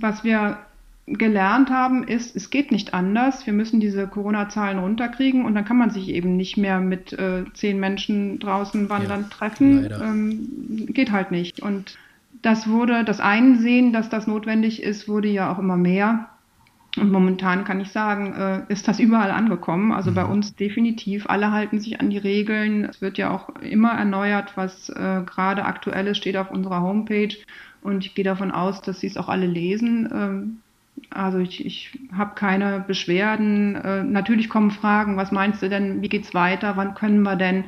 Was 0.00 0.24
wir 0.24 0.58
gelernt 1.06 1.70
haben, 1.70 2.04
ist, 2.04 2.36
es 2.36 2.50
geht 2.50 2.70
nicht 2.70 2.94
anders. 2.94 3.46
Wir 3.46 3.52
müssen 3.52 3.80
diese 3.80 4.06
Corona-Zahlen 4.06 4.78
runterkriegen 4.78 5.44
und 5.44 5.54
dann 5.54 5.64
kann 5.64 5.78
man 5.78 5.90
sich 5.90 6.08
eben 6.08 6.36
nicht 6.36 6.56
mehr 6.56 6.80
mit 6.80 7.12
äh, 7.12 7.44
zehn 7.52 7.80
Menschen 7.80 8.38
draußen 8.38 8.88
wandern 8.88 9.22
ja, 9.22 9.28
treffen. 9.28 9.90
Ähm, 9.90 10.86
geht 10.92 11.10
halt 11.10 11.30
nicht. 11.30 11.60
Und 11.60 11.98
das 12.42 12.68
wurde, 12.68 13.04
das 13.04 13.20
Einsehen, 13.20 13.92
dass 13.92 14.08
das 14.08 14.26
notwendig 14.26 14.82
ist, 14.82 15.08
wurde 15.08 15.28
ja 15.28 15.52
auch 15.52 15.58
immer 15.58 15.76
mehr. 15.76 16.28
Und 16.96 17.12
momentan 17.12 17.64
kann 17.64 17.80
ich 17.80 17.90
sagen, 17.90 18.34
äh, 18.34 18.72
ist 18.72 18.88
das 18.88 18.98
überall 18.98 19.30
angekommen. 19.30 19.92
Also 19.92 20.10
mhm. 20.10 20.14
bei 20.14 20.24
uns 20.24 20.56
definitiv. 20.56 21.28
Alle 21.28 21.52
halten 21.52 21.80
sich 21.80 22.00
an 22.00 22.10
die 22.10 22.18
Regeln. 22.18 22.84
Es 22.84 23.00
wird 23.00 23.18
ja 23.18 23.30
auch 23.30 23.48
immer 23.60 23.92
erneuert, 23.92 24.56
was 24.56 24.88
äh, 24.90 25.22
gerade 25.24 25.64
aktuell 25.64 26.08
ist, 26.08 26.18
steht 26.18 26.36
auf 26.36 26.50
unserer 26.50 26.82
Homepage. 26.82 27.36
Und 27.82 28.04
ich 28.04 28.14
gehe 28.14 28.24
davon 28.24 28.50
aus, 28.50 28.82
dass 28.82 29.00
sie 29.00 29.06
es 29.06 29.16
auch 29.16 29.28
alle 29.28 29.46
lesen. 29.46 30.08
Ähm, 30.12 30.60
also 31.10 31.38
ich, 31.38 31.64
ich 31.64 31.98
habe 32.12 32.34
keine 32.34 32.84
Beschwerden. 32.86 33.76
Äh, 33.76 34.04
natürlich 34.04 34.48
kommen 34.48 34.70
Fragen, 34.70 35.16
was 35.16 35.32
meinst 35.32 35.62
du 35.62 35.68
denn, 35.68 36.02
wie 36.02 36.08
geht's 36.08 36.34
weiter, 36.34 36.76
wann 36.76 36.94
können 36.94 37.22
wir 37.22 37.36
denn, 37.36 37.64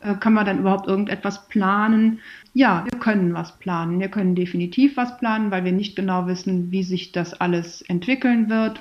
äh, 0.00 0.14
können 0.14 0.34
wir 0.34 0.44
denn 0.44 0.60
überhaupt 0.60 0.86
irgendetwas 0.86 1.48
planen? 1.48 2.20
Ja, 2.54 2.84
wir 2.90 2.98
können 2.98 3.34
was 3.34 3.58
planen. 3.58 4.00
Wir 4.00 4.08
können 4.08 4.34
definitiv 4.34 4.96
was 4.96 5.18
planen, 5.18 5.50
weil 5.50 5.64
wir 5.64 5.72
nicht 5.72 5.96
genau 5.96 6.26
wissen, 6.26 6.70
wie 6.70 6.84
sich 6.84 7.12
das 7.12 7.34
alles 7.34 7.82
entwickeln 7.82 8.48
wird. 8.48 8.80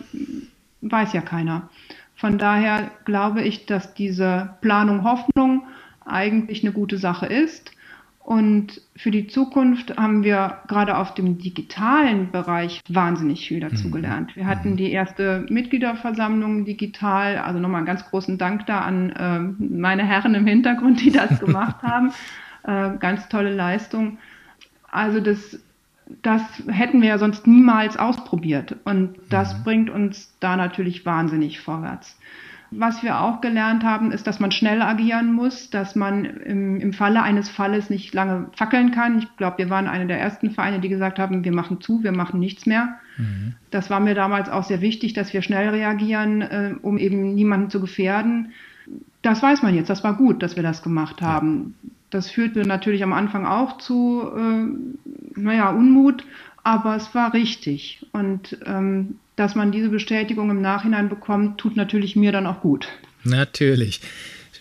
Weiß 0.82 1.14
ja 1.14 1.22
keiner. 1.22 1.70
Von 2.16 2.38
daher 2.38 2.92
glaube 3.04 3.42
ich, 3.42 3.66
dass 3.66 3.94
diese 3.94 4.56
Planung 4.62 5.04
Hoffnung 5.04 5.64
eigentlich 6.06 6.64
eine 6.64 6.72
gute 6.72 6.98
Sache 6.98 7.26
ist. 7.26 7.72
Und 8.26 8.82
für 8.96 9.12
die 9.12 9.28
Zukunft 9.28 9.98
haben 9.98 10.24
wir 10.24 10.58
gerade 10.68 10.98
auf 10.98 11.14
dem 11.14 11.38
digitalen 11.38 12.32
Bereich 12.32 12.82
wahnsinnig 12.90 13.48
viel 13.48 13.60
dazu 13.60 13.90
mhm. 13.90 13.92
gelernt. 13.92 14.36
Wir 14.36 14.48
hatten 14.48 14.72
mhm. 14.72 14.78
die 14.78 14.92
erste 14.92 15.46
Mitgliederversammlung 15.48 16.66
digital. 16.66 17.38
Also 17.38 17.60
nochmal 17.60 17.80
einen 17.80 17.86
ganz 17.86 18.04
großen 18.10 18.40
Dank 18.40 18.66
da 18.66 18.80
an 18.80 19.12
äh, 19.12 19.40
meine 19.64 20.04
Herren 20.04 20.34
im 20.34 20.48
Hintergrund, 20.48 21.02
die 21.02 21.12
das 21.12 21.40
gemacht 21.46 21.84
haben. 21.84 22.14
Äh, 22.64 22.98
ganz 22.98 23.30
tolle 23.30 23.54
Leistung. 23.54 24.18
Also 24.90 25.20
das, 25.20 25.60
das 26.24 26.42
hätten 26.68 27.04
wir 27.04 27.10
ja 27.10 27.18
sonst 27.20 27.46
niemals 27.46 27.96
ausprobiert. 27.96 28.76
Und 28.86 29.20
das 29.30 29.60
mhm. 29.60 29.64
bringt 29.64 29.90
uns 29.92 30.36
da 30.40 30.58
natürlich 30.58 31.06
wahnsinnig 31.06 31.60
vorwärts. 31.60 32.18
Was 32.72 33.04
wir 33.04 33.22
auch 33.22 33.42
gelernt 33.42 33.84
haben, 33.84 34.12
ist, 34.12 34.28
dass 34.28 34.40
man 34.40 34.52
schnell 34.52 34.82
agieren 34.82 35.34
muss, 35.34 35.70
dass 35.70 35.96
man 35.96 36.26
im, 36.26 36.80
im 36.80 36.94
Falle 36.94 37.22
eines 37.22 37.50
Falles 37.50 37.90
nicht 37.90 38.14
lange 38.14 38.48
fackeln 38.56 38.92
kann. 38.92 39.20
Ich 39.20 39.38
glaube, 39.38 39.60
wir 39.60 39.70
waren 39.70 39.88
eine 39.88 40.08
der 40.08 40.20
ersten 40.20 40.52
Vereine, 40.52 40.80
die 40.80 40.90
gesagt 40.90 41.20
haben, 41.20 41.44
wir 41.44 41.54
machen 41.54 41.82
zu, 41.82 42.04
wir 42.04 42.12
machen 42.12 42.40
nichts 42.40 42.66
mehr. 42.66 42.96
Mhm. 43.18 43.54
Das 43.72 43.90
war 43.90 44.00
mir 44.00 44.16
damals 44.16 44.50
auch 44.50 44.64
sehr 44.64 44.82
wichtig, 44.82 45.14
dass 45.14 45.34
wir 45.34 45.42
schnell 45.42 45.70
reagieren, 45.70 46.42
äh, 46.42 46.74
um 46.82 46.98
eben 46.98 47.36
niemanden 47.36 47.70
zu 47.70 47.80
gefährden. 47.80 48.52
Das 49.22 49.42
weiß 49.42 49.64
man 49.64 49.76
jetzt, 49.76 49.90
das 49.90 50.04
war 50.04 50.16
gut, 50.16 50.44
dass 50.44 50.56
wir 50.56 50.64
das 50.64 50.84
gemacht 50.84 51.22
haben. 51.22 51.76
Ja. 51.82 51.90
Das 52.12 52.30
führte 52.30 52.62
natürlich 52.62 53.04
am 53.04 53.14
Anfang 53.14 53.46
auch 53.46 53.78
zu, 53.78 54.24
äh, 54.36 55.40
naja, 55.40 55.70
Unmut, 55.70 56.24
aber 56.66 56.96
es 56.96 57.14
war 57.14 57.34
richtig. 57.34 58.06
Und 58.12 58.58
ähm, 58.66 59.20
dass 59.36 59.56
man 59.56 59.72
diese 59.72 59.90
Bestätigung 59.90 60.50
im 60.50 60.62
Nachhinein 60.62 61.10
bekommt, 61.10 61.60
tut 61.60 61.78
natürlich 61.78 62.16
mir 62.16 62.32
dann 62.32 62.48
auch 62.48 62.62
gut. 62.62 62.88
Natürlich. 63.24 64.02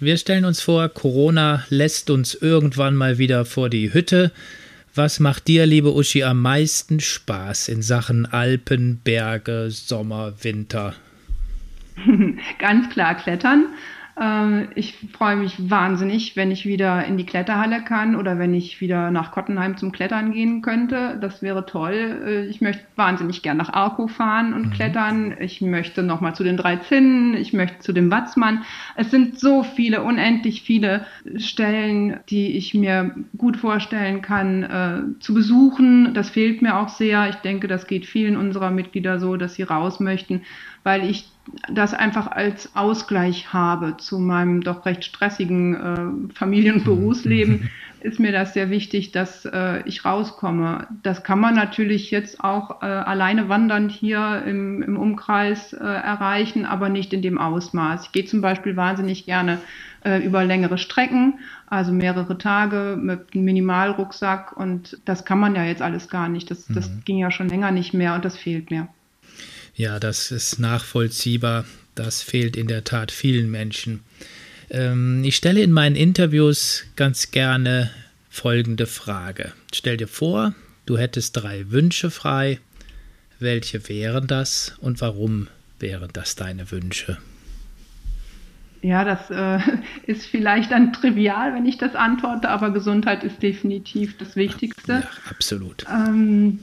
Wir 0.00 0.18
stellen 0.18 0.44
uns 0.44 0.60
vor, 0.60 0.88
Corona 0.90 1.64
lässt 1.70 2.10
uns 2.10 2.34
irgendwann 2.34 2.94
mal 2.94 3.16
wieder 3.16 3.46
vor 3.46 3.70
die 3.70 3.94
Hütte. 3.94 4.32
Was 4.94 5.18
macht 5.18 5.48
dir, 5.48 5.64
liebe 5.66 5.94
Uschi, 5.94 6.24
am 6.24 6.42
meisten 6.42 7.00
Spaß 7.00 7.68
in 7.68 7.80
Sachen 7.80 8.26
Alpen, 8.26 9.00
Berge, 9.02 9.68
Sommer, 9.70 10.34
Winter? 10.42 10.94
Ganz 12.58 12.90
klar 12.90 13.14
Klettern. 13.14 13.68
Ähm, 14.20 14.68
ich 14.76 14.96
freue 15.12 15.36
mich 15.36 15.70
wahnsinnig, 15.70 16.36
wenn 16.36 16.52
ich 16.52 16.66
wieder 16.66 17.04
in 17.04 17.16
die 17.16 17.26
Kletterhalle 17.26 17.82
kann 17.82 18.14
oder 18.14 18.38
wenn 18.38 18.54
ich 18.54 18.80
wieder 18.80 19.10
nach 19.10 19.32
Kottenheim 19.32 19.76
zum 19.76 19.90
Klettern 19.90 20.32
gehen 20.32 20.62
könnte. 20.62 21.18
Das 21.20 21.42
wäre 21.42 21.66
toll. 21.66 22.22
Äh, 22.24 22.46
ich 22.46 22.60
möchte 22.60 22.84
wahnsinnig 22.94 23.42
gern 23.42 23.56
nach 23.56 23.72
Arco 23.72 24.06
fahren 24.06 24.54
und 24.54 24.66
mhm. 24.66 24.70
klettern. 24.70 25.34
Ich 25.40 25.60
möchte 25.60 26.04
nochmal 26.04 26.34
zu 26.34 26.44
den 26.44 26.56
drei 26.56 26.76
Zinnen. 26.76 27.34
Ich 27.34 27.52
möchte 27.52 27.80
zu 27.80 27.92
dem 27.92 28.10
Watzmann. 28.10 28.64
Es 28.94 29.10
sind 29.10 29.40
so 29.40 29.64
viele, 29.64 30.02
unendlich 30.02 30.62
viele 30.62 31.06
Stellen, 31.36 32.20
die 32.28 32.56
ich 32.56 32.72
mir 32.72 33.16
gut 33.36 33.56
vorstellen 33.56 34.22
kann 34.22 34.62
äh, 34.62 35.20
zu 35.20 35.34
besuchen. 35.34 36.14
Das 36.14 36.30
fehlt 36.30 36.62
mir 36.62 36.78
auch 36.78 36.88
sehr. 36.88 37.28
Ich 37.30 37.36
denke, 37.36 37.66
das 37.66 37.88
geht 37.88 38.06
vielen 38.06 38.36
unserer 38.36 38.70
Mitglieder 38.70 39.18
so, 39.18 39.36
dass 39.36 39.54
sie 39.54 39.64
raus 39.64 39.98
möchten, 39.98 40.42
weil 40.84 41.08
ich 41.10 41.33
das 41.70 41.94
einfach 41.94 42.28
als 42.28 42.74
Ausgleich 42.74 43.52
habe 43.52 43.96
zu 43.98 44.18
meinem 44.18 44.62
doch 44.62 44.86
recht 44.86 45.04
stressigen 45.04 45.74
äh, 46.30 46.34
Familien- 46.34 46.76
und 46.76 46.84
Berufsleben, 46.84 47.70
ist 48.00 48.20
mir 48.20 48.32
das 48.32 48.52
sehr 48.52 48.68
wichtig, 48.70 49.12
dass 49.12 49.46
äh, 49.46 49.82
ich 49.86 50.04
rauskomme. 50.04 50.86
Das 51.02 51.22
kann 51.22 51.40
man 51.40 51.54
natürlich 51.54 52.10
jetzt 52.10 52.42
auch 52.44 52.82
äh, 52.82 52.86
alleine 52.86 53.48
wandernd 53.48 53.92
hier 53.92 54.42
im, 54.46 54.82
im 54.82 54.98
Umkreis 54.98 55.72
äh, 55.72 55.78
erreichen, 55.78 56.66
aber 56.66 56.90
nicht 56.90 57.12
in 57.14 57.22
dem 57.22 57.38
Ausmaß. 57.38 58.06
Ich 58.06 58.12
gehe 58.12 58.26
zum 58.26 58.42
Beispiel 58.42 58.76
wahnsinnig 58.76 59.24
gerne 59.24 59.58
äh, 60.04 60.22
über 60.24 60.44
längere 60.44 60.76
Strecken, 60.76 61.38
also 61.66 61.92
mehrere 61.92 62.36
Tage 62.36 62.98
mit 63.00 63.34
einem 63.34 63.44
Minimalrucksack 63.44 64.54
und 64.54 64.98
das 65.06 65.24
kann 65.24 65.40
man 65.40 65.54
ja 65.54 65.64
jetzt 65.64 65.80
alles 65.80 66.10
gar 66.10 66.28
nicht. 66.28 66.50
Das, 66.50 66.66
das 66.66 66.90
mhm. 66.90 67.04
ging 67.04 67.18
ja 67.18 67.30
schon 67.30 67.48
länger 67.48 67.70
nicht 67.70 67.94
mehr 67.94 68.14
und 68.14 68.24
das 68.24 68.36
fehlt 68.36 68.70
mir. 68.70 68.88
Ja, 69.76 69.98
das 69.98 70.30
ist 70.30 70.58
nachvollziehbar. 70.58 71.64
Das 71.94 72.22
fehlt 72.22 72.56
in 72.56 72.68
der 72.68 72.84
Tat 72.84 73.10
vielen 73.10 73.50
Menschen. 73.50 74.00
Ähm, 74.70 75.22
ich 75.24 75.36
stelle 75.36 75.62
in 75.62 75.72
meinen 75.72 75.96
Interviews 75.96 76.84
ganz 76.96 77.30
gerne 77.30 77.90
folgende 78.30 78.86
Frage. 78.86 79.52
Stell 79.72 79.96
dir 79.96 80.08
vor, 80.08 80.54
du 80.86 80.98
hättest 80.98 81.36
drei 81.36 81.70
Wünsche 81.70 82.10
frei. 82.10 82.58
Welche 83.38 83.88
wären 83.88 84.26
das 84.26 84.74
und 84.80 85.00
warum 85.00 85.48
wären 85.78 86.10
das 86.12 86.36
deine 86.36 86.70
Wünsche? 86.70 87.18
Ja, 88.80 89.04
das 89.04 89.30
äh, 89.30 89.58
ist 90.06 90.26
vielleicht 90.26 90.70
dann 90.70 90.92
trivial, 90.92 91.54
wenn 91.54 91.66
ich 91.66 91.78
das 91.78 91.94
antworte, 91.94 92.48
aber 92.48 92.70
Gesundheit 92.70 93.24
ist 93.24 93.42
definitiv 93.42 94.18
das 94.18 94.36
Wichtigste. 94.36 94.92
Ja, 94.92 95.08
absolut. 95.30 95.84
Ähm, 95.90 96.60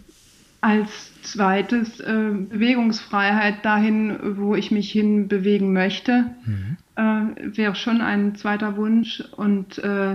als 0.61 0.89
zweites 1.23 1.99
äh, 1.99 2.31
Bewegungsfreiheit 2.49 3.65
dahin, 3.65 4.37
wo 4.37 4.55
ich 4.55 4.71
mich 4.71 4.91
hin 4.91 5.27
bewegen 5.27 5.73
möchte, 5.73 6.25
mhm. 6.45 6.77
äh, 6.95 7.57
wäre 7.57 7.75
schon 7.75 8.01
ein 8.01 8.35
zweiter 8.35 8.77
Wunsch. 8.77 9.23
Und 9.35 9.79
äh, 9.79 10.13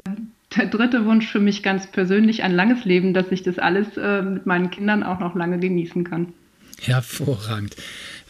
der 0.56 0.66
dritte 0.66 1.04
Wunsch 1.04 1.26
für 1.26 1.40
mich 1.40 1.62
ganz 1.62 1.86
persönlich, 1.88 2.42
ein 2.42 2.54
langes 2.54 2.84
Leben, 2.84 3.12
dass 3.12 3.30
ich 3.30 3.42
das 3.42 3.58
alles 3.58 3.88
äh, 3.96 4.22
mit 4.22 4.46
meinen 4.46 4.70
Kindern 4.70 5.02
auch 5.02 5.18
noch 5.18 5.34
lange 5.34 5.58
genießen 5.58 6.04
kann. 6.04 6.32
Hervorragend. 6.80 7.76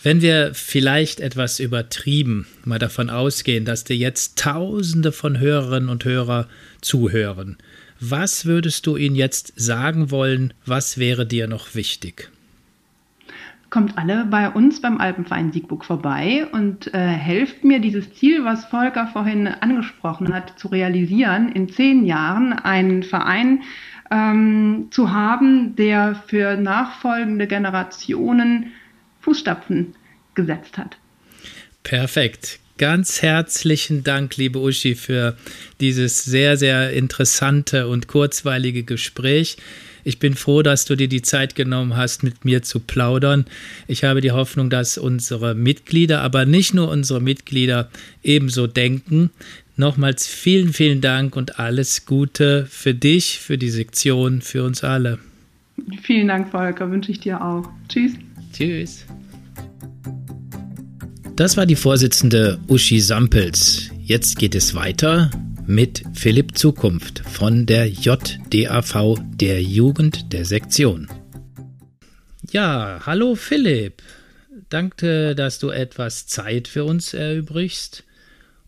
Wenn 0.03 0.23
wir 0.23 0.53
vielleicht 0.55 1.21
etwas 1.21 1.59
übertrieben 1.59 2.47
mal 2.65 2.79
davon 2.79 3.11
ausgehen, 3.11 3.65
dass 3.65 3.85
dir 3.85 3.97
jetzt 3.97 4.39
Tausende 4.39 5.11
von 5.11 5.39
Hörerinnen 5.41 5.89
und 5.89 6.05
Hörern 6.05 6.47
zuhören, 6.81 7.57
was 8.01 8.47
würdest 8.47 8.87
du 8.87 8.97
ihnen 8.97 9.17
jetzt 9.17 9.53
sagen 9.57 10.11
wollen? 10.11 10.53
Was 10.65 10.99
wäre 10.99 11.27
dir 11.27 11.47
noch 11.47 11.75
wichtig? 11.75 12.31
Kommt 13.69 13.99
alle 13.99 14.25
bei 14.27 14.49
uns 14.49 14.81
beim 14.81 14.99
Alpenverein 14.99 15.53
Siegburg 15.53 15.85
vorbei 15.85 16.47
und 16.53 16.95
äh, 16.95 16.99
helft 16.99 17.65
mir, 17.65 17.81
dieses 17.81 18.15
Ziel, 18.15 18.45
was 18.45 18.65
Volker 18.67 19.09
vorhin 19.09 19.49
angesprochen 19.49 20.33
hat, 20.33 20.59
zu 20.59 20.69
realisieren, 20.69 21.51
in 21.51 21.69
zehn 21.69 22.07
Jahren 22.07 22.53
einen 22.53 23.03
Verein 23.03 23.63
ähm, 24.11 24.87
zu 24.91 25.13
haben, 25.13 25.75
der 25.75 26.15
für 26.29 26.57
nachfolgende 26.57 27.47
Generationen 27.47 28.73
Fußstapfen 29.21 29.95
gesetzt 30.35 30.79
hat. 30.79 30.97
Perfekt. 31.83 32.61
Ganz 32.79 33.23
herzlichen 33.23 34.05
Dank, 34.05 34.37
liebe 34.37 34.59
Uschi, 34.59 34.97
für 34.97 35.35
dieses 35.81 36.25
sehr, 36.25 36.59
sehr 36.59 36.93
interessante 36.93 37.89
und 37.89 38.07
kurzweilige 38.07 38.83
Gespräch. 38.83 39.57
Ich 40.05 40.19
bin 40.19 40.35
froh, 40.35 40.61
dass 40.61 40.85
du 40.85 40.95
dir 40.95 41.09
die 41.09 41.23
Zeit 41.23 41.55
genommen 41.55 41.97
hast, 41.97 42.23
mit 42.23 42.45
mir 42.45 42.63
zu 42.63 42.81
plaudern. 42.81 43.47
Ich 43.89 44.05
habe 44.05 44.21
die 44.21 44.31
Hoffnung, 44.31 44.69
dass 44.69 44.99
unsere 44.99 45.55
Mitglieder, 45.55 46.21
aber 46.21 46.45
nicht 46.45 46.75
nur 46.75 46.91
unsere 46.91 47.21
Mitglieder, 47.21 47.89
ebenso 48.23 48.67
denken. 48.67 49.31
Nochmals 49.77 50.27
vielen, 50.27 50.75
vielen 50.75 51.01
Dank 51.01 51.35
und 51.35 51.59
alles 51.59 52.05
Gute 52.05 52.67
für 52.69 52.95
dich, 52.95 53.39
für 53.41 53.57
die 53.57 53.71
Sektion, 53.71 54.43
für 54.43 54.65
uns 54.65 54.85
alle. 54.85 55.19
Vielen 56.03 56.29
Dank, 56.29 56.51
Volker, 56.51 56.91
wünsche 56.91 57.11
ich 57.11 57.21
dir 57.21 57.43
auch. 57.43 57.69
Tschüss. 57.89 58.13
Tschüss. 58.53 59.07
Das 61.37 61.59
war 61.59 61.67
die 61.67 61.77
Vorsitzende 61.77 62.59
Uschi 62.67 62.99
Sampels. 62.99 63.91
Jetzt 64.01 64.39
geht 64.39 64.55
es 64.55 64.75
weiter 64.75 65.31
mit 65.67 66.03
Philipp 66.15 66.57
Zukunft 66.57 67.19
von 67.29 67.67
der 67.67 67.91
JDAV 67.91 69.19
der 69.35 69.63
Jugend 69.63 70.33
der 70.33 70.47
Sektion. 70.47 71.09
Ja, 72.51 73.03
hallo 73.05 73.35
Philipp. 73.35 74.03
Danke, 74.71 75.35
dass 75.35 75.59
du 75.59 75.69
etwas 75.69 76.27
Zeit 76.27 76.69
für 76.69 76.85
uns 76.85 77.13
erübrigst 77.13 78.05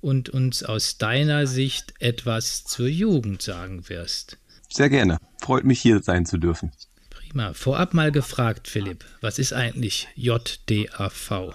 und 0.02 0.28
uns 0.28 0.62
aus 0.62 0.98
deiner 0.98 1.46
Sicht 1.46 1.94
etwas 2.00 2.64
zur 2.64 2.88
Jugend 2.88 3.40
sagen 3.40 3.88
wirst. 3.88 4.36
Sehr 4.68 4.90
gerne. 4.90 5.16
Freut 5.40 5.64
mich 5.64 5.80
hier 5.80 6.02
sein 6.02 6.26
zu 6.26 6.36
dürfen. 6.36 6.72
Prima. 7.08 7.54
Vorab 7.54 7.94
mal 7.94 8.12
gefragt, 8.12 8.68
Philipp, 8.68 9.06
was 9.22 9.38
ist 9.38 9.54
eigentlich 9.54 10.08
JDAV? 10.16 11.54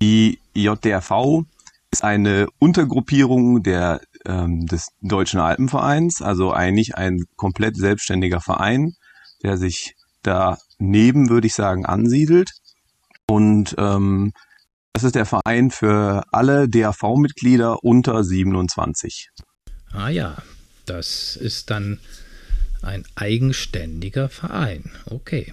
Die 0.00 0.38
JDRV 0.54 1.44
ist 1.90 2.04
eine 2.04 2.48
Untergruppierung 2.58 3.62
der, 3.62 4.00
ähm, 4.24 4.66
des 4.66 4.88
Deutschen 5.02 5.40
Alpenvereins, 5.40 6.22
also 6.22 6.52
eigentlich 6.52 6.94
ein 6.94 7.24
komplett 7.36 7.76
selbstständiger 7.76 8.40
Verein, 8.40 8.94
der 9.42 9.56
sich 9.56 9.94
daneben, 10.22 11.28
würde 11.28 11.46
ich 11.46 11.54
sagen, 11.54 11.84
ansiedelt. 11.84 12.50
Und 13.26 13.74
ähm, 13.78 14.32
das 14.92 15.04
ist 15.04 15.14
der 15.14 15.26
Verein 15.26 15.70
für 15.70 16.24
alle 16.32 16.68
DAV-Mitglieder 16.68 17.84
unter 17.84 18.24
27. 18.24 19.28
Ah 19.92 20.08
ja, 20.08 20.36
das 20.86 21.36
ist 21.36 21.70
dann 21.70 22.00
ein 22.82 23.04
eigenständiger 23.14 24.28
Verein. 24.28 24.90
Okay. 25.06 25.52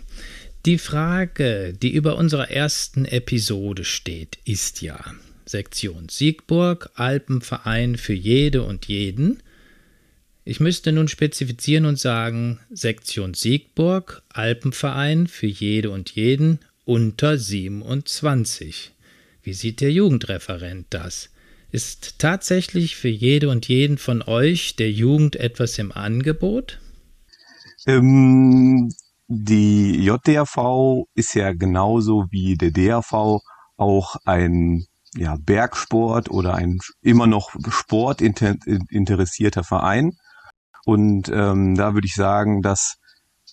Die 0.66 0.78
Frage, 0.78 1.74
die 1.74 1.93
über 1.93 2.18
unserer 2.18 2.49
ersten 2.49 3.05
Episode 3.05 3.86
steht, 3.86 4.38
ist 4.43 4.82
ja 4.82 4.99
Sektion 5.45 6.10
Siegburg, 6.10 6.89
Alpenverein 6.95 7.95
für 7.95 8.14
jede 8.14 8.64
und 8.64 8.88
jeden. 8.88 9.41
Ich 10.43 10.60
müsste 10.60 10.91
nun 10.91 11.08
spezifizieren 11.08 11.86
und 11.86 11.99
sagen 11.99 12.60
Sektion 12.70 13.34
Siegburg, 13.34 14.24
Alpenverein 14.30 15.28
für 15.28 15.47
jede 15.47 15.89
und 15.89 16.12
jeden 16.12 16.60
unter 16.86 17.38
27. 17.38 18.91
Wie 19.43 19.53
sieht 19.53 19.82
der 19.82 19.91
Jugendreferent 19.91 20.88
das? 20.89 21.30
Ist 21.72 22.20
tatsächlich 22.20 22.95
für 22.95 23.10
jede 23.10 23.49
und 23.49 23.68
jeden 23.68 23.97
von 23.97 24.22
euch 24.22 24.76
der 24.78 24.91
Jugend 24.91 25.36
etwas 25.36 25.80
im 25.80 25.91
Angebot? 25.91 26.80
Ähm, 27.86 28.89
die 29.28 30.03
JDAV 30.03 31.05
ist 31.13 31.34
ja 31.34 31.53
genauso 31.53 32.25
wie 32.32 32.55
der 32.55 32.71
DAV 32.71 33.41
auch 33.75 34.15
ein 34.25 34.86
ja, 35.15 35.36
Bergsport 35.39 36.30
oder 36.30 36.55
ein 36.55 36.80
immer 37.01 37.28
noch 37.28 37.51
sportinteressierter 37.67 39.63
Verein. 39.63 40.13
Und 40.86 41.30
ähm, 41.30 41.75
da 41.75 41.93
würde 41.93 42.07
ich 42.07 42.15
sagen, 42.15 42.61
dass 42.61 42.97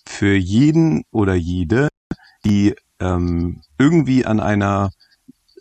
für 0.07 0.35
jeden 0.35 1.03
oder 1.11 1.35
jede, 1.35 1.89
die 2.45 2.75
ähm, 2.99 3.61
irgendwie 3.77 4.25
an 4.25 4.39
einer 4.39 4.91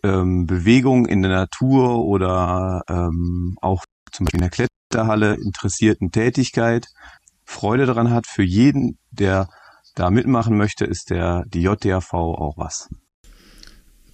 ähm, 0.04 0.46
Bewegung 0.46 1.06
in 1.06 1.22
der 1.22 1.32
Natur 1.32 2.04
oder 2.04 2.82
ähm, 2.88 3.56
auch 3.60 3.84
zum 4.12 4.26
Beispiel 4.26 4.42
in 4.42 4.48
der 4.48 4.68
Kletterhalle 4.90 5.34
interessierten 5.34 6.12
Tätigkeit 6.12 6.86
Freude 7.44 7.86
daran 7.86 8.10
hat, 8.10 8.26
für 8.26 8.44
jeden, 8.44 8.98
der 9.10 9.48
da 9.94 10.10
mitmachen 10.10 10.56
möchte, 10.56 10.84
ist 10.84 11.10
der, 11.10 11.44
die 11.46 11.62
JDAV 11.62 12.12
auch 12.14 12.56
was. 12.56 12.88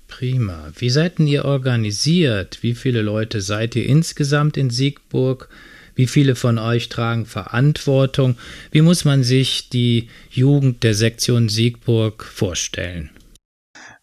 Prima. 0.09 0.71
Wie 0.77 0.91
seid 0.91 1.19
denn 1.19 1.27
ihr 1.27 1.45
organisiert? 1.45 2.63
Wie 2.63 2.75
viele 2.75 3.01
Leute 3.01 3.41
seid 3.41 3.77
ihr 3.77 3.87
insgesamt 3.87 4.57
in 4.57 4.69
Siegburg? 4.69 5.49
Wie 5.95 6.07
viele 6.07 6.35
von 6.35 6.59
euch 6.59 6.89
tragen 6.89 7.27
Verantwortung? 7.27 8.37
Wie 8.71 8.83
muss 8.83 9.05
man 9.05 9.23
sich 9.23 9.69
die 9.71 10.09
Jugend 10.31 10.83
der 10.83 10.95
Sektion 10.95 11.49
Siegburg 11.49 12.25
vorstellen? 12.25 13.11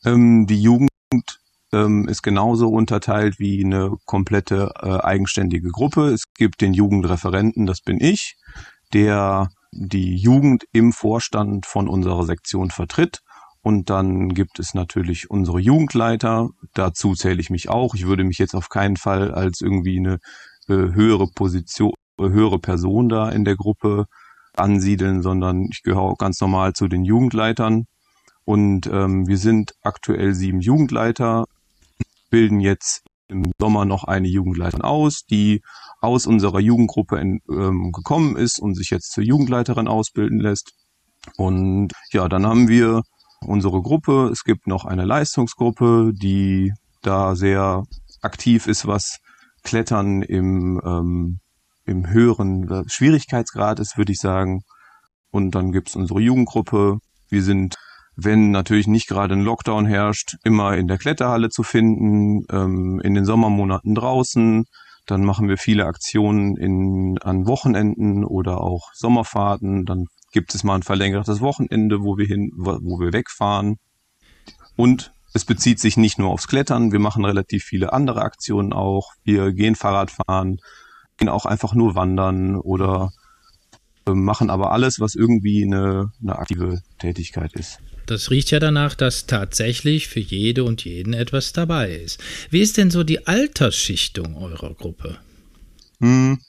Ähm, 0.06 0.48
die 0.48 0.62
Jugend 0.62 0.90
ähm, 1.74 2.08
ist 2.08 2.24
genauso 2.24 2.70
unterteilt 2.70 3.40
wie 3.40 3.64
eine 3.64 3.96
komplette 4.06 4.72
äh, 4.82 5.00
eigenständige 5.04 5.70
Gruppe. 5.70 6.10
Es 6.10 6.24
gibt 6.34 6.62
den 6.62 6.74
Jugendreferenten, 6.74 7.66
das 7.66 7.82
bin 7.82 8.00
ich, 8.00 8.36
der 8.94 9.50
die 9.72 10.15
Jugend 10.15 10.65
im 10.72 10.91
Vorstand 10.93 11.65
von 11.65 11.88
unserer 11.88 12.26
Sektion 12.26 12.72
vertritt. 12.72 13.22
Und 13.61 13.89
dann 13.89 14.30
gibt 14.30 14.59
es 14.59 14.74
natürlich 14.74 15.30
unsere 15.30 15.59
Jugendleiter. 15.59 16.49
Dazu 16.74 17.13
zähle 17.15 17.41
ich 17.41 17.49
mich 17.49 17.70
auch. 17.70 17.95
Ich 17.95 18.05
würde 18.05 18.24
mich 18.24 18.38
jetzt 18.38 18.55
auf 18.55 18.70
keinen 18.70 18.97
Fall 18.97 19.34
als 19.34 19.61
irgendwie 19.61 19.97
eine 19.97 20.20
äh, 20.68 20.93
höhere 20.93 21.28
Position, 21.28 21.93
äh, 22.18 22.30
höhere 22.30 22.59
Person 22.59 23.09
da 23.09 23.30
in 23.30 23.45
der 23.45 23.55
Gruppe 23.55 24.05
ansiedeln, 24.53 25.22
sondern 25.22 25.68
ich 25.72 25.84
gehöre 25.84 26.15
ganz 26.18 26.39
normal 26.41 26.74
zu 26.74 26.88
den 26.88 27.03
Jugendleitern. 27.03 27.86
Und 28.45 28.88
ähm, 28.88 29.28
wir 29.28 29.38
sind 29.38 29.74
aktuell 29.82 30.34
sieben 30.34 30.61
Jugendleiter, 30.61 31.45
bilden 32.30 32.59
jetzt 32.59 33.03
im 33.30 33.52
Sommer 33.60 33.86
noch 33.86 34.04
eine 34.04 34.28
Jugendleiterin 34.28 34.84
aus, 34.84 35.24
die 35.30 35.62
aus 36.02 36.28
unserer 36.28 36.60
Jugendgruppe 36.60 37.20
in, 37.20 37.40
ähm, 37.50 37.92
gekommen 37.92 38.36
ist 38.36 38.60
und 38.60 38.76
sich 38.76 38.90
jetzt 38.90 39.12
zur 39.12 39.24
Jugendleiterin 39.24 39.88
ausbilden 39.88 40.40
lässt. 40.40 40.74
Und 41.36 41.90
ja, 42.12 42.30
dann 42.30 42.46
haben 42.46 42.68
wir 42.68 43.02
unsere 43.42 43.82
Gruppe. 43.82 44.30
Es 44.32 44.44
gibt 44.44 44.68
noch 44.68 44.86
eine 44.86 45.06
Leistungsgruppe, 45.06 46.12
die 46.14 46.74
da 47.02 47.36
sehr 47.36 47.84
aktiv 48.22 48.68
ist, 48.68 48.88
was 48.88 49.18
Klettern 49.64 50.22
im, 50.22 50.82
ähm, 50.86 51.40
im 51.86 52.10
höheren 52.10 52.86
Schwierigkeitsgrad 52.88 53.80
ist, 53.80 53.98
würde 53.98 54.12
ich 54.14 54.20
sagen. 54.20 54.62
Und 55.32 55.52
dann 55.52 55.72
gibt's 55.72 55.96
unsere 55.96 56.22
Jugendgruppe. 56.22 57.00
Wir 57.30 57.44
sind 57.44 57.76
wenn 58.18 58.49
natürlich 58.49 58.88
nicht 58.88 59.07
gerade 59.07 59.36
ein 59.36 59.43
Lockdown 59.43 59.86
herrscht, 59.86 60.38
immer 60.43 60.76
in 60.76 60.88
der 60.88 60.97
Kletterhalle 60.97 61.49
zu 61.49 61.61
finden, 61.61 62.45
ähm, 62.51 62.99
in 63.03 63.13
den 63.13 63.26
Sommermonaten 63.26 63.93
draußen. 63.93 64.65
Dann 65.05 65.24
machen 65.24 65.47
wir 65.47 65.57
viele 65.57 65.86
Aktionen 65.86 66.57
in, 66.57 67.20
an 67.22 67.45
Wochenenden 67.45 68.26
oder 68.26 68.59
auch 68.59 68.89
Sommerfahrten. 68.93 69.86
Dann 69.86 70.07
gibt 70.32 70.55
es 70.55 70.63
mal 70.63 70.76
ein 70.76 70.84
verlängertes 70.84 71.41
Wochenende, 71.41 72.01
wo 72.01 72.18
wir 72.18 72.26
hin, 72.26 72.51
wo 72.55 72.99
wir 72.99 73.13
wegfahren. 73.13 73.78
Und 74.76 75.13
es 75.34 75.45
bezieht 75.45 75.80
sich 75.80 75.95
nicht 75.95 76.18
nur 76.18 76.32
aufs 76.32 76.47
Klettern. 76.47 76.91
Wir 76.91 76.99
machen 76.99 77.24
relativ 77.24 77.63
viele 77.63 77.93
andere 77.93 78.24
Aktionen 78.24 78.74
auch. 78.74 79.11
Wir 79.24 79.53
gehen 79.53 79.76
Fahrradfahren, 79.76 80.57
gehen 81.18 81.30
auch 81.30 81.45
einfach 81.45 81.76
nur 81.76 81.93
wandern 81.93 82.55
oder 82.55 83.11
machen 84.16 84.49
aber 84.49 84.72
alles, 84.72 84.99
was 84.99 85.16
irgendwie 85.16 85.64
eine, 85.64 86.12
eine 86.22 86.38
aktive 86.38 86.82
Tätigkeit 86.99 87.53
ist. 87.53 87.80
Das 88.05 88.32
riecht 88.32 88.51
ja 88.51 88.60
danach, 88.60 88.95
dass 88.95 89.28
tatsächlich 89.28 90.08
für 90.08 90.22
jede 90.22 90.64
und 90.64 90.86
jeden 90.86 91.14
etwas 91.14 91.51
dabei 91.51 91.91
ist. 91.91 92.24
Wie 92.49 92.62
ist 92.62 92.78
denn 92.78 92.89
so 92.89 93.03
die 93.03 93.28
Altersschichtung 93.28 94.36
eurer 94.38 94.74
Gruppe? 94.74 95.18
Hm, 95.99 96.39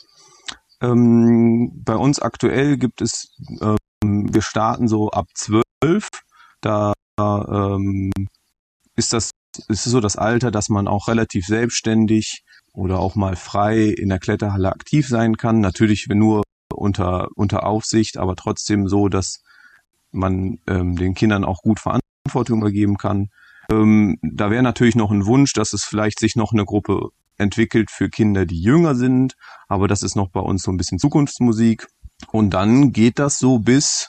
ähm, 0.81 1.83
bei 1.85 1.97
uns 1.97 2.21
aktuell 2.21 2.77
gibt 2.77 3.01
es, 3.01 3.35
ähm, 3.61 4.33
wir 4.33 4.43
starten 4.43 4.87
so 4.87 5.11
ab 5.11 5.27
zwölf. 5.35 6.09
Da 6.61 6.93
ähm, 7.21 8.13
ist 8.97 9.13
das 9.13 9.31
ist 9.69 9.85
so 9.85 10.01
das 10.01 10.17
Alter, 10.17 10.51
dass 10.51 10.69
man 10.69 10.87
auch 10.87 11.09
relativ 11.09 11.47
selbstständig 11.47 12.43
oder 12.73 13.01
auch 13.01 13.17
mal 13.17 13.35
frei 13.35 13.87
in 13.87 14.09
der 14.09 14.21
Kletterhalle 14.21 14.71
aktiv 14.71 15.09
sein 15.09 15.37
kann. 15.37 15.61
Natürlich 15.61 16.07
nur 16.09 16.43
unter, 16.75 17.29
unter 17.35 17.67
Aufsicht, 17.67 18.19
aber 18.19 18.37
trotzdem 18.37 18.89
so, 18.89 19.09
dass 19.09 19.43
man 20.11 20.59
ähm, 20.67 20.97
den 20.97 21.15
Kindern 21.15 21.45
auch 21.45 21.63
gut 21.63 21.81
Verantwortung 21.81 22.61
übergeben 22.61 22.97
kann. 22.97 23.29
Ähm, 23.71 24.19
da 24.23 24.51
wäre 24.51 24.63
natürlich 24.63 24.97
noch 24.97 25.11
ein 25.11 25.27
Wunsch, 25.27 25.53
dass 25.53 25.73
es 25.73 25.85
vielleicht 25.85 26.19
sich 26.19 26.37
noch 26.37 26.53
eine 26.53 26.65
Gruppe 26.65 27.09
entwickelt 27.37 27.91
für 27.91 28.09
Kinder, 28.09 28.47
die 28.47 28.61
jünger 28.61 28.95
sind, 28.95 29.35
aber 29.69 29.89
das 29.89 30.03
ist 30.03 30.17
noch 30.17 30.31
bei 30.31 30.41
uns 30.41 30.63
so 30.63 30.73
ein 30.73 30.77
bisschen 30.77 30.99
Zukunftsmusik. 30.99 31.87
Und 32.33 32.51
dann 32.51 32.93
geht 32.93 33.19
das 33.19 33.39
so 33.39 33.61
bis, 33.61 34.09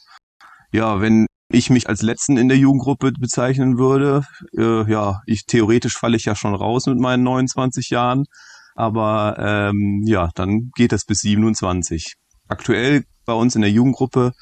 ja, 0.72 1.00
wenn 1.00 1.28
ich 1.52 1.70
mich 1.70 1.90
als 1.90 2.02
letzten 2.02 2.38
in 2.38 2.48
der 2.48 2.58
Jugendgruppe 2.58 3.12
bezeichnen 3.12 3.78
würde, 3.78 4.24
äh, 4.58 4.90
ja, 4.90 5.22
ich 5.26 5.46
theoretisch 5.46 5.98
falle 5.98 6.18
ich 6.18 6.26
ja 6.26 6.36
schon 6.36 6.56
raus 6.56 6.86
mit 6.88 7.00
meinen 7.00 7.24
29 7.24 7.90
Jahren, 7.90 8.26
aber 8.76 9.36
ähm, 9.40 10.04
ja, 10.06 10.30
dann 10.36 10.72
geht 10.76 10.92
das 10.92 11.06
bis 11.06 11.20
27. 11.20 12.14
Aktuell 12.50 13.06
bei 13.26 13.34
uns 13.34 13.56
in 13.56 13.62
der 13.62 13.72
Jugendgruppe 13.72 14.34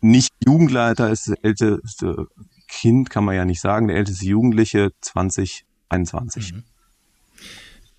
nicht 0.00 0.30
Jugendleiter 0.44 1.10
ist 1.10 1.28
das 1.28 1.36
älteste 1.42 2.28
Kind, 2.68 3.10
kann 3.10 3.24
man 3.24 3.34
ja 3.34 3.44
nicht 3.44 3.60
sagen, 3.60 3.88
der 3.88 3.96
älteste 3.96 4.24
Jugendliche 4.26 4.92
2021. 5.00 6.52
Mhm. 6.52 6.62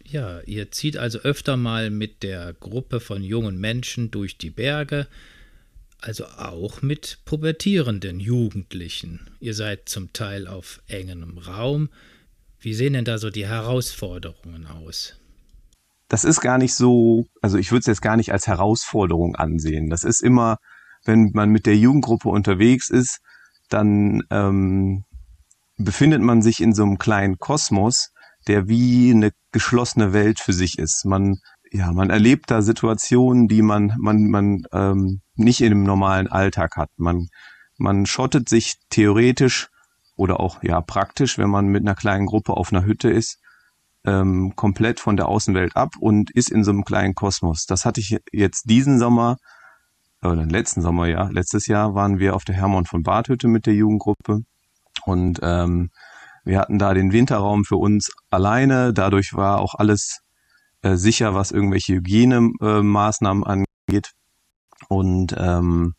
Ja, 0.05 0.41
ihr 0.41 0.71
zieht 0.71 0.97
also 0.97 1.19
öfter 1.19 1.57
mal 1.57 1.89
mit 1.89 2.23
der 2.23 2.53
Gruppe 2.53 2.99
von 2.99 3.23
jungen 3.23 3.59
Menschen 3.59 4.11
durch 4.11 4.37
die 4.37 4.51
Berge, 4.51 5.07
also 5.99 6.25
auch 6.25 6.81
mit 6.81 7.19
pubertierenden 7.25 8.19
Jugendlichen. 8.19 9.31
Ihr 9.39 9.53
seid 9.53 9.89
zum 9.89 10.13
Teil 10.13 10.47
auf 10.47 10.81
engem 10.87 11.37
Raum. 11.37 11.89
Wie 12.59 12.73
sehen 12.73 12.93
denn 12.93 13.05
da 13.05 13.17
so 13.17 13.29
die 13.29 13.47
Herausforderungen 13.47 14.67
aus? 14.67 15.15
Das 16.13 16.25
ist 16.25 16.41
gar 16.41 16.59
nicht 16.59 16.75
so, 16.75 17.25
also 17.41 17.57
ich 17.57 17.71
würde 17.71 17.79
es 17.79 17.87
jetzt 17.87 18.03
gar 18.03 18.17
nicht 18.17 18.31
als 18.31 18.45
Herausforderung 18.45 19.35
ansehen. 19.35 19.89
Das 19.89 20.03
ist 20.03 20.21
immer, 20.21 20.57
wenn 21.05 21.31
man 21.33 21.49
mit 21.49 21.65
der 21.65 21.75
Jugendgruppe 21.75 22.29
unterwegs 22.29 22.91
ist, 22.91 23.17
dann 23.67 24.21
ähm, 24.29 25.05
befindet 25.79 26.21
man 26.21 26.43
sich 26.43 26.61
in 26.61 26.75
so 26.75 26.83
einem 26.83 26.99
kleinen 26.99 27.39
Kosmos, 27.39 28.11
der 28.47 28.67
wie 28.67 29.09
eine 29.09 29.31
geschlossene 29.51 30.13
Welt 30.13 30.39
für 30.39 30.53
sich 30.53 30.77
ist. 30.77 31.03
Man 31.03 31.39
ja, 31.71 31.91
man 31.91 32.11
erlebt 32.11 32.51
da 32.51 32.61
Situationen, 32.61 33.47
die 33.47 33.63
man 33.63 33.95
man 33.97 34.27
man 34.27 34.65
ähm, 34.71 35.21
nicht 35.33 35.61
in 35.61 35.71
einem 35.71 35.83
normalen 35.83 36.27
Alltag 36.27 36.77
hat. 36.77 36.91
Man 36.95 37.29
man 37.79 38.05
schottet 38.05 38.49
sich 38.49 38.75
theoretisch 38.91 39.69
oder 40.15 40.39
auch 40.39 40.61
ja 40.61 40.79
praktisch, 40.79 41.39
wenn 41.39 41.49
man 41.49 41.69
mit 41.69 41.81
einer 41.81 41.95
kleinen 41.95 42.27
Gruppe 42.27 42.53
auf 42.53 42.71
einer 42.71 42.85
Hütte 42.85 43.09
ist, 43.09 43.39
ähm, 44.05 44.53
komplett 44.55 44.99
von 44.99 45.17
der 45.17 45.27
Außenwelt 45.27 45.75
ab 45.75 45.93
und 45.99 46.31
ist 46.31 46.51
in 46.51 46.63
so 46.63 46.71
einem 46.71 46.83
kleinen 46.83 47.15
Kosmos. 47.15 47.65
Das 47.65 47.85
hatte 47.85 48.01
ich 48.01 48.17
jetzt 48.31 48.69
diesen 48.69 48.99
Sommer 48.99 49.37
oder 50.21 50.45
letzten 50.45 50.81
Sommer 50.81 51.07
ja, 51.07 51.29
letztes 51.29 51.67
Jahr 51.67 51.95
waren 51.95 52.19
wir 52.19 52.35
auf 52.35 52.45
der 52.45 52.55
Hermann 52.55 52.85
von 52.85 53.03
Badhütte 53.03 53.47
mit 53.47 53.65
der 53.65 53.73
Jugendgruppe 53.73 54.41
und 55.05 55.39
ähm, 55.41 55.89
wir 56.45 56.59
hatten 56.59 56.77
da 56.77 56.93
den 56.93 57.11
Winterraum 57.13 57.63
für 57.63 57.77
uns 57.77 58.11
alleine. 58.29 58.93
Dadurch 58.93 59.33
war 59.33 59.59
auch 59.59 59.75
alles 59.75 60.19
äh, 60.81 60.95
sicher, 60.95 61.33
was 61.33 61.51
irgendwelche 61.51 61.95
Hygienemaßnahmen 61.95 63.43
äh, 63.43 63.63
angeht. 63.89 64.11
Und 64.89 65.33
ähm, 65.37 65.93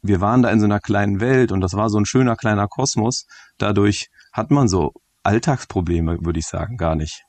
wir 0.00 0.20
waren 0.20 0.42
da 0.42 0.50
in 0.50 0.60
so 0.60 0.64
einer 0.64 0.80
kleinen 0.80 1.20
Welt 1.20 1.52
und 1.52 1.60
das 1.60 1.74
war 1.74 1.90
so 1.90 1.98
ein 1.98 2.06
schöner 2.06 2.36
kleiner 2.36 2.68
Kosmos. 2.68 3.26
Dadurch 3.58 4.08
hat 4.32 4.50
man 4.50 4.68
so 4.68 4.92
Alltagsprobleme, 5.24 6.18
würde 6.22 6.38
ich 6.38 6.46
sagen, 6.46 6.76
gar 6.76 6.94
nicht. 6.94 7.24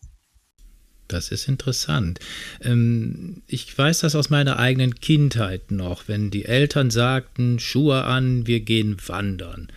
Das 1.07 1.29
ist 1.29 1.47
interessant. 1.47 2.19
Ähm, 2.61 3.43
ich 3.47 3.77
weiß 3.77 3.99
das 3.99 4.15
aus 4.15 4.29
meiner 4.29 4.57
eigenen 4.57 4.95
Kindheit 4.95 5.71
noch, 5.71 6.07
wenn 6.07 6.31
die 6.31 6.45
Eltern 6.45 6.89
sagten, 6.89 7.59
Schuhe 7.59 8.05
an, 8.05 8.47
wir 8.47 8.61
gehen 8.61 8.97
wandern. 9.05 9.67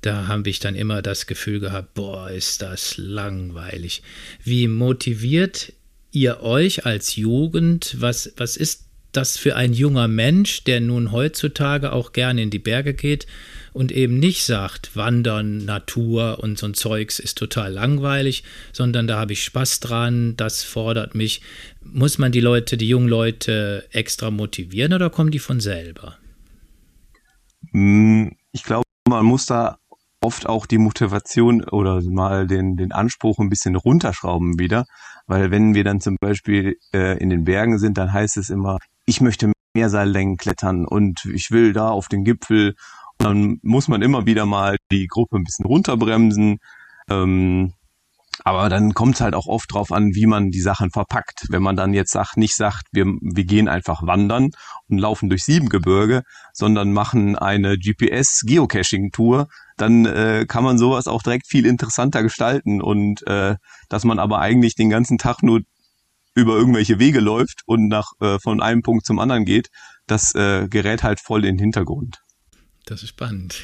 Da 0.00 0.28
habe 0.28 0.48
ich 0.48 0.60
dann 0.60 0.74
immer 0.74 1.02
das 1.02 1.26
Gefühl 1.26 1.60
gehabt, 1.60 1.94
boah, 1.94 2.30
ist 2.30 2.62
das 2.62 2.96
langweilig. 2.96 4.02
Wie 4.42 4.68
motiviert 4.68 5.72
ihr 6.12 6.40
euch 6.40 6.86
als 6.86 7.16
Jugend? 7.16 7.96
Was, 7.98 8.32
was 8.36 8.56
ist 8.56 8.85
das 9.16 9.36
für 9.36 9.56
ein 9.56 9.72
junger 9.72 10.08
Mensch, 10.08 10.64
der 10.64 10.80
nun 10.80 11.12
heutzutage 11.12 11.92
auch 11.92 12.12
gerne 12.12 12.42
in 12.42 12.50
die 12.50 12.58
Berge 12.58 12.94
geht 12.94 13.26
und 13.72 13.92
eben 13.92 14.18
nicht 14.18 14.44
sagt, 14.44 14.96
Wandern, 14.96 15.64
Natur 15.64 16.38
und 16.42 16.58
so 16.58 16.66
ein 16.66 16.74
Zeugs 16.74 17.18
ist 17.18 17.36
total 17.36 17.72
langweilig, 17.72 18.44
sondern 18.72 19.06
da 19.06 19.18
habe 19.18 19.32
ich 19.34 19.44
Spaß 19.44 19.80
dran, 19.80 20.34
das 20.36 20.62
fordert 20.62 21.14
mich. 21.14 21.42
Muss 21.82 22.18
man 22.18 22.32
die 22.32 22.40
Leute, 22.40 22.76
die 22.76 22.88
jungen 22.88 23.08
Leute 23.08 23.86
extra 23.90 24.30
motivieren 24.30 24.92
oder 24.92 25.10
kommen 25.10 25.30
die 25.30 25.38
von 25.38 25.60
selber? 25.60 26.16
Hm, 27.72 28.34
ich 28.52 28.62
glaube, 28.62 28.84
man 29.08 29.24
muss 29.24 29.46
da 29.46 29.78
oft 30.20 30.48
auch 30.48 30.66
die 30.66 30.78
Motivation 30.78 31.62
oder 31.64 32.02
mal 32.02 32.46
den, 32.46 32.76
den 32.76 32.92
Anspruch 32.92 33.38
ein 33.38 33.48
bisschen 33.48 33.76
runterschrauben 33.76 34.58
wieder. 34.58 34.86
Weil 35.26 35.50
wenn 35.50 35.74
wir 35.74 35.84
dann 35.84 36.00
zum 36.00 36.16
Beispiel 36.20 36.78
äh, 36.94 37.18
in 37.18 37.30
den 37.30 37.44
Bergen 37.44 37.78
sind, 37.78 37.98
dann 37.98 38.12
heißt 38.12 38.36
es 38.36 38.48
immer, 38.48 38.78
ich 39.06 39.20
möchte 39.20 39.52
mehr 39.74 39.88
Seillängen 39.90 40.36
klettern 40.36 40.84
und 40.84 41.24
ich 41.26 41.50
will 41.50 41.72
da 41.72 41.88
auf 41.90 42.08
den 42.08 42.24
Gipfel. 42.24 42.74
Und 43.18 43.24
dann 43.24 43.58
muss 43.62 43.88
man 43.88 44.02
immer 44.02 44.26
wieder 44.26 44.44
mal 44.46 44.76
die 44.90 45.06
Gruppe 45.06 45.36
ein 45.36 45.44
bisschen 45.44 45.66
runterbremsen. 45.66 46.58
Ähm, 47.08 47.72
aber 48.44 48.68
dann 48.68 48.92
kommt 48.92 49.14
es 49.14 49.20
halt 49.20 49.34
auch 49.34 49.46
oft 49.46 49.72
drauf 49.72 49.92
an, 49.92 50.14
wie 50.14 50.26
man 50.26 50.50
die 50.50 50.60
Sachen 50.60 50.90
verpackt. 50.90 51.46
Wenn 51.48 51.62
man 51.62 51.76
dann 51.76 51.94
jetzt 51.94 52.12
sagt, 52.12 52.36
nicht 52.36 52.54
sagt, 52.54 52.84
wir, 52.92 53.06
wir 53.06 53.44
gehen 53.44 53.68
einfach 53.68 54.06
wandern 54.06 54.50
und 54.88 54.98
laufen 54.98 55.30
durch 55.30 55.44
Siebengebirge, 55.44 56.22
sondern 56.52 56.92
machen 56.92 57.36
eine 57.36 57.78
GPS-Geocaching-Tour, 57.78 59.48
dann 59.76 60.06
äh, 60.06 60.44
kann 60.46 60.64
man 60.64 60.78
sowas 60.78 61.06
auch 61.06 61.22
direkt 61.22 61.46
viel 61.46 61.66
interessanter 61.66 62.22
gestalten 62.22 62.82
und 62.82 63.26
äh, 63.26 63.56
dass 63.88 64.04
man 64.04 64.18
aber 64.18 64.40
eigentlich 64.40 64.74
den 64.74 64.90
ganzen 64.90 65.18
Tag 65.18 65.42
nur 65.42 65.62
über 66.36 66.54
irgendwelche 66.56 67.00
Wege 67.00 67.20
läuft 67.20 67.62
und 67.66 67.88
nach 67.88 68.12
äh, 68.20 68.38
von 68.38 68.60
einem 68.60 68.82
Punkt 68.82 69.06
zum 69.06 69.18
anderen 69.18 69.44
geht, 69.44 69.70
das 70.06 70.34
äh, 70.34 70.68
gerät 70.68 71.02
halt 71.02 71.18
voll 71.18 71.44
in 71.44 71.56
den 71.56 71.58
Hintergrund. 71.58 72.18
Das 72.84 73.02
ist 73.02 73.08
spannend. 73.08 73.62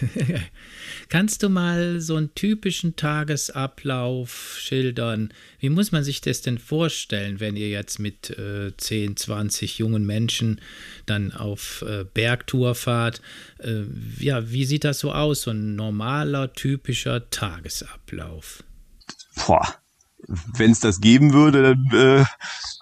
Kannst 1.08 1.44
du 1.44 1.48
mal 1.48 2.00
so 2.00 2.16
einen 2.16 2.34
typischen 2.34 2.96
Tagesablauf 2.96 4.56
schildern? 4.58 5.32
Wie 5.60 5.68
muss 5.68 5.92
man 5.92 6.02
sich 6.02 6.20
das 6.22 6.40
denn 6.40 6.58
vorstellen, 6.58 7.38
wenn 7.38 7.54
ihr 7.54 7.68
jetzt 7.68 8.00
mit 8.00 8.30
äh, 8.30 8.76
10, 8.76 9.16
20 9.16 9.78
jungen 9.78 10.04
Menschen 10.04 10.60
dann 11.06 11.30
auf 11.30 11.84
äh, 11.86 12.04
Bergtour 12.04 12.74
fahrt? 12.74 13.22
Äh, 13.58 13.84
ja, 14.18 14.50
wie 14.50 14.64
sieht 14.64 14.82
das 14.82 14.98
so 14.98 15.12
aus, 15.12 15.42
so 15.42 15.52
ein 15.52 15.76
normaler, 15.76 16.52
typischer 16.52 17.30
Tagesablauf? 17.30 18.64
Boah, 19.46 19.81
wenn 20.28 20.70
es 20.70 20.80
das 20.80 21.00
geben 21.00 21.32
würde, 21.32 21.62
dann 21.62 21.86
äh, 21.92 22.24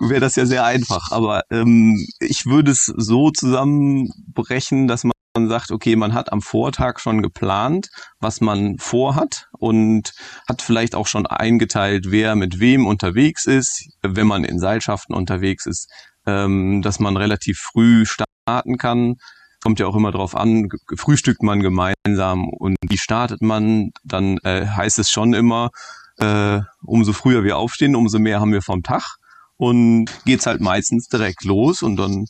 wäre 0.08 0.20
das 0.20 0.36
ja 0.36 0.46
sehr 0.46 0.64
einfach. 0.64 1.10
Aber 1.10 1.42
ähm, 1.50 2.06
ich 2.20 2.46
würde 2.46 2.70
es 2.70 2.86
so 2.86 3.30
zusammenbrechen, 3.30 4.88
dass 4.88 5.04
man 5.04 5.12
sagt, 5.48 5.70
okay, 5.70 5.96
man 5.96 6.14
hat 6.14 6.32
am 6.32 6.42
Vortag 6.42 6.98
schon 6.98 7.22
geplant, 7.22 7.88
was 8.18 8.40
man 8.40 8.78
vorhat 8.78 9.48
und 9.58 10.12
hat 10.48 10.62
vielleicht 10.62 10.94
auch 10.94 11.06
schon 11.06 11.26
eingeteilt, 11.26 12.10
wer 12.10 12.34
mit 12.34 12.58
wem 12.58 12.86
unterwegs 12.86 13.46
ist, 13.46 13.88
wenn 14.02 14.26
man 14.26 14.44
in 14.44 14.58
Seilschaften 14.58 15.14
unterwegs 15.14 15.66
ist, 15.66 15.88
ähm, 16.26 16.82
dass 16.82 16.98
man 16.98 17.16
relativ 17.16 17.58
früh 17.58 18.04
starten 18.06 18.76
kann. 18.76 19.16
Kommt 19.62 19.78
ja 19.78 19.86
auch 19.86 19.96
immer 19.96 20.10
drauf 20.10 20.34
an, 20.34 20.68
frühstückt 20.96 21.42
man 21.42 21.60
gemeinsam 21.60 22.48
und 22.48 22.76
wie 22.88 22.98
startet 22.98 23.42
man, 23.42 23.90
dann 24.02 24.38
äh, 24.38 24.66
heißt 24.66 24.98
es 24.98 25.10
schon 25.10 25.34
immer, 25.34 25.70
äh, 26.20 26.60
umso 26.82 27.12
früher 27.12 27.44
wir 27.44 27.58
aufstehen, 27.58 27.96
umso 27.96 28.18
mehr 28.18 28.40
haben 28.40 28.52
wir 28.52 28.62
vom 28.62 28.82
Tag 28.82 29.16
und 29.56 30.06
geht's 30.24 30.46
halt 30.46 30.60
meistens 30.60 31.08
direkt 31.08 31.44
los 31.44 31.82
und 31.82 31.96
dann 31.96 32.26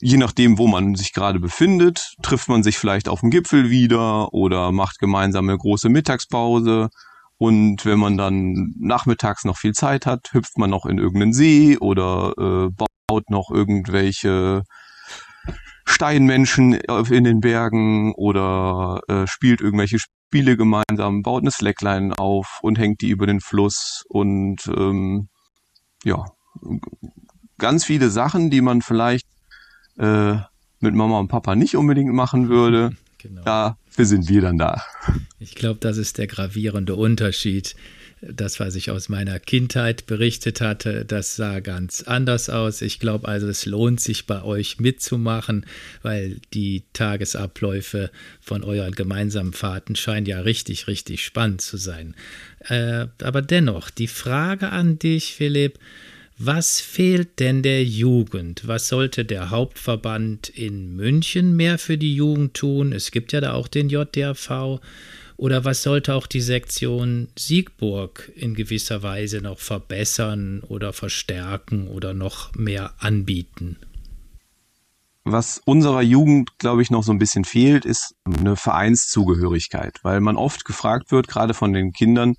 je 0.00 0.16
nachdem, 0.16 0.58
wo 0.58 0.66
man 0.66 0.94
sich 0.94 1.12
gerade 1.12 1.38
befindet, 1.38 2.14
trifft 2.22 2.48
man 2.48 2.62
sich 2.62 2.78
vielleicht 2.78 3.08
auf 3.08 3.20
dem 3.20 3.30
Gipfel 3.30 3.70
wieder 3.70 4.32
oder 4.32 4.72
macht 4.72 4.98
gemeinsam 4.98 5.48
eine 5.48 5.58
große 5.58 5.88
Mittagspause. 5.88 6.88
Und 7.38 7.84
wenn 7.84 7.98
man 7.98 8.16
dann 8.16 8.74
nachmittags 8.78 9.44
noch 9.44 9.56
viel 9.58 9.72
Zeit 9.72 10.06
hat, 10.06 10.32
hüpft 10.32 10.58
man 10.58 10.70
noch 10.70 10.86
in 10.86 10.98
irgendeinen 10.98 11.32
See 11.32 11.76
oder 11.78 12.32
äh, 12.38 12.84
baut 13.06 13.30
noch 13.30 13.50
irgendwelche 13.50 14.62
Steinmenschen 15.84 16.74
in 16.74 17.24
den 17.24 17.40
Bergen 17.40 18.14
oder 18.14 19.00
äh, 19.08 19.26
spielt 19.26 19.60
irgendwelche 19.60 19.98
Spiele 20.32 20.56
gemeinsam, 20.56 21.22
baut 21.22 21.42
eine 21.42 21.50
Slackline 21.50 22.18
auf 22.18 22.60
und 22.62 22.78
hängt 22.78 23.02
die 23.02 23.10
über 23.10 23.26
den 23.26 23.40
Fluss 23.42 24.02
und 24.08 24.66
ähm, 24.66 25.28
ja, 26.04 26.24
ganz 27.58 27.84
viele 27.84 28.08
Sachen, 28.08 28.48
die 28.48 28.62
man 28.62 28.80
vielleicht 28.80 29.26
äh, 29.98 30.36
mit 30.80 30.94
Mama 30.94 31.18
und 31.18 31.28
Papa 31.28 31.54
nicht 31.54 31.76
unbedingt 31.76 32.14
machen 32.14 32.48
würde. 32.48 32.96
Genau. 33.18 33.42
Dafür 33.44 34.04
sind 34.04 34.28
wir 34.28 34.40
dann 34.40 34.58
da. 34.58 34.82
Ich 35.38 35.54
glaube, 35.54 35.78
das 35.78 35.96
ist 35.96 36.18
der 36.18 36.26
gravierende 36.26 36.96
Unterschied. 36.96 37.76
Das, 38.24 38.60
was 38.60 38.76
ich 38.76 38.90
aus 38.90 39.08
meiner 39.08 39.40
Kindheit 39.40 40.06
berichtet 40.06 40.60
hatte, 40.60 41.04
das 41.04 41.34
sah 41.34 41.58
ganz 41.58 42.02
anders 42.02 42.48
aus. 42.50 42.80
Ich 42.80 43.00
glaube 43.00 43.26
also, 43.26 43.48
es 43.48 43.66
lohnt 43.66 44.00
sich 44.00 44.26
bei 44.26 44.44
euch 44.44 44.78
mitzumachen, 44.78 45.66
weil 46.02 46.36
die 46.54 46.84
Tagesabläufe 46.92 48.12
von 48.40 48.62
euren 48.62 48.94
gemeinsamen 48.94 49.52
Fahrten 49.52 49.96
scheinen 49.96 50.26
ja 50.26 50.40
richtig, 50.40 50.86
richtig 50.86 51.24
spannend 51.24 51.62
zu 51.62 51.76
sein. 51.76 52.14
Äh, 52.68 53.06
aber 53.20 53.42
dennoch, 53.42 53.90
die 53.90 54.06
Frage 54.06 54.68
an 54.68 55.00
dich, 55.00 55.34
Philipp, 55.34 55.80
was 56.38 56.80
fehlt 56.80 57.40
denn 57.40 57.62
der 57.62 57.84
Jugend? 57.84 58.66
Was 58.66 58.88
sollte 58.88 59.24
der 59.24 59.50
Hauptverband 59.50 60.48
in 60.48 60.94
München 60.94 61.56
mehr 61.56 61.78
für 61.78 61.98
die 61.98 62.14
Jugend 62.14 62.54
tun? 62.54 62.92
Es 62.92 63.10
gibt 63.10 63.32
ja 63.32 63.40
da 63.40 63.52
auch 63.52 63.68
den 63.68 63.88
JDAV. 63.88 64.80
Oder 65.42 65.64
was 65.64 65.82
sollte 65.82 66.14
auch 66.14 66.28
die 66.28 66.40
Sektion 66.40 67.26
Siegburg 67.36 68.30
in 68.36 68.54
gewisser 68.54 69.02
Weise 69.02 69.40
noch 69.40 69.58
verbessern 69.58 70.60
oder 70.60 70.92
verstärken 70.92 71.88
oder 71.88 72.14
noch 72.14 72.54
mehr 72.54 72.94
anbieten? 72.98 73.76
was 75.24 75.60
unserer 75.64 76.02
Jugend, 76.02 76.58
glaube 76.58 76.82
ich, 76.82 76.92
noch 76.92 77.02
so 77.02 77.10
ein 77.10 77.18
bisschen 77.18 77.44
fehlt, 77.44 77.84
ist 77.84 78.14
eine 78.24 78.54
Vereinszugehörigkeit, 78.54 79.98
weil 80.04 80.20
man 80.20 80.36
oft 80.36 80.64
gefragt 80.64 81.10
wird, 81.10 81.26
gerade 81.26 81.54
von 81.54 81.72
den 81.72 81.92
Kindern, 81.92 82.34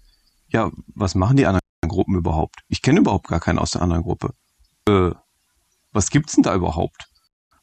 ja, 0.48 0.72
was 0.96 1.14
machen 1.14 1.36
die 1.36 1.46
anderen 1.46 1.62
Gruppen 1.86 2.16
überhaupt? 2.16 2.62
Ich 2.70 2.82
kenne 2.82 3.00
überhaupt 3.00 3.28
gar 3.28 3.42
keinen 3.42 3.60
aus 3.60 3.72
der 3.72 3.82
anderen 3.82 4.04
Gruppe. 4.04 4.34
Äh, 4.88 5.12
was 5.92 6.10
gibt's 6.10 6.36
denn 6.36 6.44
da 6.44 6.56
überhaupt? 6.56 7.10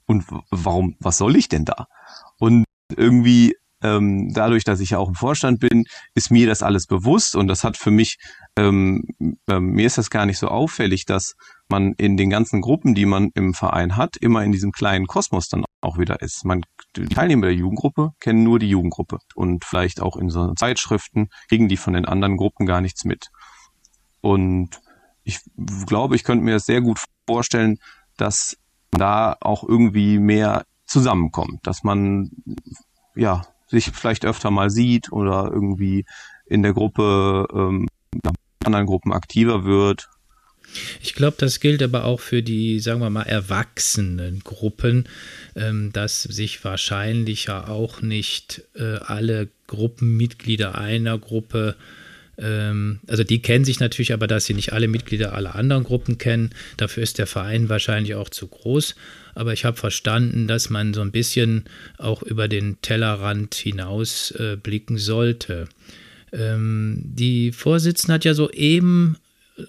Und 0.05 0.25
warum, 0.51 0.97
was 1.01 1.17
soll 1.17 1.35
ich 1.37 1.49
denn 1.49 1.65
da? 1.65 1.87
Und 2.39 2.65
irgendwie 2.95 3.57
ähm, 3.83 4.33
dadurch, 4.33 4.65
dass 4.65 4.81
ich 4.81 4.91
ja 4.91 4.99
auch 4.99 5.09
im 5.09 5.15
Vorstand 5.15 5.61
bin, 5.61 5.85
ist 6.15 6.31
mir 6.31 6.47
das 6.47 6.63
alles 6.63 6.87
bewusst 6.87 7.35
und 7.35 7.49
das 7.49 7.65
hat 7.65 7.77
für 7.77 7.91
mich, 7.91 8.19
ähm, 8.57 9.05
äh, 9.49 9.61
mir 9.61 9.87
ist 9.87 9.99
das 9.99 10.11
gar 10.11 10.27
nicht 10.27 10.39
so 10.39 10.49
auffällig, 10.49 11.07
dass 11.07 11.35
man 11.69 11.95
in 11.95 12.17
den 12.17 12.31
ganzen 12.31 12.61
Gruppen, 12.61 12.95
die 12.95 13.07
man 13.07 13.31
im 13.35 13.55
Verein 13.55 13.97
hat, 13.97 14.17
immer 14.17 14.45
in 14.45 14.53
diesem 14.53 14.73
kleinen 14.73 15.07
Kosmos 15.07 15.49
dann 15.49 15.65
auch 15.81 15.99
wieder 15.99 16.21
ist. 16.21 16.45
Man, 16.45 16.63
die 16.97 17.07
Teilnehmer 17.07 17.47
der 17.47 17.55
Jugendgruppe 17.55 18.11
kennen 18.21 18.43
nur 18.43 18.59
die 18.59 18.69
Jugendgruppe 18.69 19.19
und 19.35 19.65
vielleicht 19.65 20.01
auch 20.01 20.17
in 20.17 20.31
so 20.31 20.53
Zeitschriften 20.55 21.29
kriegen 21.49 21.69
die 21.69 21.77
von 21.77 21.95
den 21.95 22.05
anderen 22.05 22.37
Gruppen 22.37 22.67
gar 22.67 22.81
nichts 22.81 23.05
mit. 23.05 23.29
Und 24.21 24.81
ich 25.25 25.41
glaube, 25.87 26.17
ich 26.17 26.25
könnte 26.25 26.45
mir 26.45 26.55
das 26.55 26.67
sehr 26.67 26.81
gut 26.81 27.03
vorstellen, 27.27 27.79
dass 28.17 28.57
da 28.91 29.37
auch 29.41 29.65
irgendwie 29.67 30.19
mehr 30.19 30.65
zusammenkommt, 30.87 31.67
dass 31.67 31.85
man 31.85 32.31
ja 33.15 33.43
sich 33.71 33.91
vielleicht 33.93 34.25
öfter 34.25 34.51
mal 34.51 34.71
sieht 34.71 35.13
oder 35.13 35.51
irgendwie 35.53 36.05
in 36.47 36.63
der 36.63 36.73
Gruppe 36.73 37.47
ähm, 37.53 37.89
anderen 38.65 38.87
Gruppen 38.87 39.13
aktiver 39.13 39.65
wird. 39.65 40.09
Ich 41.01 41.15
glaube, 41.15 41.37
das 41.39 41.59
gilt 41.59 41.83
aber 41.83 42.05
auch 42.05 42.21
für 42.21 42.43
die, 42.43 42.79
sagen 42.79 43.01
wir 43.01 43.11
mal, 43.11 43.23
erwachsenen 43.23 44.41
Gruppen, 44.41 45.09
ähm, 45.57 45.93
dass 45.93 46.23
sich 46.23 46.65
wahrscheinlich 46.65 47.47
ja 47.47 47.67
auch 47.67 48.03
nicht 48.03 48.63
äh, 48.75 48.99
alle 48.99 49.49
Gruppenmitglieder 49.67 50.77
einer 50.77 51.19
Gruppe 51.19 51.77
ähm, 52.41 53.01
also 53.07 53.23
die 53.23 53.43
kennen 53.43 53.65
sich 53.65 53.81
natürlich, 53.81 54.13
aber 54.13 54.27
dass 54.27 54.47
sie 54.47 54.55
nicht 54.55 54.73
alle 54.73 54.89
Mitglieder 54.89 55.35
aller 55.35 55.55
anderen 55.55 55.85
Gruppen 55.85 56.19
kennen, 56.19 56.51
dafür 56.77 57.03
ist 57.03 57.19
der 57.19 57.27
Verein 57.27 57.69
wahrscheinlich 57.69 58.15
auch 58.15 58.31
zu 58.31 58.49
groß. 58.49 58.95
Aber 59.35 59.53
ich 59.53 59.65
habe 59.65 59.77
verstanden, 59.77 60.47
dass 60.47 60.71
man 60.71 60.95
so 60.95 61.01
ein 61.01 61.13
bisschen 61.13 61.65
auch 61.99 62.23
über 62.23 62.49
den 62.49 62.79
Tellerrand 62.83 63.55
hinaus 63.55 64.31
äh, 64.33 64.57
blicken 64.57 64.99
sollte. 64.99 65.69
Ähm, 66.33 67.03
die 67.05 67.53
Vorsitzende 67.53 68.15
hat 68.15 68.25
ja 68.25 68.35
soeben 68.35 69.17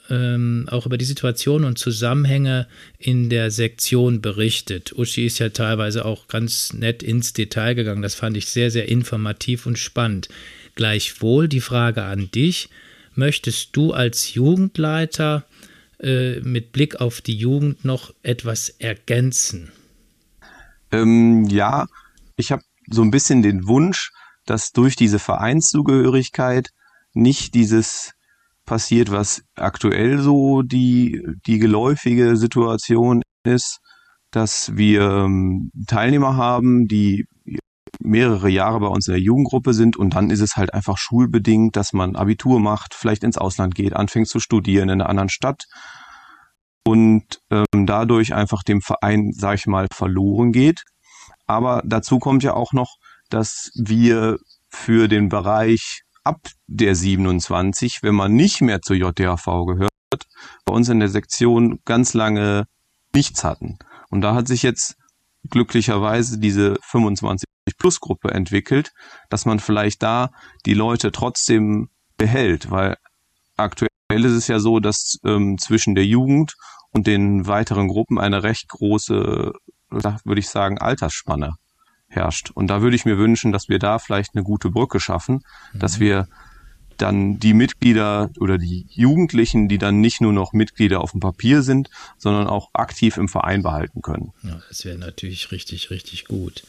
ähm, 0.09 0.67
auch 0.69 0.85
über 0.85 0.97
die 0.97 1.05
Situation 1.05 1.63
und 1.63 1.77
Zusammenhänge 1.77 2.67
in 2.97 3.29
der 3.29 3.51
Sektion 3.51 4.21
berichtet. 4.21 4.93
Uschi 4.97 5.25
ist 5.25 5.39
ja 5.39 5.49
teilweise 5.49 6.05
auch 6.05 6.27
ganz 6.27 6.73
nett 6.73 7.03
ins 7.03 7.33
Detail 7.33 7.75
gegangen. 7.75 8.01
Das 8.01 8.15
fand 8.15 8.37
ich 8.37 8.47
sehr, 8.47 8.71
sehr 8.71 8.87
informativ 8.89 9.65
und 9.65 9.77
spannend. 9.77 10.29
Gleichwohl 10.75 11.47
die 11.47 11.61
Frage 11.61 12.03
an 12.03 12.31
dich, 12.31 12.69
möchtest 13.15 13.75
du 13.75 13.91
als 13.91 14.33
Jugendleiter 14.33 15.45
äh, 16.01 16.39
mit 16.41 16.71
Blick 16.71 16.99
auf 16.99 17.21
die 17.21 17.35
Jugend 17.35 17.85
noch 17.85 18.13
etwas 18.23 18.69
ergänzen? 18.69 19.71
Ähm, 20.91 21.45
ja, 21.45 21.85
ich 22.35 22.51
habe 22.51 22.63
so 22.89 23.01
ein 23.01 23.11
bisschen 23.11 23.41
den 23.41 23.67
Wunsch, 23.67 24.11
dass 24.45 24.71
durch 24.71 24.95
diese 24.95 25.19
Vereinszugehörigkeit 25.19 26.69
nicht 27.13 27.53
dieses 27.53 28.13
passiert, 28.65 29.11
was 29.11 29.43
aktuell 29.55 30.19
so 30.19 30.61
die, 30.61 31.21
die 31.45 31.59
geläufige 31.59 32.35
Situation 32.35 33.21
ist, 33.43 33.79
dass 34.31 34.75
wir 34.75 35.01
ähm, 35.01 35.71
Teilnehmer 35.87 36.35
haben, 36.35 36.87
die 36.87 37.25
mehrere 38.03 38.49
Jahre 38.49 38.79
bei 38.79 38.87
uns 38.87 39.07
in 39.07 39.13
der 39.13 39.21
Jugendgruppe 39.21 39.73
sind 39.73 39.97
und 39.97 40.15
dann 40.15 40.29
ist 40.29 40.41
es 40.41 40.55
halt 40.55 40.73
einfach 40.73 40.97
schulbedingt, 40.97 41.75
dass 41.75 41.93
man 41.93 42.15
Abitur 42.15 42.59
macht, 42.59 42.93
vielleicht 42.93 43.23
ins 43.23 43.37
Ausland 43.37 43.75
geht, 43.75 43.93
anfängt 43.93 44.27
zu 44.27 44.39
studieren 44.39 44.89
in 44.89 45.01
einer 45.01 45.09
anderen 45.09 45.29
Stadt 45.29 45.65
und 46.85 47.23
ähm, 47.49 47.85
dadurch 47.85 48.33
einfach 48.33 48.63
dem 48.63 48.81
Verein, 48.81 49.31
sag 49.33 49.55
ich 49.55 49.67
mal, 49.67 49.87
verloren 49.93 50.51
geht. 50.51 50.83
Aber 51.45 51.81
dazu 51.85 52.19
kommt 52.19 52.43
ja 52.43 52.53
auch 52.53 52.73
noch, 52.73 52.95
dass 53.29 53.71
wir 53.75 54.37
für 54.69 55.07
den 55.07 55.29
Bereich 55.29 56.01
ab 56.23 56.39
der 56.67 56.95
27, 56.95 57.99
wenn 58.03 58.15
man 58.15 58.33
nicht 58.33 58.61
mehr 58.61 58.81
zur 58.81 58.95
JDAV 58.95 59.45
gehört, 59.65 59.91
bei 60.65 60.73
uns 60.73 60.89
in 60.89 60.99
der 60.99 61.09
Sektion 61.09 61.79
ganz 61.85 62.13
lange 62.13 62.65
nichts 63.13 63.43
hatten. 63.43 63.77
Und 64.09 64.21
da 64.21 64.35
hat 64.35 64.47
sich 64.47 64.63
jetzt 64.63 64.95
glücklicherweise 65.49 66.39
diese 66.39 66.77
25 66.83 67.45
Plus 67.77 67.99
Gruppe 67.99 68.31
entwickelt, 68.31 68.91
dass 69.29 69.45
man 69.45 69.59
vielleicht 69.59 70.03
da 70.03 70.31
die 70.65 70.73
Leute 70.73 71.11
trotzdem 71.11 71.89
behält, 72.17 72.71
weil 72.71 72.97
aktuell 73.57 73.89
ist 74.09 74.33
es 74.33 74.47
ja 74.47 74.59
so, 74.59 74.79
dass 74.79 75.19
ähm, 75.25 75.57
zwischen 75.57 75.95
der 75.95 76.05
Jugend 76.05 76.55
und 76.91 77.07
den 77.07 77.47
weiteren 77.47 77.87
Gruppen 77.87 78.19
eine 78.19 78.43
recht 78.43 78.67
große, 78.67 79.53
würde 79.89 80.39
ich 80.39 80.49
sagen, 80.49 80.77
Altersspanne 80.77 81.55
herrscht. 82.07 82.51
Und 82.51 82.67
da 82.67 82.81
würde 82.81 82.95
ich 82.95 83.05
mir 83.05 83.17
wünschen, 83.17 83.51
dass 83.51 83.69
wir 83.69 83.79
da 83.79 83.97
vielleicht 83.99 84.35
eine 84.35 84.43
gute 84.43 84.69
Brücke 84.69 84.99
schaffen, 84.99 85.41
mhm. 85.73 85.79
dass 85.79 85.99
wir 85.99 86.27
dann 86.97 87.39
die 87.39 87.53
Mitglieder 87.53 88.29
oder 88.39 88.57
die 88.57 88.85
Jugendlichen, 88.89 89.67
die 89.67 89.77
dann 89.77 90.01
nicht 90.01 90.21
nur 90.21 90.33
noch 90.33 90.53
Mitglieder 90.53 91.01
auf 91.01 91.11
dem 91.11 91.19
Papier 91.19 91.63
sind, 91.63 91.89
sondern 92.17 92.47
auch 92.47 92.69
aktiv 92.73 93.17
im 93.17 93.27
Verein 93.27 93.63
behalten 93.63 94.01
können. 94.01 94.33
Ja, 94.43 94.61
das 94.67 94.85
wäre 94.85 94.97
natürlich 94.97 95.51
richtig, 95.51 95.89
richtig 95.89 96.25
gut. 96.25 96.63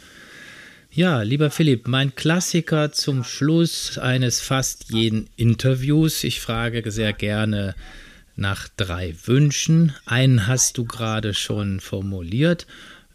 Ja, 0.95 1.23
lieber 1.23 1.51
Philipp, 1.51 1.89
mein 1.89 2.15
Klassiker 2.15 2.93
zum 2.93 3.25
Schluss 3.25 3.97
eines 3.97 4.43
fast 4.43 4.91
jeden 4.91 5.27
Interviews. 5.37 6.23
Ich 6.23 6.43
frage 6.43 6.91
sehr 6.91 7.15
gerne 7.15 7.75
nach 8.37 8.69
drei 8.69 9.15
Wünschen. 9.25 9.95
Einen 10.05 10.47
hast 10.47 10.77
du 10.77 10.85
gerade 10.85 11.33
schon 11.33 11.81
formuliert. 11.81 12.67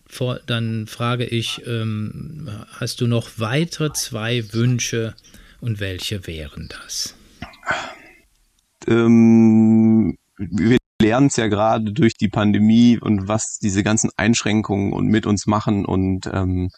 Vor, 0.07 0.39
dann 0.47 0.87
frage 0.87 1.25
ich, 1.25 1.67
ähm, 1.67 2.49
hast 2.71 2.99
du 2.99 3.05
noch 3.05 3.29
weitere 3.37 3.93
zwei 3.93 4.51
Wünsche 4.53 5.13
und 5.61 5.79
welche 5.79 6.25
wären 6.25 6.69
das? 6.69 7.13
Ähm, 8.87 10.17
wir 10.39 10.77
lernen 10.99 11.27
es 11.27 11.35
ja 11.35 11.45
gerade 11.45 11.93
durch 11.93 12.15
die 12.15 12.29
Pandemie 12.29 12.97
und 12.97 13.27
was 13.27 13.59
diese 13.61 13.83
ganzen 13.83 14.09
Einschränkungen 14.17 14.93
und 14.93 15.05
mit 15.05 15.27
uns 15.27 15.45
machen 15.45 15.85
und 15.85 16.25
ähm, 16.33 16.71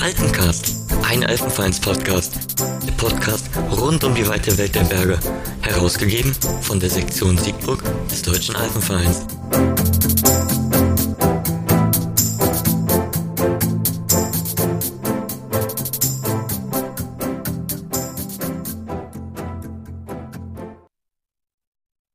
Alpencast, 0.00 0.74
ein 1.08 1.24
Alpenvereins-Podcast. 1.24 2.56
Der 2.86 2.92
Podcast 2.92 3.50
rund 3.70 4.02
um 4.04 4.14
die 4.14 4.26
weite 4.26 4.56
Welt 4.56 4.74
der 4.74 4.84
Berge. 4.84 5.18
Herausgegeben 5.60 6.32
von 6.62 6.80
der 6.80 6.88
Sektion 6.90 7.36
Siegburg 7.36 7.82
des 8.10 8.22
Deutschen 8.22 8.56
Alpenvereins. 8.56 9.26